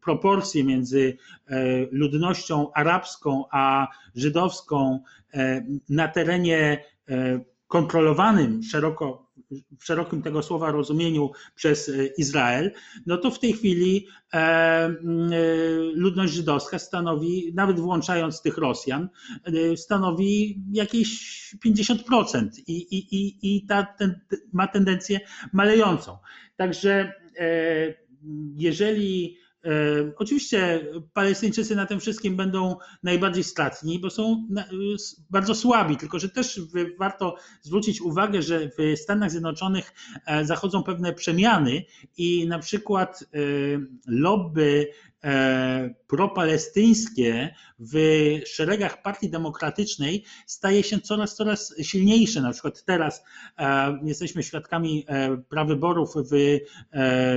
proporcje 0.00 0.64
między 0.64 1.16
ludnością 1.90 2.72
arabską 2.72 3.44
a 3.50 3.88
żydowską 4.14 5.00
na 5.88 6.08
terenie 6.08 6.84
kontrolowanym 7.68 8.62
szeroko 8.62 9.27
w 9.78 9.84
szerokim 9.84 10.22
tego 10.22 10.42
słowa 10.42 10.70
rozumieniu 10.70 11.30
przez 11.54 11.88
e, 11.88 12.06
Izrael, 12.06 12.72
no 13.06 13.16
to 13.16 13.30
w 13.30 13.38
tej 13.38 13.52
chwili 13.52 14.06
e, 14.32 14.36
e, 14.36 14.94
ludność 15.94 16.32
żydowska 16.32 16.78
stanowi, 16.78 17.52
nawet 17.54 17.80
włączając 17.80 18.42
tych 18.42 18.58
Rosjan, 18.58 19.08
stanowi 19.76 20.62
jakieś 20.72 21.54
50% 21.66 22.48
i, 22.66 22.72
i, 22.72 23.16
i, 23.16 23.56
i 23.56 23.66
ta 23.66 23.82
ten, 23.82 24.20
ma 24.52 24.66
tendencję 24.66 25.20
malejącą. 25.52 26.18
Także 26.56 27.12
jeżeli 28.56 29.38
Oczywiście 30.16 30.86
Palestyńczycy 31.12 31.76
na 31.76 31.86
tym 31.86 32.00
wszystkim 32.00 32.36
będą 32.36 32.76
najbardziej 33.02 33.44
stratni, 33.44 33.98
bo 33.98 34.10
są 34.10 34.48
bardzo 35.30 35.54
słabi, 35.54 35.96
tylko 35.96 36.18
że 36.18 36.28
też 36.28 36.60
warto 36.98 37.36
zwrócić 37.62 38.00
uwagę, 38.00 38.42
że 38.42 38.68
w 38.68 38.98
Stanach 38.98 39.30
Zjednoczonych 39.30 39.92
e, 40.26 40.44
zachodzą 40.44 40.82
pewne 40.82 41.12
przemiany 41.12 41.84
i 42.16 42.46
na 42.48 42.58
przykład 42.58 43.22
e, 43.22 43.38
lobby 44.06 44.88
E, 45.07 45.07
propalestyńskie 46.06 47.54
w 47.78 47.96
szeregach 48.46 49.02
Partii 49.02 49.30
Demokratycznej 49.30 50.24
staje 50.46 50.82
się 50.82 51.00
coraz, 51.00 51.36
coraz 51.36 51.74
silniejsze. 51.82 52.40
Na 52.40 52.52
przykład 52.52 52.84
teraz 52.84 53.24
e, 53.58 53.98
jesteśmy 54.02 54.42
świadkami 54.42 55.04
e, 55.08 55.36
prawyborów 55.36 56.14
w, 56.14 56.58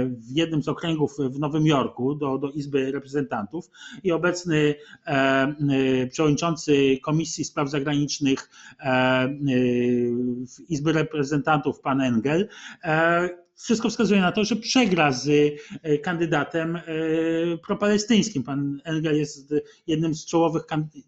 w 0.08 0.36
jednym 0.36 0.64
z 0.64 0.68
okręgów 0.68 1.18
w 1.18 1.40
Nowym 1.40 1.68
Jorku 1.68 2.16
do, 2.16 2.38
do 2.38 2.50
Izby 2.50 2.92
Reprezentantów 2.92 3.70
i 4.04 4.12
obecny 4.12 4.76
przewodniczący 6.12 6.98
Komisji 7.02 7.46
Spraw 7.46 7.70
Zagranicznych 7.70 8.50
Izby 10.70 10.94
Reprezentantów, 10.94 11.80
pan 11.80 12.02
Engel, 12.02 12.48
wszystko 13.64 13.90
wskazuje 13.90 14.22
na 14.22 14.32
to, 14.32 14.44
że 14.44 14.56
przegra 14.56 15.12
z 15.12 15.30
e, 15.84 15.98
kandydatem 15.98 16.76
e, 16.76 16.82
propalestyńskim. 17.58 18.44
Pan 18.44 18.82
Engel 18.84 19.18
jest 19.18 19.54
jednym 19.88 20.16
z 20.16 20.26
czołowych, 20.26 20.64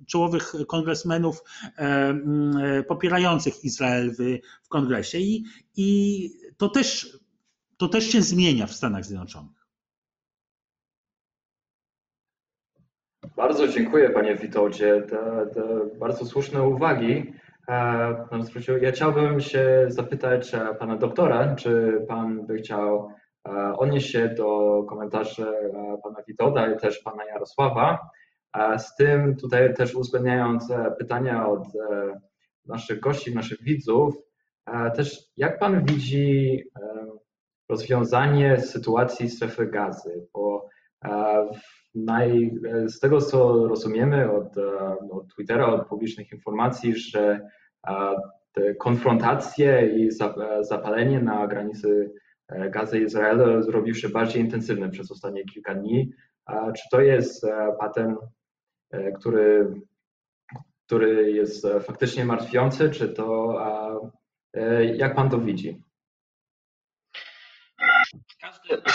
czołowych 0.07 0.53
kongresmenów 0.67 1.43
e, 1.77 2.83
popierających 2.87 3.63
Izrael 3.63 4.11
w, 4.11 4.39
w 4.63 4.69
kongresie 4.69 5.17
i, 5.17 5.43
i 5.75 6.29
to, 6.57 6.69
też, 6.69 7.17
to 7.77 7.87
też 7.87 8.11
się 8.11 8.21
zmienia 8.21 8.67
w 8.67 8.73
Stanach 8.73 9.05
Zjednoczonych. 9.05 9.63
Bardzo 13.35 13.67
dziękuję 13.67 14.09
panie 14.09 14.35
Witoldzie. 14.35 15.01
Te, 15.09 15.47
te 15.53 15.89
bardzo 15.99 16.25
słuszne 16.25 16.63
uwagi. 16.63 17.33
E, 17.67 18.79
ja 18.81 18.91
chciałbym 18.91 19.39
się 19.39 19.85
zapytać 19.87 20.55
e, 20.55 20.75
pana 20.79 20.97
doktora, 20.97 21.55
czy 21.55 22.01
pan 22.07 22.45
by 22.45 22.55
chciał 22.55 23.09
e, 23.47 23.51
odnieść 23.77 24.11
się 24.11 24.29
do 24.29 24.83
komentarzy 24.89 25.45
pana 26.03 26.23
Witolda 26.27 26.73
i 26.73 26.77
też 26.77 26.99
pana 26.99 27.25
Jarosława. 27.25 28.09
Z 28.77 28.95
tym 28.95 29.35
tutaj 29.35 29.73
też 29.73 29.95
uwzględniając 29.95 30.73
pytania 30.99 31.47
od 31.47 31.63
naszych 32.65 32.99
gości, 32.99 33.35
naszych 33.35 33.63
widzów, 33.63 34.15
też 34.95 35.31
jak 35.37 35.59
pan 35.59 35.85
widzi 35.85 36.63
rozwiązanie 37.69 38.61
sytuacji 38.61 39.29
strefy 39.29 39.65
gazy, 39.65 40.27
bo 40.33 40.69
naj, 41.95 42.51
z 42.87 42.99
tego 42.99 43.21
co 43.21 43.67
rozumiemy 43.67 44.31
od, 44.31 44.57
od 45.11 45.33
Twittera, 45.35 45.65
od 45.65 45.87
publicznych 45.87 46.31
informacji, 46.31 46.95
że 46.95 47.41
te 48.53 48.75
konfrontacje 48.75 49.87
i 49.97 50.11
zapalenie 50.61 51.21
na 51.21 51.47
granicy 51.47 52.13
e, 52.47 52.69
Gazy 52.69 52.99
i 52.99 53.03
Izraela 53.03 53.61
zrobił 53.61 53.95
się 53.95 54.09
bardziej 54.09 54.41
intensywne 54.41 54.89
przez 54.89 55.11
ostatnie 55.11 55.43
kilka 55.45 55.75
dni. 55.75 56.11
Czy 56.75 56.83
to 56.91 57.01
jest 57.01 57.43
e, 57.43 57.75
patent, 57.79 58.19
e, 58.91 59.11
który, 59.11 59.73
który 60.85 61.31
jest 61.31 61.67
faktycznie 61.81 62.25
martwiący, 62.25 62.89
czy 62.89 63.09
to 63.09 63.59
jak 64.95 65.15
pan 65.15 65.29
to 65.29 65.39
widzi? 65.39 65.81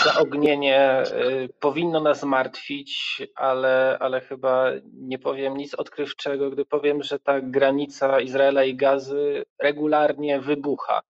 Zaognienie 0.03 1.03
y, 1.03 1.49
powinno 1.59 1.99
nas 1.99 2.23
martwić, 2.23 3.21
ale, 3.35 3.97
ale 3.99 4.21
chyba 4.21 4.71
nie 4.93 5.19
powiem 5.19 5.57
nic 5.57 5.75
odkrywczego, 5.75 6.49
gdy 6.49 6.65
powiem, 6.65 7.03
że 7.03 7.19
ta 7.19 7.41
granica 7.41 8.19
Izraela 8.19 8.63
i 8.63 8.75
Gazy 8.75 9.45
regularnie 9.59 10.39
wybucha. 10.39 11.01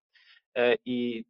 E, 0.55 0.75
I 0.85 1.25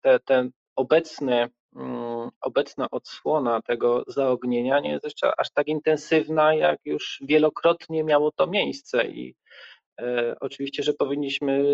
te, 0.00 0.20
ten 0.20 0.50
obecny, 0.76 1.48
mm, 1.76 2.30
obecna 2.40 2.86
odsłona 2.90 3.62
tego 3.62 4.04
zaognienia 4.06 4.80
nie 4.80 4.90
jest 4.90 5.04
jeszcze 5.04 5.40
aż 5.40 5.50
tak 5.50 5.68
intensywna, 5.68 6.54
jak 6.54 6.78
już 6.84 7.22
wielokrotnie 7.28 8.04
miało 8.04 8.32
to 8.32 8.46
miejsce. 8.46 9.06
I 9.06 9.34
e, 10.00 10.36
oczywiście, 10.40 10.82
że 10.82 10.92
powinniśmy 10.92 11.64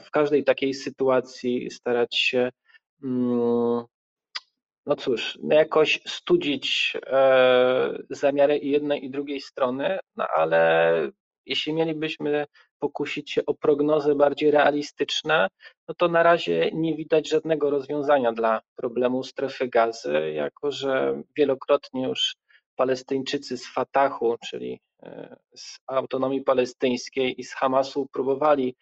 w 0.00 0.10
każdej 0.10 0.44
takiej 0.44 0.74
sytuacji 0.74 1.70
starać 1.70 2.16
się 2.16 2.50
no 4.86 4.96
cóż, 4.96 5.38
no 5.42 5.54
jakoś 5.54 6.00
studzić 6.06 6.96
e, 7.06 7.98
zamiary 8.10 8.58
i 8.58 8.70
jednej 8.70 9.04
i 9.04 9.10
drugiej 9.10 9.40
strony, 9.40 9.98
no 10.16 10.26
ale 10.36 10.92
jeśli 11.46 11.72
mielibyśmy 11.72 12.46
pokusić 12.78 13.30
się 13.30 13.46
o 13.46 13.54
prognozy 13.54 14.14
bardziej 14.14 14.50
realistyczne, 14.50 15.48
no 15.88 15.94
to 15.94 16.08
na 16.08 16.22
razie 16.22 16.70
nie 16.72 16.96
widać 16.96 17.28
żadnego 17.28 17.70
rozwiązania 17.70 18.32
dla 18.32 18.60
problemu 18.76 19.22
strefy 19.22 19.68
gazy, 19.68 20.32
jako 20.32 20.70
że 20.70 21.22
wielokrotnie 21.36 22.08
już 22.08 22.36
Palestyńczycy 22.76 23.58
z 23.58 23.66
Fatahu, 23.74 24.36
czyli 24.48 24.80
e, 25.02 25.36
z 25.56 25.78
autonomii 25.86 26.42
palestyńskiej 26.42 27.40
i 27.40 27.44
z 27.44 27.54
Hamasu 27.54 28.06
próbowali 28.12 28.76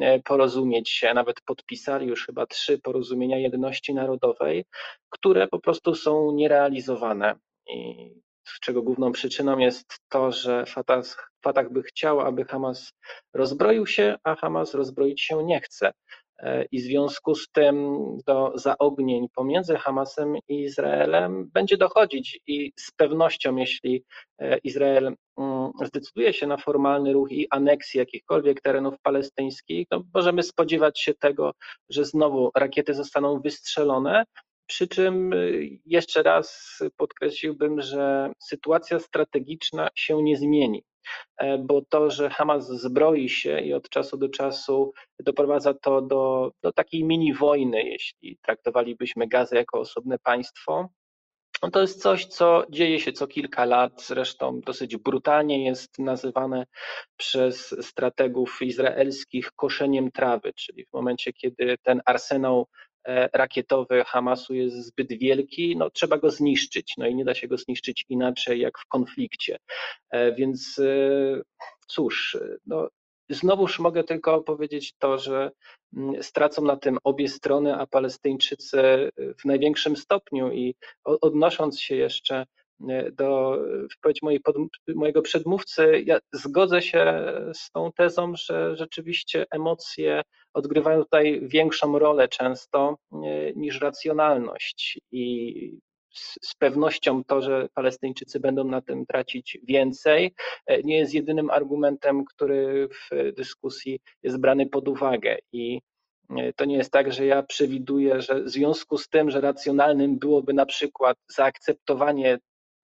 e, 0.00 0.20
porozumieć 0.22 0.90
się, 0.90 1.14
nawet 1.14 1.40
podpisali 1.40 2.06
już 2.06 2.26
chyba 2.26 2.46
trzy 2.46 2.78
porozumienia 2.78 3.38
jedności 3.38 3.94
narodowej, 3.94 4.64
które 5.10 5.48
po 5.48 5.60
prostu 5.60 5.94
są 5.94 6.32
nierealizowane. 6.32 7.34
I 7.66 8.10
czego 8.60 8.82
główną 8.82 9.12
przyczyną 9.12 9.58
jest 9.58 9.98
to, 10.08 10.32
że 10.32 10.66
Fatah, 10.66 11.32
Fatah 11.44 11.72
by 11.72 11.82
chciał, 11.82 12.20
aby 12.20 12.44
Hamas 12.44 12.92
rozbroił 13.34 13.86
się, 13.86 14.16
a 14.24 14.34
Hamas 14.34 14.74
rozbroić 14.74 15.20
się 15.20 15.44
nie 15.44 15.60
chce 15.60 15.92
i 16.72 16.80
w 16.80 16.84
związku 16.84 17.34
z 17.34 17.48
tym 17.48 17.98
do 18.26 18.52
zaognień 18.54 19.26
pomiędzy 19.34 19.76
Hamasem 19.76 20.36
i 20.48 20.60
Izraelem 20.60 21.50
będzie 21.54 21.76
dochodzić 21.76 22.40
i 22.46 22.72
z 22.76 22.90
pewnością, 22.92 23.56
jeśli 23.56 24.04
e, 24.38 24.58
Izrael 24.58 25.14
mm, 25.38 25.70
zdecyduje 25.84 26.32
się 26.32 26.46
na 26.46 26.56
formalny 26.56 27.12
ruch 27.12 27.32
i 27.32 27.46
aneksję 27.50 27.98
jakichkolwiek 27.98 28.60
terenów 28.60 28.94
palestyńskich, 29.02 29.88
to 29.88 30.02
możemy 30.14 30.42
spodziewać 30.42 31.00
się 31.00 31.14
tego, 31.14 31.52
że 31.88 32.04
znowu 32.04 32.50
rakiety 32.54 32.94
zostaną 32.94 33.40
wystrzelone, 33.40 34.24
przy 34.66 34.88
czym 34.88 35.32
y, 35.32 35.68
jeszcze 35.86 36.22
raz 36.22 36.78
podkreśliłbym, 36.96 37.80
że 37.80 38.32
sytuacja 38.38 38.98
strategiczna 38.98 39.88
się 39.94 40.22
nie 40.22 40.36
zmieni. 40.36 40.82
E, 41.36 41.58
bo 41.58 41.82
to, 41.88 42.10
że 42.10 42.30
Hamas 42.30 42.68
zbroi 42.68 43.28
się 43.28 43.60
i 43.60 43.72
od 43.74 43.88
czasu 43.88 44.16
do 44.16 44.28
czasu 44.28 44.92
doprowadza 45.20 45.74
to 45.74 46.02
do, 46.02 46.52
do 46.62 46.72
takiej 46.72 47.04
mini 47.04 47.34
wojny, 47.34 47.82
jeśli 47.82 48.38
traktowalibyśmy 48.42 49.28
Gazę 49.28 49.56
jako 49.56 49.80
osobne 49.80 50.18
państwo, 50.18 50.88
no 51.62 51.70
to 51.70 51.80
jest 51.80 52.02
coś, 52.02 52.26
co 52.26 52.64
dzieje 52.70 53.00
się 53.00 53.12
co 53.12 53.26
kilka 53.26 53.64
lat, 53.64 54.02
zresztą 54.06 54.60
dosyć 54.60 54.96
brutalnie 54.96 55.64
jest 55.64 55.98
nazywane 55.98 56.66
przez 57.16 57.76
strategów 57.80 58.58
izraelskich 58.62 59.52
koszeniem 59.52 60.10
trawy, 60.10 60.52
czyli 60.52 60.84
w 60.86 60.92
momencie, 60.92 61.32
kiedy 61.32 61.76
ten 61.82 62.00
arsenał 62.04 62.66
rakietowy 63.32 64.04
Hamasu 64.04 64.54
jest 64.54 64.76
zbyt 64.76 65.12
wielki, 65.12 65.76
no 65.76 65.90
trzeba 65.90 66.18
go 66.18 66.30
zniszczyć, 66.30 66.94
no 66.98 67.06
i 67.06 67.14
nie 67.14 67.24
da 67.24 67.34
się 67.34 67.48
go 67.48 67.56
zniszczyć 67.56 68.04
inaczej 68.08 68.60
jak 68.60 68.78
w 68.78 68.86
konflikcie. 68.86 69.56
E, 70.10 70.34
Więc 70.34 70.78
e, 70.78 71.40
cóż, 71.86 72.38
no 72.66 72.88
znowuż 73.30 73.78
mogę 73.78 74.04
tylko 74.04 74.42
powiedzieć 74.42 74.94
to, 74.98 75.18
że 75.18 75.50
mm, 75.96 76.22
stracą 76.22 76.62
na 76.62 76.76
tym 76.76 76.98
obie 77.04 77.28
strony, 77.28 77.74
a 77.74 77.86
Palestyńczycy 77.86 79.10
w 79.38 79.44
największym 79.44 79.96
stopniu 79.96 80.52
i 80.52 80.74
odnosząc 81.04 81.80
się 81.80 81.96
jeszcze 81.96 82.36
e, 82.36 82.46
do 83.12 83.58
wypowiedzi 83.90 84.20
mojej 84.22 84.40
pod, 84.40 84.56
mojego 84.88 85.22
przedmówcy, 85.22 86.02
ja 86.06 86.18
zgodzę 86.32 86.82
się 86.82 87.24
z 87.54 87.70
tą 87.70 87.92
tezą, 87.92 88.32
że 88.36 88.76
rzeczywiście 88.76 89.46
emocje 89.50 90.22
odgrywają 90.54 91.02
tutaj 91.02 91.40
większą 91.42 91.98
rolę 91.98 92.28
często 92.28 92.96
e, 93.12 93.52
niż 93.52 93.80
racjonalność. 93.80 95.00
I 95.12 95.78
z, 96.14 96.54
pewnością 96.58 97.24
to, 97.24 97.42
że 97.42 97.68
Palestyńczycy 97.74 98.40
będą 98.40 98.64
na 98.64 98.80
tym 98.80 99.06
tracić 99.06 99.58
więcej, 99.62 100.34
e, 100.66 100.82
nie 100.82 100.98
jest 100.98 101.14
jedynym 101.14 101.50
argumentem, 101.50 102.24
który 102.24 102.88
w 102.88 103.32
dyskusji 103.36 104.00
jest 104.22 104.40
brany 104.40 104.66
pod 104.66 104.88
uwagę. 104.88 105.36
I 105.52 105.80
e, 106.30 106.52
to 106.52 106.64
nie 106.64 106.76
jest 106.76 106.90
tak, 106.90 107.12
że 107.12 107.26
ja 107.26 107.42
przewiduję, 107.42 108.20
że 108.20 108.42
w 108.42 108.48
związku 108.48 108.98
z 108.98 109.08
tym, 109.08 109.30
że 109.30 109.40
racjonalnym 109.40 110.18
byłoby 110.18 110.52
na 110.52 110.66
przykład 110.66 111.16
zaakceptowanie 111.28 112.38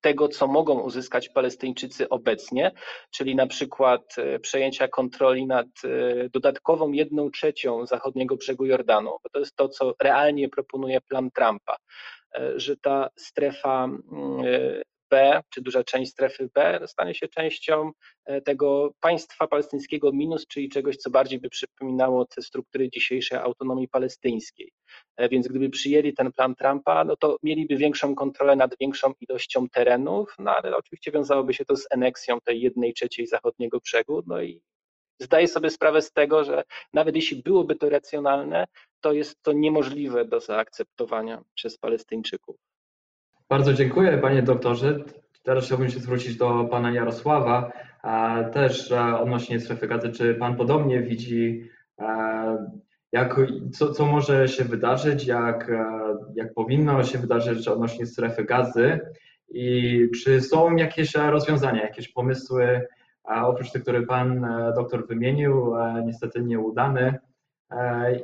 tego, 0.07 0.29
co 0.29 0.47
mogą 0.47 0.81
uzyskać 0.81 1.29
Palestyńczycy 1.29 2.09
obecnie, 2.09 2.73
czyli 3.11 3.37
na 3.37 3.47
przykład 3.47 4.03
e, 4.19 4.39
przejęcia 4.39 4.89
kontroli 4.89 5.47
nad 5.47 5.67
e, 5.85 6.29
dodatkową 6.29 6.93
jedną 6.93 7.31
trzecią 7.31 7.87
zachodniego 7.87 8.37
brzegu 8.37 8.67
Jordanu, 8.67 9.11
bo 9.23 9.29
to 9.33 9.39
jest 9.39 9.57
to, 9.57 9.69
co 9.69 9.95
realnie 10.03 10.49
proponuje 10.49 11.01
plan 11.01 11.31
Trumpa, 11.31 11.77
e, 12.35 12.61
że 12.61 12.77
ta 12.77 13.09
strefa 13.17 13.85
mm, 13.85 14.45
B, 15.11 15.41
czy 15.51 15.63
duża 15.63 15.85
część 15.85 16.13
strefy 16.13 16.49
B 16.55 16.81
stanie 16.87 17.15
się 17.15 17.29
częścią 17.29 17.91
e, 18.25 18.41
tego 18.41 18.91
państwa 19.01 19.47
palestyńskiego 19.47 20.13
minus, 20.13 20.47
czyli 20.47 20.69
czegoś, 20.69 20.97
co 20.97 21.11
bardziej 21.11 21.41
by 21.41 21.51
przypominało 21.51 22.25
te 22.27 22.43
struktury 22.43 22.91
dzisiejszej 22.91 23.39
autonomii 23.39 23.89
palestyńskiej. 23.89 24.73
E, 25.17 25.29
Więc 25.29 25.49
gdyby 25.49 25.71
przyjęli 25.71 26.15
ten 26.15 26.33
plan 26.33 26.55
Trumpa, 26.55 27.05
no 27.05 27.17
to 27.17 27.37
mieliby 27.43 27.77
większą 27.77 28.15
kontrolę 28.15 28.57
nad 28.57 28.79
większą 28.81 29.13
ilością 29.21 29.69
terenów, 29.69 30.35
no 30.39 30.57
ale 30.57 30.77
oczywiście 30.77 31.13
wiązałoby 31.13 31.55
się 31.55 31.65
to 31.65 31.77
z 31.77 31.87
aneksją 31.93 32.41
tej 32.41 32.61
jednej 32.61 32.95
trzeciej 32.95 33.27
zachodniego 33.27 33.81
brzegu, 33.81 34.23
no 34.27 34.43
i 34.43 34.63
zdaję 35.21 35.49
sobie 35.49 35.71
sprawę 35.71 36.03
z 36.03 36.13
tego, 36.13 36.45
że 36.45 36.65
nawet 36.93 37.17
jeśli 37.17 37.43
byłoby 37.43 37.77
to 37.77 37.89
racjonalne, 37.89 38.67
to 39.01 39.13
jest 39.13 39.43
to 39.43 39.53
niemożliwe 39.53 40.25
do 40.25 40.41
zaakceptowania 40.41 41.43
przez 41.55 41.79
Palestyńczyków. 41.79 42.57
Bardzo 43.49 43.75
dziękuję, 43.75 44.19
panie 44.19 44.43
doktorze. 44.43 44.99
Teraz 45.43 45.65
chciałbym 45.65 45.89
się 45.89 46.01
zwrócić 46.01 46.37
do 46.37 46.65
pana 46.65 46.91
Jarosława, 46.93 47.73
też 48.53 48.93
e, 48.93 49.19
odnośnie 49.19 49.61
strefy 49.61 49.87
gazy. 49.87 50.13
Czy 50.13 50.35
pan 50.35 50.57
podobnie 50.57 51.03
widzi, 51.03 51.69
e, 51.99 52.71
jak, 53.13 53.41
co, 53.73 53.93
co 53.93 54.07
może 54.07 54.49
się 54.49 54.65
wydarzyć, 54.65 55.27
jak, 55.27 55.71
e, 55.71 55.85
jak 56.35 56.55
powinno 56.55 57.05
się 57.05 57.19
wydarzyć 57.19 57.69
odnośnie 57.69 58.07
strefy 58.07 58.45
gazy 58.45 59.01
i 59.49 60.09
czy 60.23 60.41
są 60.41 60.77
jakieś 60.77 61.15
rozwiązania, 61.15 61.83
jakieś 61.83 62.09
pomysły, 62.09 62.87
oprócz 63.25 63.71
tych, 63.71 63.83
które 63.83 64.03
pan 64.03 64.47
doktor 64.77 65.07
wymienił, 65.07 65.75
niestety 66.05 66.43
nieudane. 66.43 67.19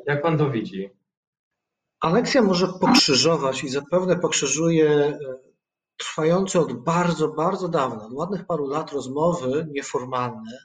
Jak 0.07 0.23
pan 0.23 0.39
to 0.39 0.51
widzi? 0.51 0.91
Aneksja 2.03 2.43
może 2.43 2.69
pokrzyżować 2.69 3.65
i 3.65 3.69
zapewne 3.69 4.19
pokrzyżuje 4.19 4.89
e, 4.91 5.19
trwające 5.97 6.61
od 6.61 6.85
bardzo, 6.85 7.29
bardzo 7.29 7.69
dawna, 7.69 8.07
od 8.07 8.13
ładnych 8.13 8.47
paru 8.47 8.67
lat 8.67 8.93
rozmowy 8.93 9.67
nieformalne 9.71 10.59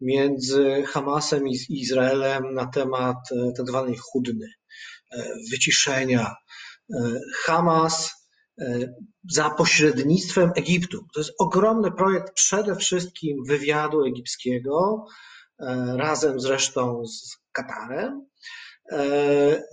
między 0.00 0.84
Hamasem 0.86 1.48
i 1.48 1.58
Izraelem 1.68 2.54
na 2.54 2.66
temat 2.66 3.16
e, 3.32 3.52
tak 3.56 3.66
zwanej 3.66 3.96
chudny, 3.96 4.46
e, 5.12 5.28
wyciszenia. 5.50 6.34
Hamas 7.44 8.10
za 9.30 9.50
pośrednictwem 9.50 10.52
Egiptu. 10.56 10.98
To 11.14 11.20
jest 11.20 11.32
ogromny 11.38 11.92
projekt 11.92 12.32
przede 12.34 12.76
wszystkim 12.76 13.36
wywiadu 13.48 14.04
egipskiego, 14.04 15.06
razem 15.96 16.40
zresztą 16.40 17.02
z 17.06 17.36
Katarem. 17.52 18.26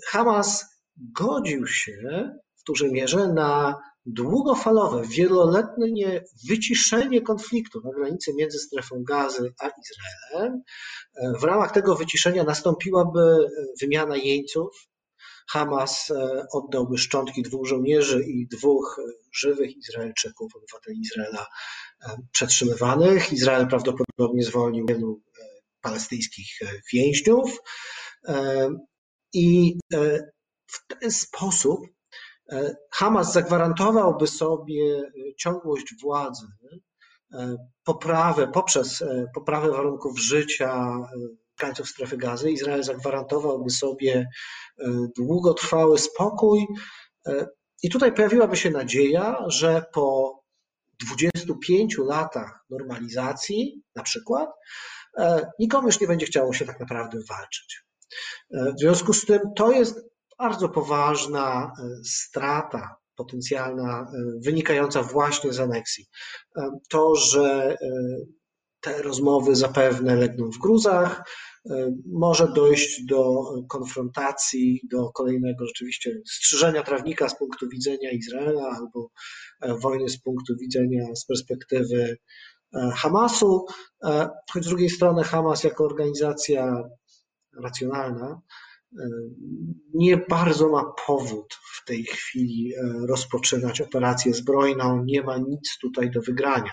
Hamas 0.07 0.74
godził 0.97 1.67
się 1.67 2.31
w 2.57 2.63
dużej 2.67 2.91
mierze 2.91 3.27
na 3.27 3.75
długofalowe, 4.05 5.01
wieloletnie 5.07 6.23
wyciszenie 6.49 7.21
konfliktu 7.21 7.81
na 7.83 7.91
granicy 7.91 8.33
między 8.33 8.59
strefą 8.59 9.03
gazy 9.03 9.53
a 9.59 9.69
Izraelem. 9.69 10.61
W 11.39 11.43
ramach 11.43 11.71
tego 11.71 11.95
wyciszenia 11.95 12.43
nastąpiłaby 12.43 13.47
wymiana 13.81 14.15
jeńców. 14.15 14.87
Hamas 15.49 16.11
e, 16.11 16.45
oddałby 16.51 16.97
szczątki 16.97 17.43
dwóch 17.43 17.67
żołnierzy 17.67 18.23
i 18.23 18.47
dwóch 18.47 19.01
żywych 19.33 19.77
Izraelczyków, 19.77 20.55
obywateli 20.55 20.99
Izraela 20.99 21.47
e, 22.01 22.17
przetrzymywanych. 22.31 23.33
Izrael 23.33 23.67
prawdopodobnie 23.67 24.43
zwolnił 24.43 24.85
wielu 24.85 25.21
e, 25.39 25.43
palestyńskich 25.81 26.59
więźniów. 26.93 27.59
I 29.33 29.79
w 30.67 30.87
ten 30.87 31.11
sposób 31.11 31.79
e, 32.51 32.75
Hamas 32.91 33.33
zagwarantowałby 33.33 34.27
sobie 34.27 34.97
e, 34.97 35.35
ciągłość 35.35 35.93
władzy, 36.01 36.47
e, 37.33 37.55
poprawę 37.83 38.47
poprzez 38.47 39.03
poprawę 39.35 39.71
warunków 39.71 40.19
życia 40.19 40.97
mieszkańców 41.51 41.89
strefy 41.89 42.17
gazy. 42.17 42.51
Izrael 42.51 42.83
zagwarantowałby 42.83 43.69
sobie 43.69 44.29
długotrwały 45.17 45.97
spokój. 45.97 46.67
I 47.83 47.89
tutaj 47.89 48.13
pojawiłaby 48.13 48.57
się 48.57 48.69
nadzieja, 48.69 49.37
że 49.47 49.85
po 49.93 50.39
25 51.07 51.97
latach 51.97 52.65
normalizacji, 52.69 53.83
na 53.95 54.03
przykład, 54.03 54.49
nikomu 55.59 55.87
już 55.87 56.01
nie 56.01 56.07
będzie 56.07 56.25
chciało 56.25 56.53
się 56.53 56.65
tak 56.65 56.79
naprawdę 56.79 57.19
walczyć. 57.29 57.83
W 58.51 58.79
związku 58.79 59.13
z 59.13 59.25
tym 59.25 59.39
to 59.55 59.71
jest 59.71 60.14
bardzo 60.37 60.69
poważna 60.69 61.73
e, 61.79 62.03
strata 62.03 62.95
potencjalna 63.15 64.01
e, 64.01 64.23
wynikająca 64.39 65.03
właśnie 65.03 65.53
z 65.53 65.59
aneksji. 65.59 66.05
E, 66.57 66.79
To, 66.89 67.15
że 67.15 67.77
te 68.81 69.01
rozmowy 69.01 69.55
zapewne 69.55 70.15
legną 70.15 70.51
w 70.51 70.57
gruzach, 70.57 71.23
może 72.13 72.47
dojść 72.47 73.05
do 73.05 73.43
konfrontacji, 73.69 74.81
do 74.91 75.11
kolejnego 75.11 75.65
rzeczywiście 75.65 76.21
strzyżenia 76.25 76.83
trawnika 76.83 77.29
z 77.29 77.37
punktu 77.37 77.69
widzenia 77.69 78.11
Izraela 78.11 78.69
albo 78.77 79.09
wojny 79.81 80.09
z 80.09 80.21
punktu 80.21 80.53
widzenia, 80.57 81.15
z 81.15 81.25
perspektywy 81.25 82.17
Hamasu, 82.95 83.65
choć 84.53 84.63
z 84.63 84.67
drugiej 84.67 84.89
strony 84.89 85.23
Hamas 85.23 85.63
jako 85.63 85.85
organizacja 85.85 86.83
racjonalna, 87.63 88.41
nie 89.93 90.17
bardzo 90.17 90.69
ma 90.69 90.93
powód 91.07 91.57
w 91.75 91.85
tej 91.85 92.03
chwili 92.03 92.73
e, 92.75 93.07
rozpoczynać 93.07 93.81
operację 93.81 94.33
zbrojną, 94.33 95.03
nie 95.05 95.23
ma 95.23 95.37
nic 95.37 95.77
tutaj 95.81 96.11
do 96.11 96.21
wygrania. 96.21 96.71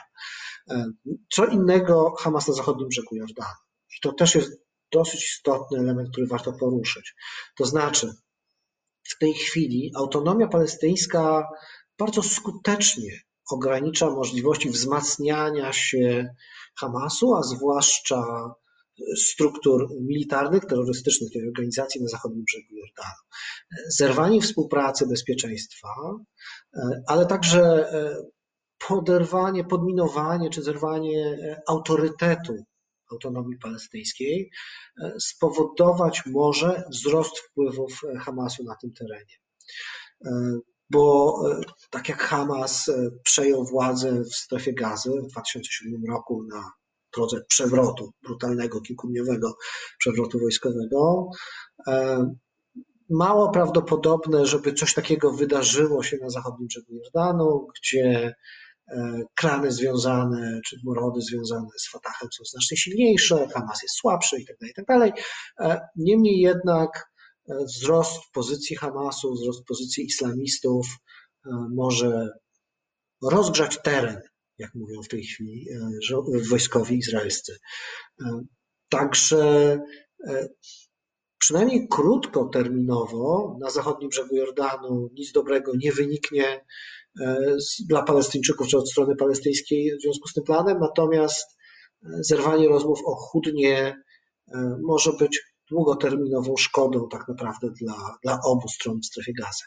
E, 0.71 0.85
Co 1.33 1.47
innego 1.47 2.15
Hamas 2.19 2.49
na 2.49 2.55
zachodnim 2.55 2.89
brzegu 2.89 3.17
Jordanu. 3.17 3.55
I 3.97 4.01
to 4.03 4.13
też 4.13 4.35
jest 4.35 4.63
dosyć 4.93 5.25
istotny 5.25 5.79
element, 5.79 6.09
który 6.11 6.27
warto 6.27 6.53
poruszyć. 6.53 7.15
To 7.57 7.65
znaczy, 7.65 8.13
w 9.03 9.19
tej 9.19 9.35
chwili 9.35 9.93
autonomia 9.97 10.49
palestyńska 10.49 11.49
bardzo 11.99 12.23
skutecznie 12.23 13.21
ogranicza 13.51 14.11
możliwości 14.11 14.71
wzmacniania 14.71 15.73
się 15.73 16.35
Hamasu, 16.79 17.35
a 17.35 17.43
zwłaszcza 17.43 18.25
struktur 19.17 19.89
militarnych, 20.01 20.65
terrorystycznych 20.65 21.33
tej 21.33 21.49
organizacji 21.49 22.03
na 22.03 22.09
zachodnim 22.09 22.45
brzegu 22.45 22.67
Jordanu. 22.71 23.23
Zerwanie 23.89 24.41
współpracy, 24.41 25.07
bezpieczeństwa, 25.07 25.89
e, 26.75 27.03
ale 27.07 27.27
także 27.27 27.93
e, 27.93 28.17
poderwanie, 28.89 29.65
podminowanie 29.65 30.51
czy 30.51 30.63
zerwanie 30.63 31.27
e, 31.27 31.63
autorytetu 31.69 32.57
autonomii 33.11 33.59
palestyńskiej 33.59 34.51
spowodować 35.21 36.23
może 36.27 36.85
wzrost 36.91 37.39
wpływów 37.39 38.01
Hamasu 38.21 38.65
na 38.65 38.77
tym 38.77 38.93
terenie. 38.93 39.35
Bo 40.91 41.37
tak 41.91 42.09
jak 42.09 42.19
Hamas 42.19 42.91
przejął 43.25 43.65
władzę 43.65 44.23
w 44.23 44.35
strefie 44.35 44.73
gazy 44.73 45.11
w 45.11 45.31
2007 45.31 46.03
roku 46.09 46.43
na 46.43 46.73
drodze 47.17 47.43
przewrotu, 47.49 48.13
brutalnego, 48.23 48.81
kilkudniowego 48.81 49.57
przewrotu 49.99 50.39
wojskowego, 50.39 51.31
e, 51.87 52.27
mało 53.11 53.51
prawdopodobne, 53.51 54.47
żeby 54.47 54.73
coś 54.73 54.95
takiego 54.95 55.33
wydarzyło 55.33 56.03
się 56.03 56.17
na 56.21 56.31
zachodnim 56.31 56.69
brzegu 56.69 56.95
Jordanu, 56.95 57.67
gdzie 57.81 58.35
klany 59.35 59.73
związane 59.73 60.61
czy 60.67 60.77
rody 60.97 61.21
związane 61.21 61.69
z 61.79 61.91
Fatahem 61.91 62.29
są 62.33 62.45
znacznie 62.45 62.77
silniejsze, 62.77 63.49
Hamas 63.55 63.83
jest 63.83 63.95
słabszy 63.95 64.39
itd. 64.39 64.67
itd. 64.67 65.13
Niemniej 65.97 66.39
jednak 66.39 67.13
wzrost 67.49 68.21
pozycji 68.33 68.77
Hamasu, 68.77 69.33
wzrost 69.33 69.65
pozycji 69.65 70.05
islamistów 70.05 70.87
może 71.75 72.29
rozgrzać 73.23 73.79
teren, 73.83 74.21
jak 74.63 74.75
mówią 74.75 75.03
w 75.03 75.09
tej 75.09 75.23
chwili 75.25 75.67
wojskowi 76.51 76.99
izraelscy. 76.99 77.59
Także 78.89 79.81
przynajmniej 81.39 81.89
krótkoterminowo 81.89 83.57
na 83.61 83.71
zachodnim 83.71 84.09
brzegu 84.09 84.37
Jordanu 84.37 85.09
nic 85.13 85.33
dobrego 85.33 85.73
nie 85.77 85.93
wyniknie 85.93 86.65
dla 87.89 88.03
Palestyńczyków 88.03 88.69
czy 88.69 88.79
od 88.79 88.91
strony 88.91 89.17
palestyńskiej 89.17 89.97
w 89.99 90.03
związku 90.03 90.29
z 90.29 90.33
tym 90.33 90.45
planem, 90.45 90.79
natomiast 90.81 91.57
zerwanie 92.21 92.69
rozmów 92.69 92.99
o 93.05 93.15
chudnie 93.15 94.03
może 94.83 95.13
być 95.13 95.43
długoterminową 95.71 96.57
szkodą 96.57 97.09
tak 97.11 97.29
naprawdę 97.29 97.71
dla, 97.81 98.17
dla 98.23 98.39
obu 98.45 98.69
stron 98.69 99.01
w 99.01 99.07
strefie 99.07 99.33
gazy. 99.33 99.65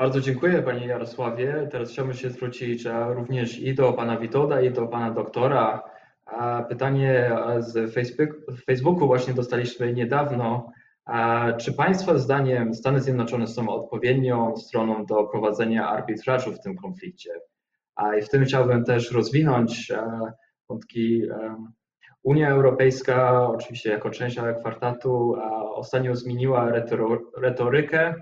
Bardzo 0.00 0.20
dziękuję 0.20 0.62
Panie 0.62 0.86
Jarosławie. 0.86 1.68
Teraz 1.70 1.90
chciałbym 1.90 2.14
się 2.14 2.30
zwrócić 2.30 2.84
również 3.08 3.58
i 3.58 3.74
do 3.74 3.92
Pana 3.92 4.18
Witolda, 4.18 4.60
i 4.60 4.70
do 4.70 4.86
Pana 4.86 5.10
doktora. 5.10 5.82
Pytanie 6.68 7.30
z 7.58 7.94
Facebooku 8.66 9.06
właśnie 9.06 9.34
dostaliśmy 9.34 9.92
niedawno. 9.92 10.70
Czy 11.58 11.72
Państwa 11.72 12.18
zdaniem 12.18 12.74
Stany 12.74 13.00
Zjednoczone 13.00 13.46
są 13.46 13.68
odpowiednią 13.68 14.56
stroną 14.56 15.06
do 15.06 15.24
prowadzenia 15.24 15.88
arbitrażu 15.88 16.52
w 16.52 16.60
tym 16.60 16.76
konflikcie? 16.76 17.30
I 18.18 18.22
w 18.22 18.28
tym 18.28 18.44
chciałbym 18.44 18.84
też 18.84 19.12
rozwinąć 19.12 19.92
wątki. 20.68 21.22
Unia 22.22 22.50
Europejska, 22.50 23.48
oczywiście 23.48 23.90
jako 23.90 24.10
część 24.10 24.38
kwartatu, 24.60 25.36
ostatnio 25.74 26.14
zmieniła 26.14 26.72
retorykę 27.36 28.14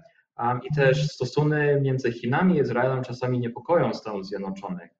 i 0.63 0.75
też 0.75 1.09
stosunek 1.09 1.83
między 1.83 2.13
Chinami 2.13 2.57
i 2.57 2.61
Izraelem 2.61 3.03
czasami 3.03 3.39
niepokoją 3.39 3.95
Stanów 3.95 4.27
Zjednoczonych. 4.27 4.91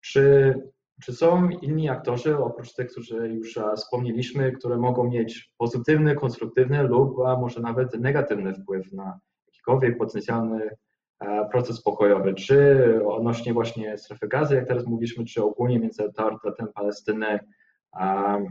Czy 0.00 0.54
czy 1.02 1.12
są 1.12 1.48
inni 1.48 1.88
aktorzy, 1.88 2.38
oprócz 2.38 2.74
tych, 2.74 2.90
którzy 2.90 3.28
już 3.28 3.58
wspomnieliśmy, 3.76 4.52
które 4.52 4.76
mogą 4.76 5.10
mieć 5.10 5.52
pozytywny, 5.58 6.14
konstruktywny 6.14 6.82
lub 6.82 7.16
może 7.40 7.60
nawet 7.60 8.00
negatywny 8.00 8.54
wpływ 8.54 8.92
na 8.92 9.20
jakikolwiek 9.46 9.98
potencjalny 9.98 10.70
proces 11.50 11.82
pokojowy, 11.82 12.34
czy 12.34 13.00
odnośnie 13.06 13.52
właśnie 13.52 13.98
strefy 13.98 14.28
gazy, 14.28 14.54
jak 14.54 14.68
teraz 14.68 14.86
mówiliśmy, 14.86 15.24
czy 15.24 15.42
ogólnie 15.42 15.78
między 15.78 16.02
autorytetem 16.02 16.68
Palestyny 16.74 17.38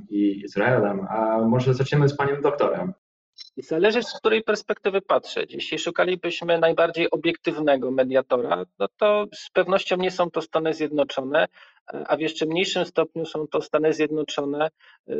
i 0.09 0.41
Izraelem. 0.43 1.07
A 1.09 1.41
może 1.41 1.73
zaczniemy 1.73 2.09
z 2.09 2.17
panem 2.17 2.41
doktorem. 2.41 2.93
Zależy 3.57 4.03
z 4.03 4.13
której 4.13 4.43
perspektywy 4.43 5.01
patrzeć. 5.01 5.53
Jeśli 5.53 5.79
szukalibyśmy 5.79 6.59
najbardziej 6.59 7.11
obiektywnego 7.11 7.91
mediatora, 7.91 8.65
no 8.79 8.87
to 8.97 9.25
z 9.33 9.49
pewnością 9.49 9.97
nie 9.97 10.11
są 10.11 10.31
to 10.31 10.41
Stany 10.41 10.73
Zjednoczone, 10.73 11.47
a 11.85 12.17
w 12.17 12.19
jeszcze 12.19 12.45
mniejszym 12.45 12.85
stopniu 12.85 13.25
są 13.25 13.47
to 13.47 13.61
Stany 13.61 13.93
Zjednoczone 13.93 14.69
e, 15.09 15.17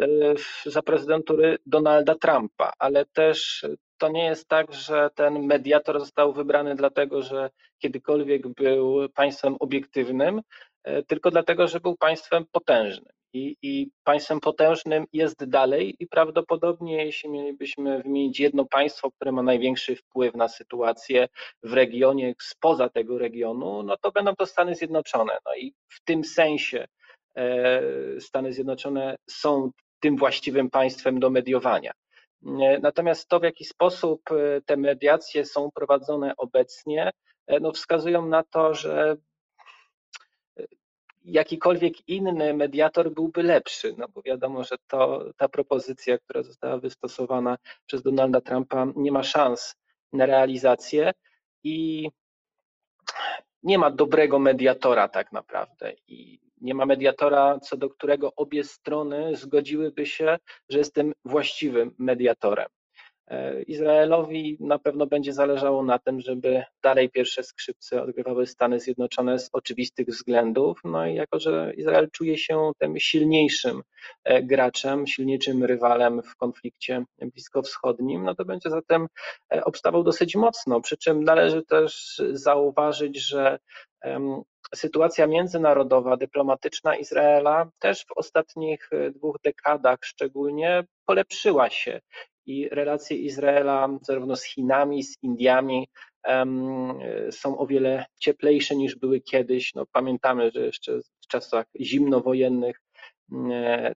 za 0.66 0.82
prezydentury 0.82 1.58
Donalda 1.66 2.16
Trumpa, 2.16 2.74
ale 2.80 3.06
też 3.06 3.66
to 3.98 4.10
nie 4.10 4.26
jest 4.26 4.48
tak, 4.48 4.74
że 4.74 5.10
ten 5.16 5.46
mediator 5.46 6.00
został 6.00 6.34
wybrany 6.34 6.76
dlatego, 6.76 7.22
że 7.22 7.50
kiedykolwiek 7.80 8.48
był 8.48 9.10
państwem 9.10 9.56
obiektywnym, 9.60 10.42
e, 10.84 11.04
tylko 11.04 11.32
dlatego, 11.32 11.68
że 11.68 11.80
był 11.80 11.96
państwem 11.96 12.46
potężnym 12.52 13.21
i, 13.34 13.58
i 13.62 13.92
państwem 14.04 14.40
potężnym 14.40 15.06
jest 15.14 15.46
dalej 15.46 15.96
i 16.00 16.08
prawdopodobnie, 16.08 17.06
jeśli 17.06 17.30
mielibyśmy 17.30 18.04
wymienić 18.04 18.40
jedno 18.40 18.66
państwo, 18.66 19.12
które 19.12 19.32
ma 19.32 19.44
największy 19.44 19.96
wpływ 19.96 20.36
na 20.36 20.48
sytuację 20.48 21.28
w 21.64 21.74
regionie, 21.74 22.34
spoza 22.42 22.90
tego 22.90 23.18
regionu, 23.18 23.84
no 23.84 23.98
to 23.98 24.12
będą 24.12 24.36
to 24.36 24.46
Stany 24.46 24.76
Zjednoczone. 24.76 25.38
No 25.46 25.56
i 25.56 25.74
w 25.90 26.04
tym 26.04 26.24
sensie 26.24 26.88
e, 27.36 27.82
Stany 28.20 28.54
Zjednoczone 28.54 29.16
są 29.30 29.72
tym 30.00 30.18
właściwym 30.18 30.70
państwem 30.70 31.20
do 31.20 31.30
mediowania. 31.30 31.92
E, 32.46 32.80
natomiast 32.80 33.28
to, 33.28 33.40
w 33.40 33.44
jaki 33.44 33.66
sposób 33.66 34.22
e, 34.32 34.62
te 34.62 34.78
mediacje 34.78 35.46
są 35.46 35.70
prowadzone 35.72 36.34
obecnie, 36.38 37.12
no 37.62 37.72
wskazują 37.72 38.26
na 38.26 38.44
to, 38.44 38.74
że 38.74 39.18
jakikolwiek 41.24 42.10
inny 42.10 42.54
mediator 42.54 43.12
byłby 43.12 43.44
lepszy, 43.44 43.96
no 43.98 44.08
bo 44.08 44.22
wiadomo, 44.22 44.64
że 44.64 44.76
to, 44.88 45.26
ta 45.38 45.50
propozycja, 45.50 46.18
która 46.18 46.44
została 46.44 46.78
wystosowana 46.78 47.58
przez 47.86 48.02
Donalda 48.02 48.42
Trumpa, 48.42 48.88
nie 48.96 49.12
ma 49.12 49.24
szans 49.24 49.76
na 50.14 50.26
realizację 50.26 51.12
i 51.64 52.10
nie 53.64 53.78
ma 53.78 53.92
dobrego 53.92 54.40
mediatora 54.40 55.08
tak 55.08 55.32
naprawdę 55.32 55.94
i 56.08 56.40
nie 56.62 56.74
ma 56.74 56.86
mediatora, 56.86 57.60
co 57.60 57.78
do 57.78 57.90
którego 57.90 58.36
obie 58.36 58.64
strony 58.64 59.36
zgodziłyby 59.36 60.06
się, 60.06 60.38
że 60.70 60.78
jest 60.78 60.94
tym 60.94 61.14
właściwym 61.26 61.96
mediatorem. 61.98 62.68
E, 63.32 63.62
Izraelowi 63.62 64.58
na 64.60 64.80
pewno 64.80 65.08
będzie 65.08 65.34
zależało 65.34 65.84
na 65.84 66.00
tym, 66.00 66.22
żeby 66.22 66.64
dalej 66.84 67.10
pierwsze 67.10 67.44
skrzypce 67.44 68.04
odgrywały 68.04 68.48
Stany 68.48 68.80
Zjednoczone 68.80 69.40
z 69.40 69.50
oczywistych 69.54 70.08
względów. 70.08 70.80
No 70.84 71.08
i 71.08 71.16
jako, 71.16 71.40
że 71.40 71.74
Izrael 71.78 72.10
czuje 72.12 72.38
się 72.38 72.72
tym 72.80 73.00
silniejszym 73.00 73.82
e, 74.24 74.44
graczem, 74.44 75.08
silniejszym 75.08 75.64
rywalem 75.64 76.22
w 76.24 76.36
konflikcie 76.36 77.04
bliskowschodnim, 77.22 78.24
no 78.24 78.36
to 78.36 78.46
będzie 78.46 78.70
zatem 78.70 79.08
e, 79.54 79.64
obstawał 79.66 80.04
dosyć 80.04 80.36
mocno. 80.36 80.82
Przy 80.82 80.98
czym 80.98 81.24
należy 81.24 81.64
też 81.64 82.22
zauważyć, 82.32 83.28
że 83.28 83.60
sytuacja 84.76 85.28
międzynarodowa, 85.28 86.18
dyplomatyczna 86.18 86.96
Izraela 86.96 87.70
też 87.80 88.06
w 88.06 88.12
ostatnich 88.16 88.90
dwóch 89.16 89.38
dekadach 89.44 90.00
szczególnie 90.02 90.84
polepszyła 91.06 91.70
się 91.70 92.02
i 92.46 92.70
relacje 92.70 93.18
Izraela 93.18 93.90
zarówno 94.02 94.36
z 94.36 94.44
Chinami, 94.44 95.04
z 95.04 95.24
Indiami 95.24 95.88
są 97.32 97.58
o 97.58 97.68
wiele 97.68 98.06
cieplejsze 98.20 98.76
niż 98.76 98.96
były 98.96 99.22
kiedyś. 99.22 99.74
No, 99.76 99.86
pamiętamy, 99.92 100.52
że 100.52 100.66
jeszcze 100.66 101.00
w 101.00 101.28
czasach 101.28 101.66
zimnowojennych 101.80 102.82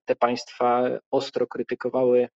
te 0.06 0.16
państwa 0.16 0.84
ostro 1.12 1.48
krytykowały 1.48 2.30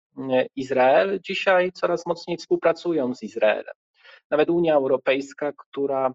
Izrael. 0.56 1.20
Dzisiaj 1.24 1.72
coraz 1.72 2.06
mocniej 2.06 2.38
współpracują 2.38 3.16
z 3.16 3.24
Izraelem. 3.24 3.76
Nawet 4.32 4.50
Unia 4.50 4.76
Europejska, 4.76 5.54
która 5.58 6.14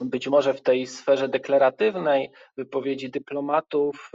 być 0.00 0.28
może 0.28 0.54
w 0.54 0.62
tej 0.62 0.86
sferze 0.86 1.28
deklaratywnej 1.28 2.30
wypowiedzi 2.56 3.10
dyplomatów 3.10 4.12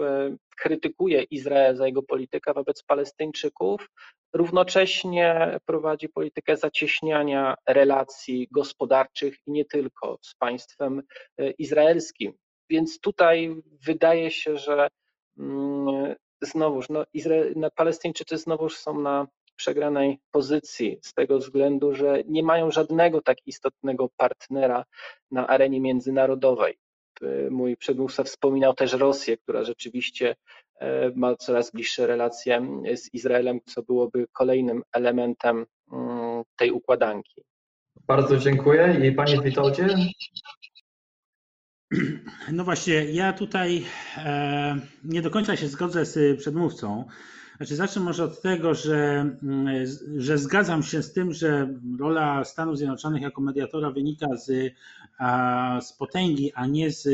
krytykuje 0.57 1.23
Izrael 1.23 1.75
za 1.75 1.85
jego 1.85 2.03
politykę 2.03 2.53
wobec 2.53 2.83
Palestyńczyków, 2.83 3.89
równocześnie 4.33 5.59
prowadzi 5.65 6.09
politykę 6.09 6.57
zacieśniania 6.57 7.55
relacji 7.67 8.47
gospodarczych 8.51 9.37
i 9.47 9.51
nie 9.51 9.65
tylko 9.65 10.17
z 10.21 10.35
państwem 10.35 11.03
e, 11.37 11.51
izraelskim. 11.51 12.33
Więc 12.69 12.99
tutaj 12.99 13.55
wydaje 13.85 14.31
się, 14.31 14.57
że 14.57 14.87
mm, 15.37 16.15
znowuż 16.41 16.89
no, 16.89 17.05
Izrael, 17.13 17.53
Palestyńczycy 17.75 18.37
znowuż 18.37 18.77
są 18.77 18.99
na 18.99 19.27
przegranej 19.55 20.19
pozycji 20.31 20.99
z 21.01 21.13
tego 21.13 21.37
względu, 21.37 21.95
że 21.95 22.23
nie 22.27 22.43
mają 22.43 22.71
żadnego 22.71 23.21
tak 23.21 23.37
istotnego 23.45 24.09
partnera 24.17 24.85
na 25.31 25.47
arenie 25.47 25.81
międzynarodowej. 25.81 26.77
Mój 27.49 27.77
przedmówca 27.77 28.23
wspominał 28.23 28.73
też 28.73 28.93
Rosję, 28.93 29.37
która 29.37 29.63
rzeczywiście 29.63 30.29
e, 30.29 30.35
ma 31.15 31.35
coraz 31.35 31.71
bliższe 31.71 32.07
relacje 32.07 32.61
z 32.95 33.13
Izraelem, 33.13 33.59
co 33.65 33.83
byłoby 33.83 34.25
kolejnym 34.33 34.81
elementem 34.93 35.65
mm, 35.93 36.43
tej 36.55 36.71
układanki. 36.71 37.41
Bardzo 38.07 38.37
dziękuję. 38.37 38.99
I 39.03 39.11
panie 39.11 39.41
Witoldzie? 39.41 39.87
No 42.51 42.63
właśnie, 42.63 42.93
ja 42.93 43.33
tutaj 43.33 43.85
e, 44.17 44.75
nie 45.03 45.21
do 45.21 45.31
końca 45.31 45.55
się 45.55 45.67
zgodzę 45.67 46.05
z 46.05 46.39
przedmówcą. 46.39 47.05
Znaczy 47.57 47.75
zacznę 47.75 48.01
może 48.01 48.23
od 48.23 48.41
tego, 48.41 48.73
że, 48.73 48.95
mm, 49.43 49.85
że 50.17 50.37
zgadzam 50.37 50.83
się 50.83 51.03
z 51.03 51.13
tym, 51.13 51.33
że 51.33 51.79
rola 51.99 52.43
Stanów 52.43 52.77
Zjednoczonych 52.77 53.21
jako 53.21 53.41
mediatora 53.41 53.91
wynika 53.91 54.27
z, 54.35 54.73
z 55.85 55.93
potęgi, 55.93 56.51
a 56.55 56.65
nie 56.65 56.91
z 56.91 57.07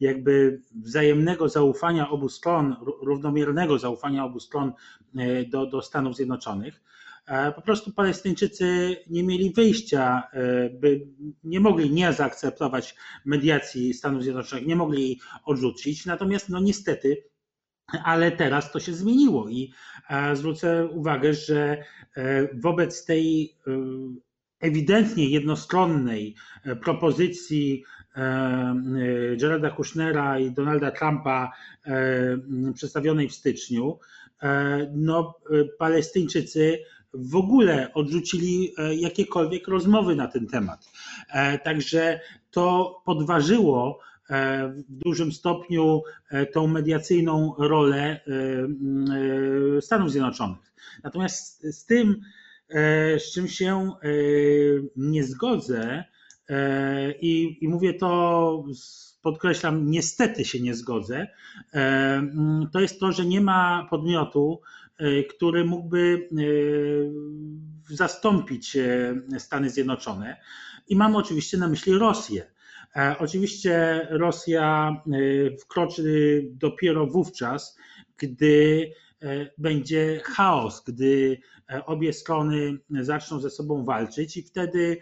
jakby 0.00 0.60
wzajemnego 0.74 1.48
zaufania 1.48 2.10
obu 2.10 2.28
stron, 2.28 2.76
równomiernego 3.02 3.78
zaufania 3.78 4.24
obu 4.24 4.40
stron 4.40 4.72
e, 5.16 5.44
do, 5.44 5.66
do 5.66 5.82
Stanów 5.82 6.16
Zjednoczonych. 6.16 6.82
Po 7.56 7.62
prostu 7.62 7.92
Palestyńczycy 7.92 8.96
nie 9.10 9.22
mieli 9.22 9.52
wyjścia, 9.52 10.22
by 10.80 11.06
nie 11.44 11.60
mogli 11.60 11.90
nie 11.90 12.12
zaakceptować 12.12 12.94
mediacji 13.24 13.94
Stanów 13.94 14.22
Zjednoczonych, 14.22 14.66
nie 14.66 14.76
mogli 14.76 15.02
jej 15.02 15.20
odrzucić. 15.44 16.06
Natomiast 16.06 16.48
no 16.48 16.60
niestety 16.60 17.30
ale 18.04 18.32
teraz 18.32 18.72
to 18.72 18.80
się 18.80 18.92
zmieniło 18.92 19.48
i 19.48 19.72
zwrócę 20.34 20.86
uwagę, 20.86 21.34
że 21.34 21.84
wobec 22.54 23.04
tej 23.04 23.56
ewidentnie 24.60 25.28
jednostronnej 25.28 26.34
propozycji 26.82 27.84
Jareda 29.42 29.70
Kushnera 29.70 30.38
i 30.38 30.50
Donalda 30.50 30.90
Trumpa 30.90 31.52
przedstawionej 32.74 33.28
w 33.28 33.34
styczniu, 33.34 33.98
no, 34.94 35.34
Palestyńczycy 35.78 36.78
w 37.14 37.36
ogóle 37.36 37.92
odrzucili 37.94 38.74
jakiekolwiek 38.96 39.68
rozmowy 39.68 40.16
na 40.16 40.26
ten 40.26 40.46
temat. 40.46 40.92
Także 41.64 42.20
to 42.50 42.96
podważyło 43.04 44.00
w 44.88 44.98
dużym 45.04 45.32
stopniu 45.32 46.02
tą 46.52 46.66
mediacyjną 46.66 47.54
rolę 47.58 48.20
Stanów 49.80 50.10
Zjednoczonych. 50.10 50.72
Natomiast 51.02 51.62
z 51.78 51.84
tym, 51.84 52.20
z 53.18 53.32
czym 53.32 53.48
się 53.48 53.90
nie 54.96 55.24
zgodzę, 55.24 56.04
i, 57.20 57.58
i 57.60 57.68
mówię 57.68 57.94
to, 57.94 58.64
podkreślam, 59.22 59.90
niestety 59.90 60.44
się 60.44 60.60
nie 60.60 60.74
zgodzę, 60.74 61.26
to 62.72 62.80
jest 62.80 63.00
to, 63.00 63.12
że 63.12 63.24
nie 63.24 63.40
ma 63.40 63.86
podmiotu, 63.90 64.60
który 65.30 65.64
mógłby 65.64 66.28
zastąpić 67.90 68.76
Stany 69.38 69.70
Zjednoczone. 69.70 70.36
I 70.88 70.96
mam 70.96 71.16
oczywiście 71.16 71.58
na 71.58 71.68
myśli 71.68 71.92
Rosję. 71.92 72.50
Oczywiście 73.18 74.06
Rosja 74.10 74.96
wkroczy 75.60 76.42
dopiero 76.52 77.06
wówczas, 77.06 77.78
gdy 78.18 78.90
będzie 79.58 80.20
chaos, 80.24 80.82
gdy 80.86 81.38
obie 81.86 82.12
strony 82.12 82.78
zaczną 82.90 83.40
ze 83.40 83.50
sobą 83.50 83.84
walczyć 83.84 84.36
i 84.36 84.42
wtedy, 84.42 84.96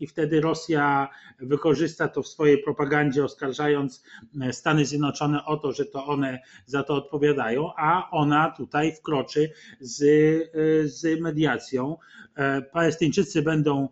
i 0.00 0.06
wtedy 0.06 0.40
Rosja 0.40 1.08
wykorzysta 1.40 2.08
to 2.08 2.22
w 2.22 2.28
swojej 2.28 2.62
propagandzie, 2.62 3.24
oskarżając 3.24 4.02
Stany 4.52 4.84
Zjednoczone 4.84 5.44
o 5.44 5.56
to, 5.56 5.72
że 5.72 5.84
to 5.84 6.06
one 6.06 6.38
za 6.66 6.82
to 6.82 6.94
odpowiadają, 6.94 7.70
a 7.76 8.10
ona 8.10 8.54
tutaj 8.56 8.92
wkroczy 8.92 9.52
z, 9.80 9.98
z 10.84 11.20
mediacją. 11.20 11.96
Palestyńczycy 12.72 13.42
będą 13.42 13.88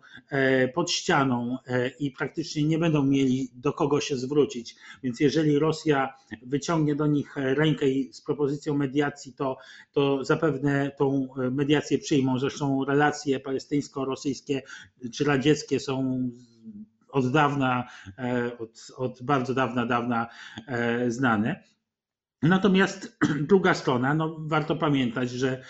pod 0.73 0.91
ścianą 0.91 1.57
i 1.99 2.11
praktycznie 2.11 2.63
nie 2.63 2.77
będą 2.77 3.03
mieli 3.03 3.49
do 3.53 3.73
kogo 3.73 4.01
się 4.01 4.17
zwrócić. 4.17 4.75
Więc 5.03 5.19
jeżeli 5.19 5.59
Rosja 5.59 6.13
wyciągnie 6.41 6.95
do 6.95 7.07
nich 7.07 7.35
rękę 7.35 7.85
z 8.11 8.21
propozycją 8.21 8.78
mediacji, 8.79 9.33
to, 9.33 9.57
to 9.91 10.25
zapewne 10.25 10.91
tą 10.97 11.27
mediację 11.51 11.99
przyjmą. 11.99 12.39
Zresztą 12.39 12.85
relacje 12.85 13.39
palestyńsko-rosyjskie 13.39 14.61
czy 15.13 15.23
radzieckie 15.23 15.79
są 15.79 16.29
od 17.11 17.31
dawna, 17.31 17.87
od, 18.59 18.87
od 18.97 19.23
bardzo 19.23 19.53
dawna, 19.53 19.85
dawna 19.85 20.27
znane. 21.07 21.63
Natomiast 22.41 23.17
druga 23.49 23.73
strona, 23.73 24.13
no 24.13 24.35
warto 24.39 24.75
pamiętać, 24.75 25.29
że 25.29 25.63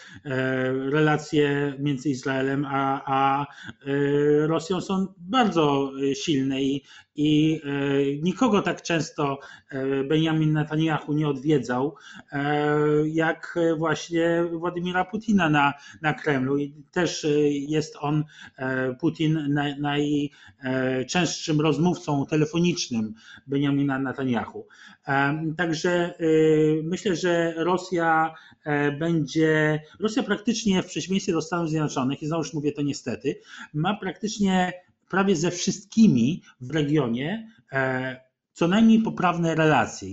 relacje 0.92 1.74
między 1.80 2.10
Izraelem 2.10 2.66
a, 2.66 3.02
a 3.06 3.46
Rosją 4.48 4.82
są 4.82 5.14
bardzo 5.18 5.92
silne 6.14 6.62
i, 6.62 6.84
i 7.22 7.62
nikogo 8.22 8.62
tak 8.62 8.82
często 8.82 9.40
Benjamin 10.10 10.54
Netanyahu 10.54 11.14
nie 11.14 11.28
odwiedzał, 11.28 11.96
jak 13.06 13.60
właśnie 13.78 14.44
Władimira 14.52 15.06
Putina 15.06 15.50
na, 15.50 15.74
na 16.02 16.14
Kremlu. 16.14 16.58
I 16.58 16.74
też 16.92 17.28
jest 17.50 17.96
on, 18.00 18.24
Putin, 19.00 19.60
najczęstszym 19.80 21.62
rozmówcą 21.62 22.26
telefonicznym 22.26 23.14
Benjamina 23.48 24.00
Netanyahu. 24.00 24.68
Także 25.58 26.14
myślę, 26.84 27.16
że 27.16 27.54
Rosja 27.58 28.34
będzie, 29.00 29.82
Rosja 30.00 30.24
praktycznie 30.24 30.84
w 30.84 30.88
przeciwieństwie 30.88 31.34
do 31.34 31.42
Stanów 31.42 31.70
Zjednoczonych, 31.70 32.22
i 32.22 32.28
znowuż 32.28 32.54
mówię 32.54 32.72
to 32.72 32.82
niestety, 32.82 33.40
ma 33.74 33.98
praktycznie 33.98 34.74
prawie 35.10 35.36
ze 35.36 35.52
wszystkimi 35.52 36.42
w 36.62 36.72
regionie 36.72 37.52
co 38.60 38.68
najmniej 38.68 39.02
poprawne 39.02 39.56
relacje 39.56 40.10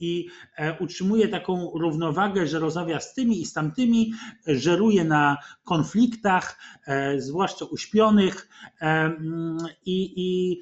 i 0.00 0.26
utrzymuje 0.80 1.28
taką 1.28 1.70
równowagę, 1.74 2.46
że 2.46 2.58
rozmawia 2.58 3.00
z 3.00 3.14
tymi 3.14 3.40
i 3.40 3.46
z 3.46 3.52
tamtymi, 3.52 4.12
żeruje 4.46 5.04
na 5.04 5.36
konfliktach, 5.64 6.58
zwłaszcza 7.18 7.64
uśpionych 7.64 8.48
i, 9.86 10.12
i 10.16 10.60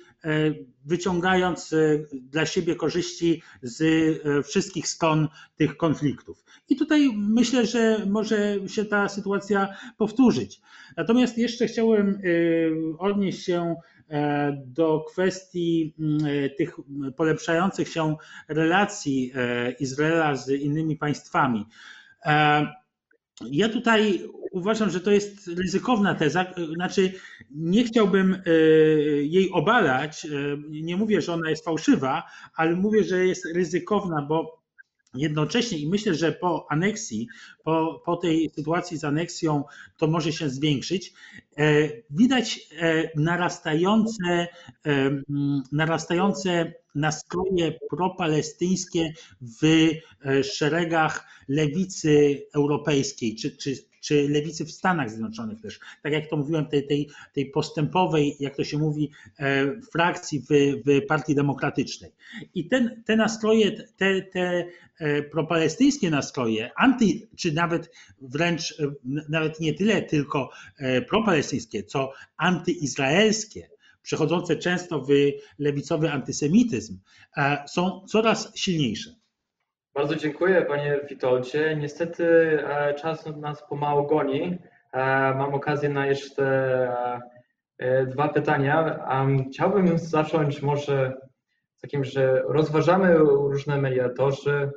wyciągając 0.84 1.74
dla 2.12 2.46
siebie 2.46 2.76
korzyści 2.76 3.42
z 3.62 3.82
wszystkich 4.46 4.88
stron 4.88 5.28
tych 5.56 5.76
konfliktów. 5.76 6.44
I 6.68 6.76
tutaj 6.76 7.10
myślę, 7.16 7.66
że 7.66 8.06
może 8.06 8.68
się 8.68 8.84
ta 8.84 9.08
sytuacja 9.08 9.68
powtórzyć. 9.98 10.60
Natomiast 10.96 11.38
jeszcze 11.38 11.66
chciałem 11.66 12.18
odnieść 12.98 13.44
się 13.44 13.74
do 14.66 15.00
kwestii 15.00 15.94
tych 16.58 16.76
polepszających 17.16 17.88
się 17.88 18.16
relacji 18.48 19.32
Izraela 19.80 20.36
z 20.36 20.48
innymi 20.48 20.96
państwami. 20.96 21.66
Ja 23.50 23.68
tutaj 23.68 24.28
uważam, 24.52 24.90
że 24.90 25.00
to 25.00 25.10
jest 25.10 25.48
ryzykowna 25.48 26.14
teza, 26.14 26.46
znaczy 26.74 27.12
nie 27.50 27.84
chciałbym 27.84 28.42
jej 29.22 29.50
obalać, 29.50 30.26
nie 30.68 30.96
mówię, 30.96 31.20
że 31.20 31.32
ona 31.32 31.50
jest 31.50 31.64
fałszywa, 31.64 32.22
ale 32.56 32.76
mówię, 32.76 33.04
że 33.04 33.26
jest 33.26 33.46
ryzykowna, 33.54 34.22
bo 34.22 34.63
jednocześnie 35.14 35.78
i 35.78 35.88
myślę, 35.88 36.14
że 36.14 36.32
po 36.32 36.66
aneksji, 36.70 37.28
po, 37.64 38.02
po 38.04 38.16
tej 38.16 38.50
sytuacji 38.50 38.98
z 38.98 39.04
aneksją 39.04 39.64
to 39.96 40.06
może 40.06 40.32
się 40.32 40.50
zwiększyć, 40.50 41.12
widać 42.10 42.68
narastające, 43.16 44.48
narastające 45.72 46.72
nastroje 46.94 47.78
propalestyńskie 47.90 49.12
w 49.40 49.88
szeregach 50.42 51.26
lewicy 51.48 52.42
europejskiej, 52.54 53.36
czy, 53.36 53.56
czy, 53.56 53.76
czy 54.04 54.28
lewicy 54.28 54.64
w 54.64 54.72
Stanach 54.72 55.10
Zjednoczonych 55.10 55.60
też, 55.60 55.80
tak 56.02 56.12
jak 56.12 56.30
to 56.30 56.36
mówiłem, 56.36 56.66
tej, 56.66 56.86
tej, 56.86 57.08
tej 57.32 57.50
postępowej, 57.50 58.36
jak 58.40 58.56
to 58.56 58.64
się 58.64 58.78
mówi, 58.78 59.10
frakcji 59.92 60.40
w, 60.40 60.46
w 60.86 61.06
Partii 61.06 61.34
Demokratycznej. 61.34 62.10
I 62.54 62.68
ten, 62.68 63.02
te 63.06 63.16
nastroje, 63.16 63.72
te, 63.96 64.22
te 64.22 64.66
propalestyńskie 65.30 66.10
nastroje, 66.10 66.70
anty, 66.76 67.04
czy 67.36 67.52
nawet 67.52 67.90
wręcz, 68.20 68.82
nawet 69.28 69.60
nie 69.60 69.74
tyle 69.74 70.02
tylko 70.02 70.50
propalestyńskie, 71.08 71.82
co 71.82 72.12
antyizraelskie, 72.36 73.68
przechodzące 74.02 74.56
często 74.56 75.00
w 75.00 75.08
lewicowy 75.58 76.12
antysemityzm, 76.12 76.98
są 77.66 78.00
coraz 78.08 78.52
silniejsze. 78.56 79.23
Bardzo 79.94 80.16
dziękuję 80.16 80.62
panie 80.62 81.00
Witoldzie. 81.08 81.76
Niestety 81.76 82.58
czas 82.96 83.26
nas 83.26 83.68
pomału 83.68 84.06
goni. 84.06 84.58
Mam 85.34 85.54
okazję 85.54 85.88
na 85.88 86.06
jeszcze 86.06 86.88
dwa 88.06 88.28
pytania. 88.28 89.06
Chciałbym 89.48 89.98
zacząć 89.98 90.62
może 90.62 91.12
z 91.74 91.80
takim, 91.80 92.04
że 92.04 92.42
rozważamy 92.48 93.14
różne 93.18 93.78
mediatorzy 93.78 94.70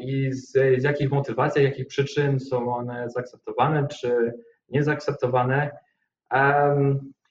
i 0.00 0.32
z, 0.32 0.52
z 0.52 0.82
jakich 0.84 1.10
motywacji, 1.10 1.64
jakich 1.64 1.86
przyczyn 1.86 2.40
są 2.40 2.74
one 2.76 3.10
zaakceptowane 3.10 3.88
czy 3.88 4.32
niezaakceptowane. 4.68 5.70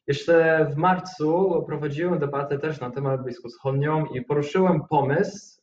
Jeszcze 0.08 0.68
w 0.72 0.76
marcu 0.76 1.64
prowadziłem 1.68 2.20
debatę 2.20 2.60
też 2.60 2.80
na 2.80 2.92
temat 2.92 3.24
Bliską 3.24 3.50
Wschodnią 3.50 4.06
i 4.06 4.22
poruszyłem 4.22 4.82
pomysł, 4.90 5.62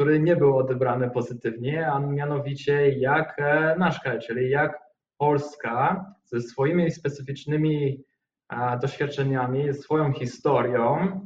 który 0.00 0.20
nie 0.20 0.36
był 0.36 0.58
odebrany 0.58 1.10
pozytywnie, 1.10 1.92
a 1.92 1.98
mianowicie 1.98 2.90
jak 2.90 3.36
nasz 3.78 4.00
kraj, 4.00 4.18
czyli 4.18 4.50
jak 4.50 4.78
Polska 5.18 6.06
ze 6.24 6.40
swoimi 6.40 6.90
specyficznymi 6.90 8.04
doświadczeniami, 8.82 9.74
swoją 9.74 10.12
historią, 10.12 11.20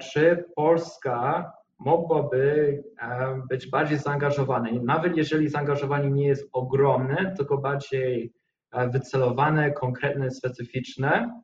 czy 0.00 0.44
Polska 0.56 1.52
mogłoby 1.78 2.82
e, 3.02 3.42
być 3.48 3.70
bardziej 3.70 3.98
zaangażowane. 3.98 4.70
I 4.70 4.80
nawet 4.80 5.16
jeżeli 5.16 5.48
zaangażowanie 5.48 6.10
nie 6.10 6.26
jest 6.26 6.48
ogromne, 6.52 7.34
tylko 7.36 7.58
bardziej 7.58 8.32
e, 8.72 8.88
wycelowane, 8.88 9.72
konkretne, 9.72 10.30
specyficzne, 10.30 11.40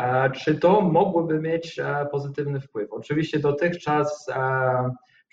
e, 0.00 0.30
czy 0.30 0.54
to 0.54 0.80
mogłoby 0.80 1.40
mieć 1.40 1.80
pozytywny 2.10 2.60
wpływ? 2.60 2.92
Oczywiście 2.92 3.38
dotychczas 3.38 4.28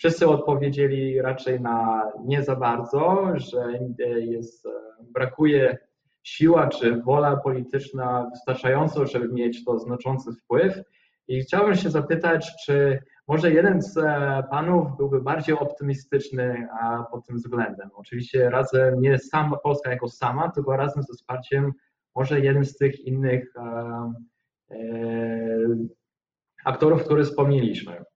wszyscy 0.02 0.28
odpowiedzieli 0.28 1.22
raczej 1.22 1.62
na 1.62 2.04
nie 2.26 2.44
za 2.44 2.56
bardzo, 2.56 3.34
że 3.36 3.80
jest, 4.20 4.68
brakuje 5.14 5.78
siła 6.24 6.68
czy 6.68 7.02
wola 7.02 7.38
polityczna 7.38 8.30
wystarczająco, 8.34 9.06
żeby 9.06 9.34
mieć 9.34 9.66
to 9.66 9.80
znaczący 9.80 10.32
wpływ. 10.34 10.82
I 11.28 11.42
chciałbym 11.42 11.76
się 11.76 11.90
zapytać, 11.90 12.52
czy 12.66 13.00
może 13.28 13.52
jeden 13.52 13.82
z 13.82 13.98
e, 13.98 14.44
panów 14.52 14.98
byłby 14.98 15.22
bardziej 15.22 15.56
optymistyczny 15.56 16.68
pod 17.12 17.26
tym 17.26 17.38
względem. 17.38 17.90
Oczywiście 17.94 18.50
razem 18.50 19.02
nie 19.02 19.20
sama 19.20 19.58
Polska 19.58 19.92
jako 19.92 20.08
sama, 20.08 20.52
tylko 20.52 20.78
razem 20.78 21.04
ze 21.04 21.14
wsparciem 21.14 21.72
może 22.16 22.40
jeden 22.40 22.66
z 22.66 22.78
tych 22.78 23.00
innych 23.00 23.54
e, 23.56 24.14
e, 24.72 24.78
aktorów, 26.66 27.04
które 27.04 27.24
wspomnieliśmy. 27.24 28.11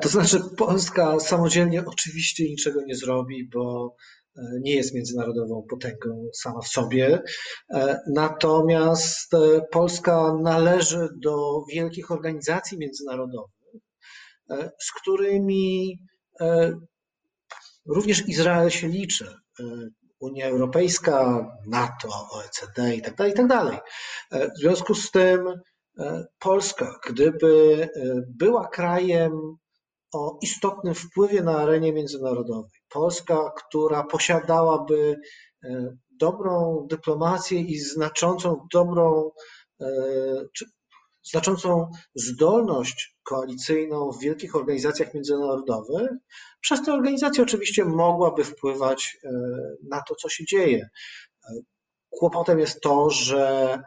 To 0.00 0.08
znaczy, 0.08 0.40
Polska 0.56 1.20
samodzielnie 1.20 1.84
oczywiście 1.86 2.44
niczego 2.44 2.82
nie 2.86 2.96
zrobi, 2.96 3.48
bo 3.48 3.94
nie 4.60 4.74
jest 4.74 4.94
międzynarodową 4.94 5.66
potęgą 5.70 6.28
sama 6.34 6.60
w 6.60 6.68
sobie. 6.68 7.22
Natomiast 8.06 9.30
Polska 9.70 10.34
należy 10.42 11.08
do 11.22 11.64
wielkich 11.72 12.10
organizacji 12.10 12.78
międzynarodowych 12.78 13.58
E, 14.50 14.70
z 14.78 14.92
którymi 14.92 15.98
e, 16.40 16.72
również 17.86 18.28
Izrael 18.28 18.70
się 18.70 18.88
liczy. 18.88 19.36
E, 19.60 19.64
Unia 20.20 20.46
Europejska, 20.46 21.46
NATO, 21.66 22.08
OECD 22.30 22.94
i 22.96 23.02
tak 23.02 23.16
dalej, 23.16 23.32
i 23.32 23.36
tak. 23.36 23.84
W 24.30 24.58
związku 24.58 24.94
z 24.94 25.10
tym 25.10 25.60
Polska, 26.38 26.98
gdyby 27.08 27.88
była 28.28 28.68
krajem 28.68 29.56
o 30.12 30.38
istotnym 30.42 30.94
wpływie 30.94 31.42
na 31.42 31.58
arenie 31.58 31.92
międzynarodowej, 31.92 32.80
Polska, 32.88 33.52
która 33.56 34.04
posiadałaby 34.04 35.16
dobrą 36.10 36.86
dyplomację 36.90 37.60
i 37.60 37.78
znaczącą 37.78 38.66
dobrą, 38.72 39.30
znaczącą 41.22 41.90
zdolność 42.14 43.18
koalicyjną 43.22 44.10
w 44.10 44.20
wielkich 44.20 44.56
organizacjach 44.56 45.14
międzynarodowych, 45.14 46.10
przez 46.60 46.84
te 46.84 46.92
organizacje 46.92 47.42
oczywiście 47.42 47.84
mogłaby 47.84 48.44
wpływać 48.44 49.18
e, 49.24 49.30
na 49.88 50.02
to, 50.02 50.14
co 50.14 50.28
się 50.28 50.44
dzieje. 50.44 50.88
E, 51.44 51.52
kłopotem 52.10 52.58
jest 52.58 52.80
to, 52.80 53.10
że 53.10 53.78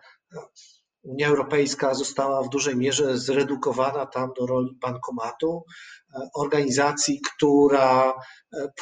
Unia 1.04 1.28
Europejska 1.28 1.94
została 1.94 2.44
w 2.44 2.50
dużej 2.50 2.76
mierze 2.76 3.18
zredukowana 3.18 4.06
tam 4.06 4.30
do 4.40 4.46
roli 4.46 4.78
bankomatu, 4.82 5.64
e, 6.16 6.30
organizacji, 6.36 7.22
która 7.22 8.14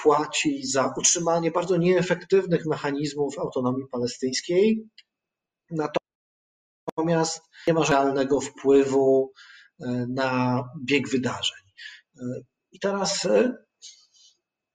płaci 0.04 0.68
za 0.68 0.94
utrzymanie 0.98 1.52
bardzo 1.52 1.78
nieefektywnych 1.78 2.66
mechanizmów 2.66 3.40
autonomii 3.40 3.88
palestyńskiej. 3.91 4.90
Natomiast 5.72 7.41
nie 7.68 7.74
ma 7.74 7.86
realnego 7.86 8.41
wpływu 8.41 9.34
e, 9.82 10.06
na 10.10 10.64
bieg 10.86 11.10
wydarzeń. 11.10 11.62
E, 12.16 12.24
I 12.72 12.80
teraz 12.80 13.26
e, 13.26 13.54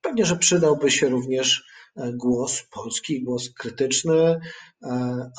pewnie, 0.00 0.24
że 0.24 0.36
przydałby 0.36 0.90
się 0.90 1.08
również 1.08 1.73
głos 1.96 2.62
polski, 2.70 3.22
głos 3.22 3.50
krytyczny 3.50 4.40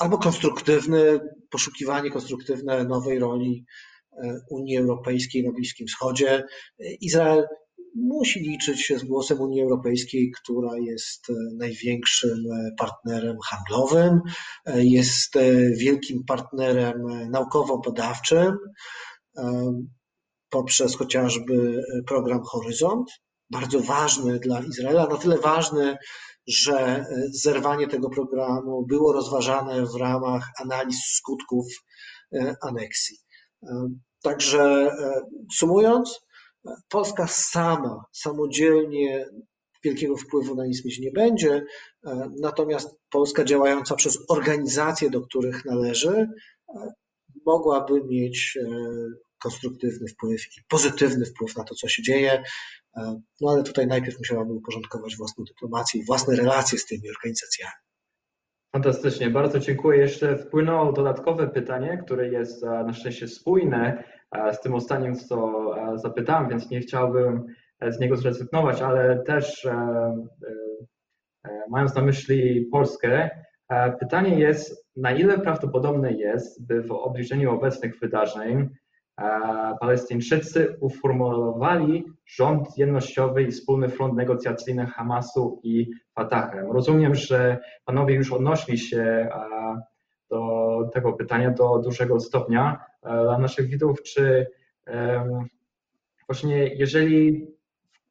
albo 0.00 0.18
konstruktywny, 0.18 1.20
poszukiwanie 1.50 2.10
konstruktywne 2.10 2.84
nowej 2.84 3.18
roli 3.18 3.64
Unii 4.50 4.76
Europejskiej 4.76 5.44
na 5.44 5.52
Bliskim 5.52 5.86
Wschodzie. 5.86 6.44
Izrael 7.00 7.46
musi 7.96 8.40
liczyć 8.40 8.82
się 8.82 8.98
z 8.98 9.04
głosem 9.04 9.40
Unii 9.40 9.62
Europejskiej, 9.62 10.32
która 10.42 10.78
jest 10.78 11.30
e, 11.30 11.32
największym 11.56 12.38
e, 12.52 12.70
partnerem 12.78 13.36
handlowym, 13.50 14.20
e, 14.66 14.84
jest 14.84 15.34
wielkim 15.78 16.24
partnerem 16.24 17.02
naukowo-badawczym 17.30 18.56
poprzez 20.50 20.96
chociażby 20.96 21.82
program 22.06 22.40
Horyzont, 22.42 23.10
bardzo 23.50 23.80
ważny 23.80 24.38
dla 24.38 24.60
Izraela, 24.60 25.06
na 25.06 25.16
tyle 25.16 25.38
ważny, 25.38 25.96
że 26.46 27.06
zerwanie 27.30 27.88
tego 27.88 28.10
programu 28.10 28.86
było 28.86 29.12
rozważane 29.12 29.86
w 29.86 29.94
ramach 29.94 30.48
analiz 30.62 30.96
skutków 31.16 31.66
aneksji. 32.62 33.18
Także 34.22 34.90
sumując, 35.52 36.20
Polska 36.88 37.26
sama, 37.26 38.04
samodzielnie 38.12 39.26
wielkiego 39.84 40.16
wpływu 40.16 40.54
na 40.54 40.66
nic 40.66 40.84
mieć 40.84 40.98
nie 40.98 41.10
będzie, 41.10 41.64
e, 42.06 42.30
natomiast 42.40 42.88
Polska 43.10 43.44
działająca 43.44 43.94
przez 43.94 44.18
organizacje, 44.28 45.10
do 45.10 45.20
których 45.20 45.64
należy, 45.64 46.28
e, 46.68 46.92
mogłaby 47.46 48.04
mieć 48.04 48.58
e, 48.62 48.68
konstruktywny 49.38 50.08
wpływ 50.08 50.40
i 50.40 50.60
pozytywny 50.68 51.26
wpływ 51.26 51.56
na 51.56 51.64
to, 51.64 51.74
co 51.74 51.88
się 51.88 52.02
dzieje. 52.02 52.42
No 53.40 53.50
ale 53.50 53.62
tutaj 53.62 53.86
najpierw 53.86 54.18
musiałaby 54.18 54.52
uporządkować 54.52 55.16
własną 55.16 55.44
dyplomację 55.44 56.00
i 56.00 56.04
własne 56.04 56.36
relacje 56.36 56.78
z 56.78 56.86
tymi 56.86 57.10
organizacjami. 57.10 57.72
Fantastycznie, 58.72 59.30
bardzo 59.30 59.58
dziękuję. 59.58 59.98
Jeszcze 59.98 60.36
wpłynęło 60.36 60.92
dodatkowe 60.92 61.48
pytanie, 61.48 61.98
które 62.04 62.28
jest 62.28 62.62
na 62.62 62.92
szczęście 62.92 63.28
spójne 63.28 64.04
z 64.52 64.60
tym 64.60 64.74
ostatnim, 64.74 65.14
co 65.14 65.70
zapytałem, 65.94 66.48
więc 66.48 66.70
nie 66.70 66.80
chciałbym 66.80 67.46
e, 67.80 67.92
z 67.92 68.00
niego 68.00 68.16
zrezygnować, 68.16 68.82
ale 68.82 69.22
też 69.22 69.64
e, 69.64 69.72
e, 71.44 71.50
mając 71.70 71.94
na 71.94 72.02
myśli 72.02 72.68
Polskę, 72.72 73.30
pytanie 74.00 74.38
jest, 74.38 74.86
na 74.96 75.12
ile 75.12 75.38
prawdopodobne 75.38 76.12
jest, 76.12 76.66
by 76.66 76.82
w 76.82 76.92
obliczu 76.92 77.50
obecnych 77.50 77.98
wydarzeń 78.00 78.68
Palestyńczycy 79.80 80.76
uformulowali 80.80 82.04
rząd 82.26 82.78
jednościowy 82.78 83.42
i 83.42 83.50
wspólny 83.50 83.88
front 83.88 84.14
negocjacyjny 84.14 84.86
Hamasu 84.86 85.60
i 85.62 85.90
Fatahem. 86.14 86.72
Rozumiem, 86.72 87.14
że 87.14 87.58
panowie 87.84 88.14
już 88.14 88.32
odnosili 88.32 88.78
się 88.78 89.28
do 90.30 90.90
tego 90.92 91.12
pytania 91.12 91.50
do 91.50 91.78
dużego 91.78 92.20
stopnia 92.20 92.84
dla 93.02 93.38
naszych 93.38 93.68
widzów, 93.68 94.02
czy 94.02 94.46
właśnie 96.28 96.74
jeżeli 96.74 97.46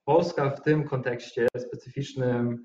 Polska 0.05 0.49
w 0.49 0.61
tym 0.61 0.83
kontekście 0.83 1.47
specyficznym 1.57 2.63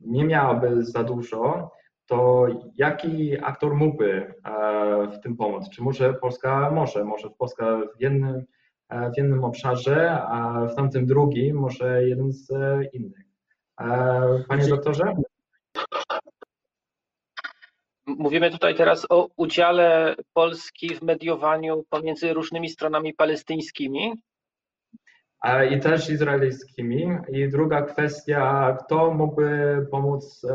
nie 0.00 0.24
miałaby 0.24 0.84
za 0.84 1.04
dużo, 1.04 1.70
to 2.10 2.46
jaki 2.76 3.38
aktor 3.42 3.74
mógłby 3.74 4.34
e, 4.44 5.08
w 5.08 5.20
tym 5.20 5.36
pomóc? 5.36 5.70
Czy 5.70 5.82
może 5.82 6.14
Polska 6.14 6.70
może, 6.70 7.04
może 7.04 7.30
Polska 7.30 7.80
w 7.98 8.00
jednym, 8.00 8.44
e, 8.88 9.10
w 9.10 9.16
jednym 9.16 9.44
obszarze, 9.44 10.22
a 10.22 10.66
w 10.66 10.74
tamtym 10.74 11.06
drugim 11.06 11.56
może 11.56 12.08
jeden 12.08 12.32
z 12.32 12.48
innych? 12.92 13.26
E, 13.80 14.44
panie 14.48 14.68
doktorze? 14.68 15.14
Mówimy 18.06 18.50
tutaj 18.50 18.74
teraz 18.74 19.06
o 19.10 19.28
udziale 19.36 20.16
Polski 20.32 20.94
w 20.94 21.02
mediowaniu 21.02 21.84
pomiędzy 21.90 22.32
różnymi 22.32 22.68
stronami 22.68 23.14
palestyńskimi. 23.14 24.14
I 25.70 25.80
też 25.80 26.10
izraelskimi. 26.10 27.08
I 27.28 27.48
druga 27.48 27.82
kwestia, 27.82 28.76
kto 28.80 29.14
mógłby 29.14 29.86
pomóc, 29.90 30.46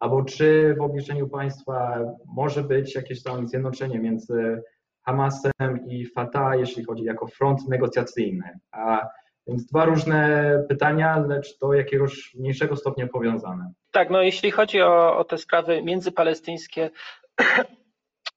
albo 0.00 0.24
czy 0.24 0.74
w 0.78 0.82
obliczeniu 0.82 1.28
państwa 1.28 1.98
może 2.36 2.62
być 2.62 2.94
jakieś 2.94 3.22
tam 3.22 3.48
zjednoczenie 3.48 3.98
między 3.98 4.62
Hamasem 5.06 5.86
i 5.86 6.06
Fatah, 6.06 6.58
jeśli 6.58 6.84
chodzi 6.84 7.04
jako 7.04 7.26
front 7.26 7.68
negocjacyjny. 7.68 8.58
A 8.72 9.08
więc 9.46 9.66
dwa 9.66 9.84
różne 9.84 10.50
pytania, 10.68 11.24
lecz 11.28 11.58
do 11.58 11.74
jakiegoś 11.74 12.34
mniejszego 12.34 12.76
stopnia 12.76 13.06
powiązane. 13.06 13.72
Tak, 13.90 14.10
no 14.10 14.22
jeśli 14.22 14.50
chodzi 14.50 14.82
o, 14.82 15.18
o 15.18 15.24
te 15.24 15.38
sprawy 15.38 15.82
międzypalestyńskie, 15.82 16.90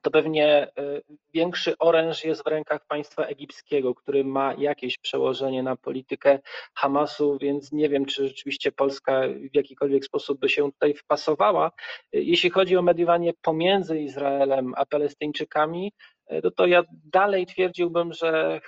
to 0.03 0.11
pewnie 0.11 0.67
y, 0.79 1.01
większy 1.33 1.77
oręż 1.77 2.23
jest 2.23 2.43
w 2.43 2.47
rękach 2.47 2.85
państwa 2.87 3.25
egipskiego, 3.25 3.95
który 3.95 4.23
ma 4.23 4.53
jakieś 4.53 4.97
przełożenie 4.97 5.63
na 5.63 5.75
politykę 5.75 6.39
Hamasu, 6.75 7.37
więc 7.41 7.71
nie 7.71 7.89
wiem, 7.89 8.05
czy 8.05 8.27
rzeczywiście 8.27 8.71
Polska 8.71 9.21
w 9.51 9.55
jakikolwiek 9.55 10.05
sposób 10.05 10.39
by 10.39 10.49
się 10.49 10.71
tutaj 10.71 10.93
wpasowała. 10.93 11.71
Jeśli 12.13 12.49
chodzi 12.49 12.77
o 12.77 12.81
mediowanie 12.81 13.33
pomiędzy 13.41 13.99
Izraelem 13.99 14.73
a 14.77 14.85
Palestyńczykami, 14.85 15.93
y, 16.31 16.41
no 16.43 16.51
to 16.51 16.65
ja 16.65 16.83
dalej 17.05 17.45
twierdziłbym, 17.45 18.13
że 18.13 18.61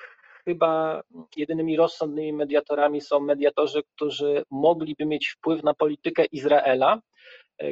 chyba 0.46 1.02
jedynymi 1.38 1.78
rozsądnymi 1.78 2.34
mediatorami 2.34 3.02
są 3.02 3.20
mediatorzy, 3.20 3.84
którzy 3.96 4.44
mogliby 4.52 5.06
mieć 5.06 5.28
wpływ 5.28 5.64
na 5.64 5.74
politykę 5.74 6.26
Izraela, 6.26 7.02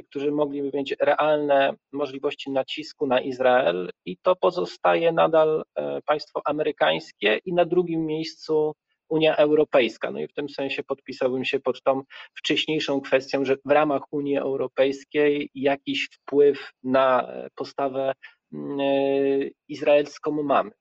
którzy 0.10 0.32
mogliby 0.32 0.72
mieć 0.74 0.96
realne 1.00 1.74
możliwości 1.92 2.52
nacisku 2.52 3.08
na 3.08 3.22
Izrael, 3.22 3.90
i 4.06 4.18
to 4.18 4.36
pozostaje 4.36 5.12
nadal 5.12 5.64
państwo 6.06 6.42
amerykańskie 6.46 7.40
i 7.46 7.54
na 7.54 7.66
drugim 7.66 8.06
miejscu 8.06 8.74
Unia 9.10 9.36
Europejska. 9.36 10.12
No 10.12 10.20
i 10.20 10.28
w 10.28 10.34
tym 10.34 10.50
sensie 10.50 10.84
podpisałbym 10.84 11.46
się 11.46 11.60
pod 11.60 11.84
tą 11.84 12.04
wcześniejszą 12.34 13.02
kwestią, 13.02 13.46
że 13.46 13.58
w 13.66 13.72
ramach 13.72 14.02
Unii 14.12 14.38
Europejskiej 14.38 15.50
jakiś 15.56 16.10
wpływ 16.12 16.72
na 16.84 17.28
postawę 17.56 18.14
mm, 18.54 18.80
izraelską 19.68 20.44
mamy. 20.44 20.72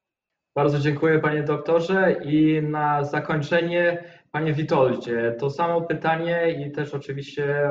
Bardzo 0.55 0.79
dziękuję 0.79 1.19
panie 1.19 1.43
doktorze 1.43 2.17
i 2.25 2.63
na 2.63 3.05
zakończenie 3.05 4.05
panie 4.31 4.53
Witoldzie, 4.53 5.37
to 5.39 5.51
samo 5.51 5.83
pytanie 5.83 6.65
i 6.67 6.73
też 6.73 6.95
oczywiście 6.95 7.71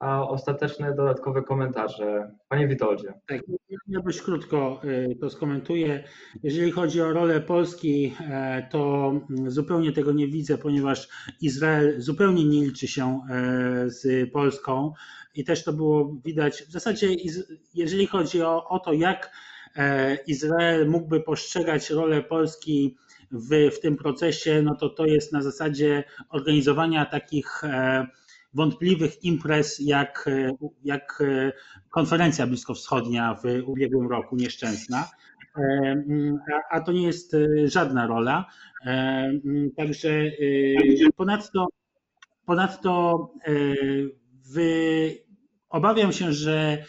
ostateczne 0.00 0.94
dodatkowe 0.94 1.42
komentarze. 1.42 2.30
Panie 2.48 2.68
Witoldzie. 2.68 3.14
Tak, 3.26 3.40
ja 3.88 4.00
dość 4.00 4.22
krótko 4.22 4.80
y, 4.84 5.16
to 5.20 5.30
skomentuję. 5.30 6.04
Jeżeli 6.42 6.70
chodzi 6.70 7.00
o 7.00 7.12
rolę 7.12 7.40
Polski, 7.40 8.14
e, 8.20 8.68
to 8.70 9.12
zupełnie 9.46 9.92
tego 9.92 10.12
nie 10.12 10.28
widzę, 10.28 10.58
ponieważ 10.58 11.08
Izrael 11.40 12.00
zupełnie 12.00 12.44
nie 12.44 12.64
liczy 12.64 12.88
się 12.88 13.20
e, 13.30 13.90
z 13.90 14.30
Polską 14.32 14.92
i 15.34 15.44
też 15.44 15.64
to 15.64 15.72
było 15.72 16.16
widać. 16.24 16.62
W 16.62 16.72
zasadzie, 16.72 17.08
jeżeli 17.74 18.06
chodzi 18.06 18.42
o, 18.42 18.68
o 18.68 18.78
to, 18.78 18.92
jak 18.92 19.30
e, 19.76 20.16
Izrael 20.26 20.88
mógłby 20.88 21.20
postrzegać 21.20 21.90
rolę 21.90 22.22
Polski 22.22 22.96
w, 23.30 23.70
w 23.76 23.80
tym 23.80 23.96
procesie, 23.96 24.62
no 24.62 24.74
to 24.74 24.88
to 24.88 25.06
jest 25.06 25.32
na 25.32 25.42
zasadzie 25.42 26.04
organizowania 26.28 27.06
takich 27.06 27.62
wątpliwych 28.56 29.24
imprez 29.24 29.78
jak, 29.80 30.26
jak 30.84 31.22
konferencja 31.90 32.46
bliskowschodnia 32.46 33.34
w 33.34 33.68
ubiegłym 33.68 34.08
roku, 34.08 34.36
nieszczęsna. 34.36 35.08
A, 36.52 36.76
a 36.76 36.80
to 36.80 36.92
nie 36.92 37.02
jest 37.02 37.34
e, 37.34 37.68
żadna 37.68 38.06
rola. 38.06 38.46
Także 39.76 40.10
e, 40.10 40.32
ponadto, 41.16 41.66
ponadto 42.46 43.18
e, 43.46 43.52
obawiam 45.68 46.12
się, 46.12 46.32
że 46.32 46.84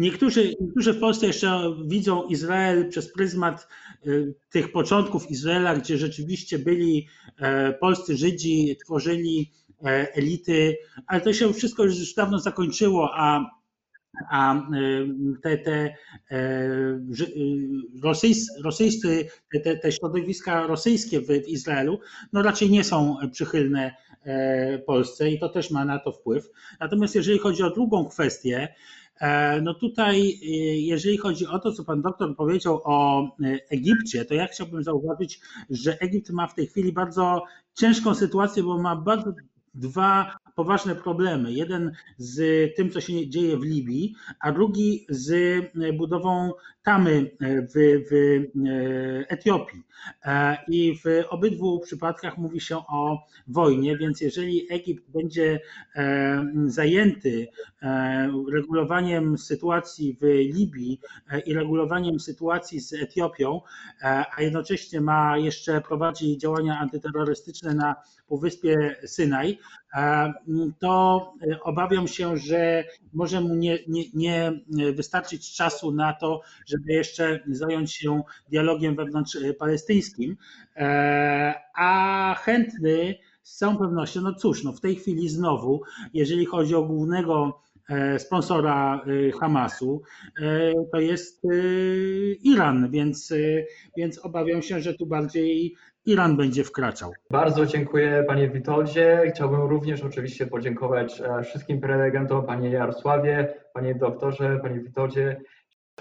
Niektórzy, 0.00 0.54
niektórzy 0.60 0.92
w 0.92 1.00
Polsce 1.00 1.26
jeszcze 1.26 1.74
widzą 1.86 2.26
Izrael 2.26 2.88
przez 2.88 3.12
pryzmat 3.12 3.68
y, 4.06 4.34
tych 4.50 4.72
początków 4.72 5.30
Izraela, 5.30 5.76
gdzie 5.76 5.98
rzeczywiście 5.98 6.58
byli 6.58 7.08
e, 7.38 7.72
polscy 7.72 8.16
Żydzi, 8.16 8.76
tworzyli 8.84 9.52
e, 9.84 10.14
elity, 10.14 10.76
ale 11.06 11.20
to 11.20 11.32
się 11.32 11.52
wszystko 11.52 11.84
już 11.84 12.14
dawno 12.14 12.38
zakończyło, 12.38 13.10
a, 13.14 13.50
a 14.30 14.54
y, 14.56 15.06
te, 15.42 15.58
te 15.58 15.94
e, 16.30 17.00
rosyjscy, 18.62 19.26
te, 19.64 19.76
te 19.76 19.92
środowiska 19.92 20.66
rosyjskie 20.66 21.20
w, 21.20 21.48
Izraelu 21.48 22.00
no 22.32 22.42
raczej 22.42 22.70
nie 22.70 22.84
są 22.84 23.16
przychylne 23.32 23.94
Polsce 24.86 25.30
i 25.30 25.38
to 25.38 25.48
też 25.48 25.70
ma 25.70 25.84
na 25.84 25.98
to 25.98 26.12
wpływ. 26.12 26.50
Natomiast 26.80 27.14
jeżeli 27.14 27.38
chodzi 27.38 27.62
o 27.62 27.70
drugą 27.70 28.04
kwestię, 28.08 28.74
no 29.62 29.74
tutaj, 29.74 30.40
e, 30.42 30.46
jeżeli 30.76 31.18
chodzi 31.18 31.46
o 31.46 31.58
to, 31.58 31.72
co 31.72 31.84
pan 31.84 32.02
doktor 32.02 32.36
powiedział 32.36 32.80
o 32.84 33.22
e, 33.22 33.28
Egipcie, 33.70 34.24
to 34.24 34.34
ja 34.34 34.46
chciałbym 34.46 34.82
zauważyć, 34.82 35.40
że 35.70 35.98
Egipt 35.98 36.30
ma 36.30 36.46
w 36.46 36.54
tej 36.54 36.66
chwili 36.66 36.92
bardzo 36.92 37.44
ciężką 37.74 38.14
sytuację, 38.14 38.62
bo 38.62 38.78
ma 38.78 38.96
bardzo 38.96 39.32
dwa 39.74 40.36
poważne 40.60 40.94
problemy. 40.94 41.52
Jeden 41.52 41.92
z 42.18 42.36
tym, 42.76 42.90
co 42.90 43.00
się 43.00 43.28
dzieje 43.28 43.56
w 43.56 43.62
Libii, 43.62 44.14
a 44.40 44.52
drugi 44.52 45.06
z 45.08 45.32
budową 45.96 46.52
tamy 46.82 47.30
w, 47.40 48.04
w 48.10 48.12
Etiopii. 49.28 49.82
I 50.68 50.98
w 51.04 51.04
obydwu 51.28 51.80
przypadkach 51.80 52.38
mówi 52.38 52.60
się 52.60 52.76
o 52.76 53.18
wojnie, 53.48 53.96
więc 53.96 54.20
jeżeli 54.20 54.72
Egipt 54.72 55.10
będzie 55.10 55.60
zajęty 56.66 57.48
regulowaniem 58.52 59.38
sytuacji 59.38 60.16
w 60.20 60.24
Libii 60.54 61.00
i 61.46 61.54
regulowaniem 61.54 62.20
sytuacji 62.20 62.80
z 62.80 62.92
Etiopią, 62.92 63.60
a 64.36 64.42
jednocześnie 64.42 65.00
ma 65.00 65.38
jeszcze 65.38 65.80
prowadzić 65.80 66.40
działania 66.40 66.78
antyterrorystyczne 66.78 67.74
na 67.74 67.96
Półwyspie 68.26 68.96
Synaj, 69.06 69.58
to 70.78 71.32
obawiam 71.62 72.08
się, 72.08 72.36
że 72.36 72.84
może 73.12 73.40
mu 73.40 73.54
nie, 73.54 73.78
nie, 73.88 74.04
nie 74.14 74.52
wystarczyć 74.92 75.54
czasu 75.54 75.92
na 75.92 76.12
to, 76.12 76.40
żeby 76.66 76.92
jeszcze 76.92 77.40
zająć 77.48 77.92
się 77.92 78.22
dialogiem 78.50 78.96
wewnątrz 78.96 79.38
palestyńskim, 79.58 80.36
a 81.74 82.34
chętny 82.38 83.14
z 83.42 83.56
całą 83.56 83.76
pewnością, 83.76 84.20
no 84.20 84.34
cóż, 84.34 84.64
no 84.64 84.72
w 84.72 84.80
tej 84.80 84.96
chwili 84.96 85.28
znowu, 85.28 85.82
jeżeli 86.14 86.46
chodzi 86.46 86.74
o 86.74 86.82
głównego 86.82 87.60
e, 87.88 88.18
sponsora 88.18 89.04
e, 89.28 89.32
Hamasu, 89.32 90.02
e, 90.42 90.72
to 90.92 91.00
jest 91.00 91.42
Iran, 92.42 92.90
więc, 92.90 93.32
więc 93.96 94.18
obawiam 94.18 94.62
się, 94.62 94.80
że 94.80 94.94
tu 94.94 95.06
bardziej 95.06 95.76
Iran 96.10 96.36
będzie 96.36 96.64
wkraczał. 96.64 97.12
Bardzo 97.30 97.66
dziękuję 97.66 98.24
panie 98.28 98.48
Witoldzie. 98.48 99.22
Chciałbym 99.34 99.60
również 99.60 100.02
oczywiście 100.02 100.46
podziękować 100.46 101.20
e, 101.20 101.42
wszystkim 101.42 101.80
prelegentom, 101.80 102.46
panie 102.46 102.70
Jarosławie, 102.70 103.54
panie 103.74 103.94
doktorze, 103.94 104.58
panie 104.62 104.80
Witoldzie. 104.80 105.40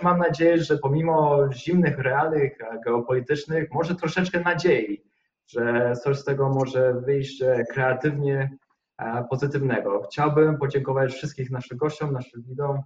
Mam 0.04 0.20
nadzieję, 0.20 0.58
że 0.58 0.78
pomimo 0.78 1.40
zimnych 1.54 2.00
realiów 2.00 2.44
e, 2.44 2.80
geopolitycznych, 2.86 3.72
może 3.72 3.96
troszeczkę 3.96 4.40
nadziei, 4.40 5.04
że 5.48 5.94
coś 6.04 6.18
z 6.18 6.24
tego 6.24 6.50
może 6.50 6.94
wyjść 6.94 7.42
e, 7.42 7.64
kreatywnie 7.72 8.58
pozytywnego. 9.30 10.02
Chciałbym 10.02 10.58
podziękować 10.58 11.14
wszystkim 11.14 11.46
naszym 11.52 11.78
gościom, 11.78 12.14
naszym 12.14 12.44
widzom. 12.44 12.82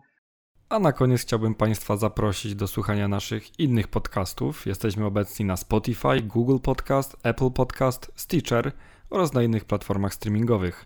A 0.74 0.80
na 0.80 0.92
koniec 0.92 1.22
chciałbym 1.22 1.56
Państwa 1.56 1.98
zaprosić 1.98 2.56
do 2.56 2.68
słuchania 2.68 3.08
naszych 3.08 3.60
innych 3.60 3.88
podcastów. 3.88 4.66
Jesteśmy 4.66 5.06
obecni 5.06 5.46
na 5.46 5.58
Spotify, 5.58 6.22
Google 6.22 6.58
Podcast, 6.58 7.18
Apple 7.24 7.52
Podcast, 7.52 8.12
Stitcher 8.16 8.72
oraz 9.10 9.34
na 9.34 9.44
innych 9.44 9.66
platformach 9.66 10.14
streamingowych. 10.14 10.86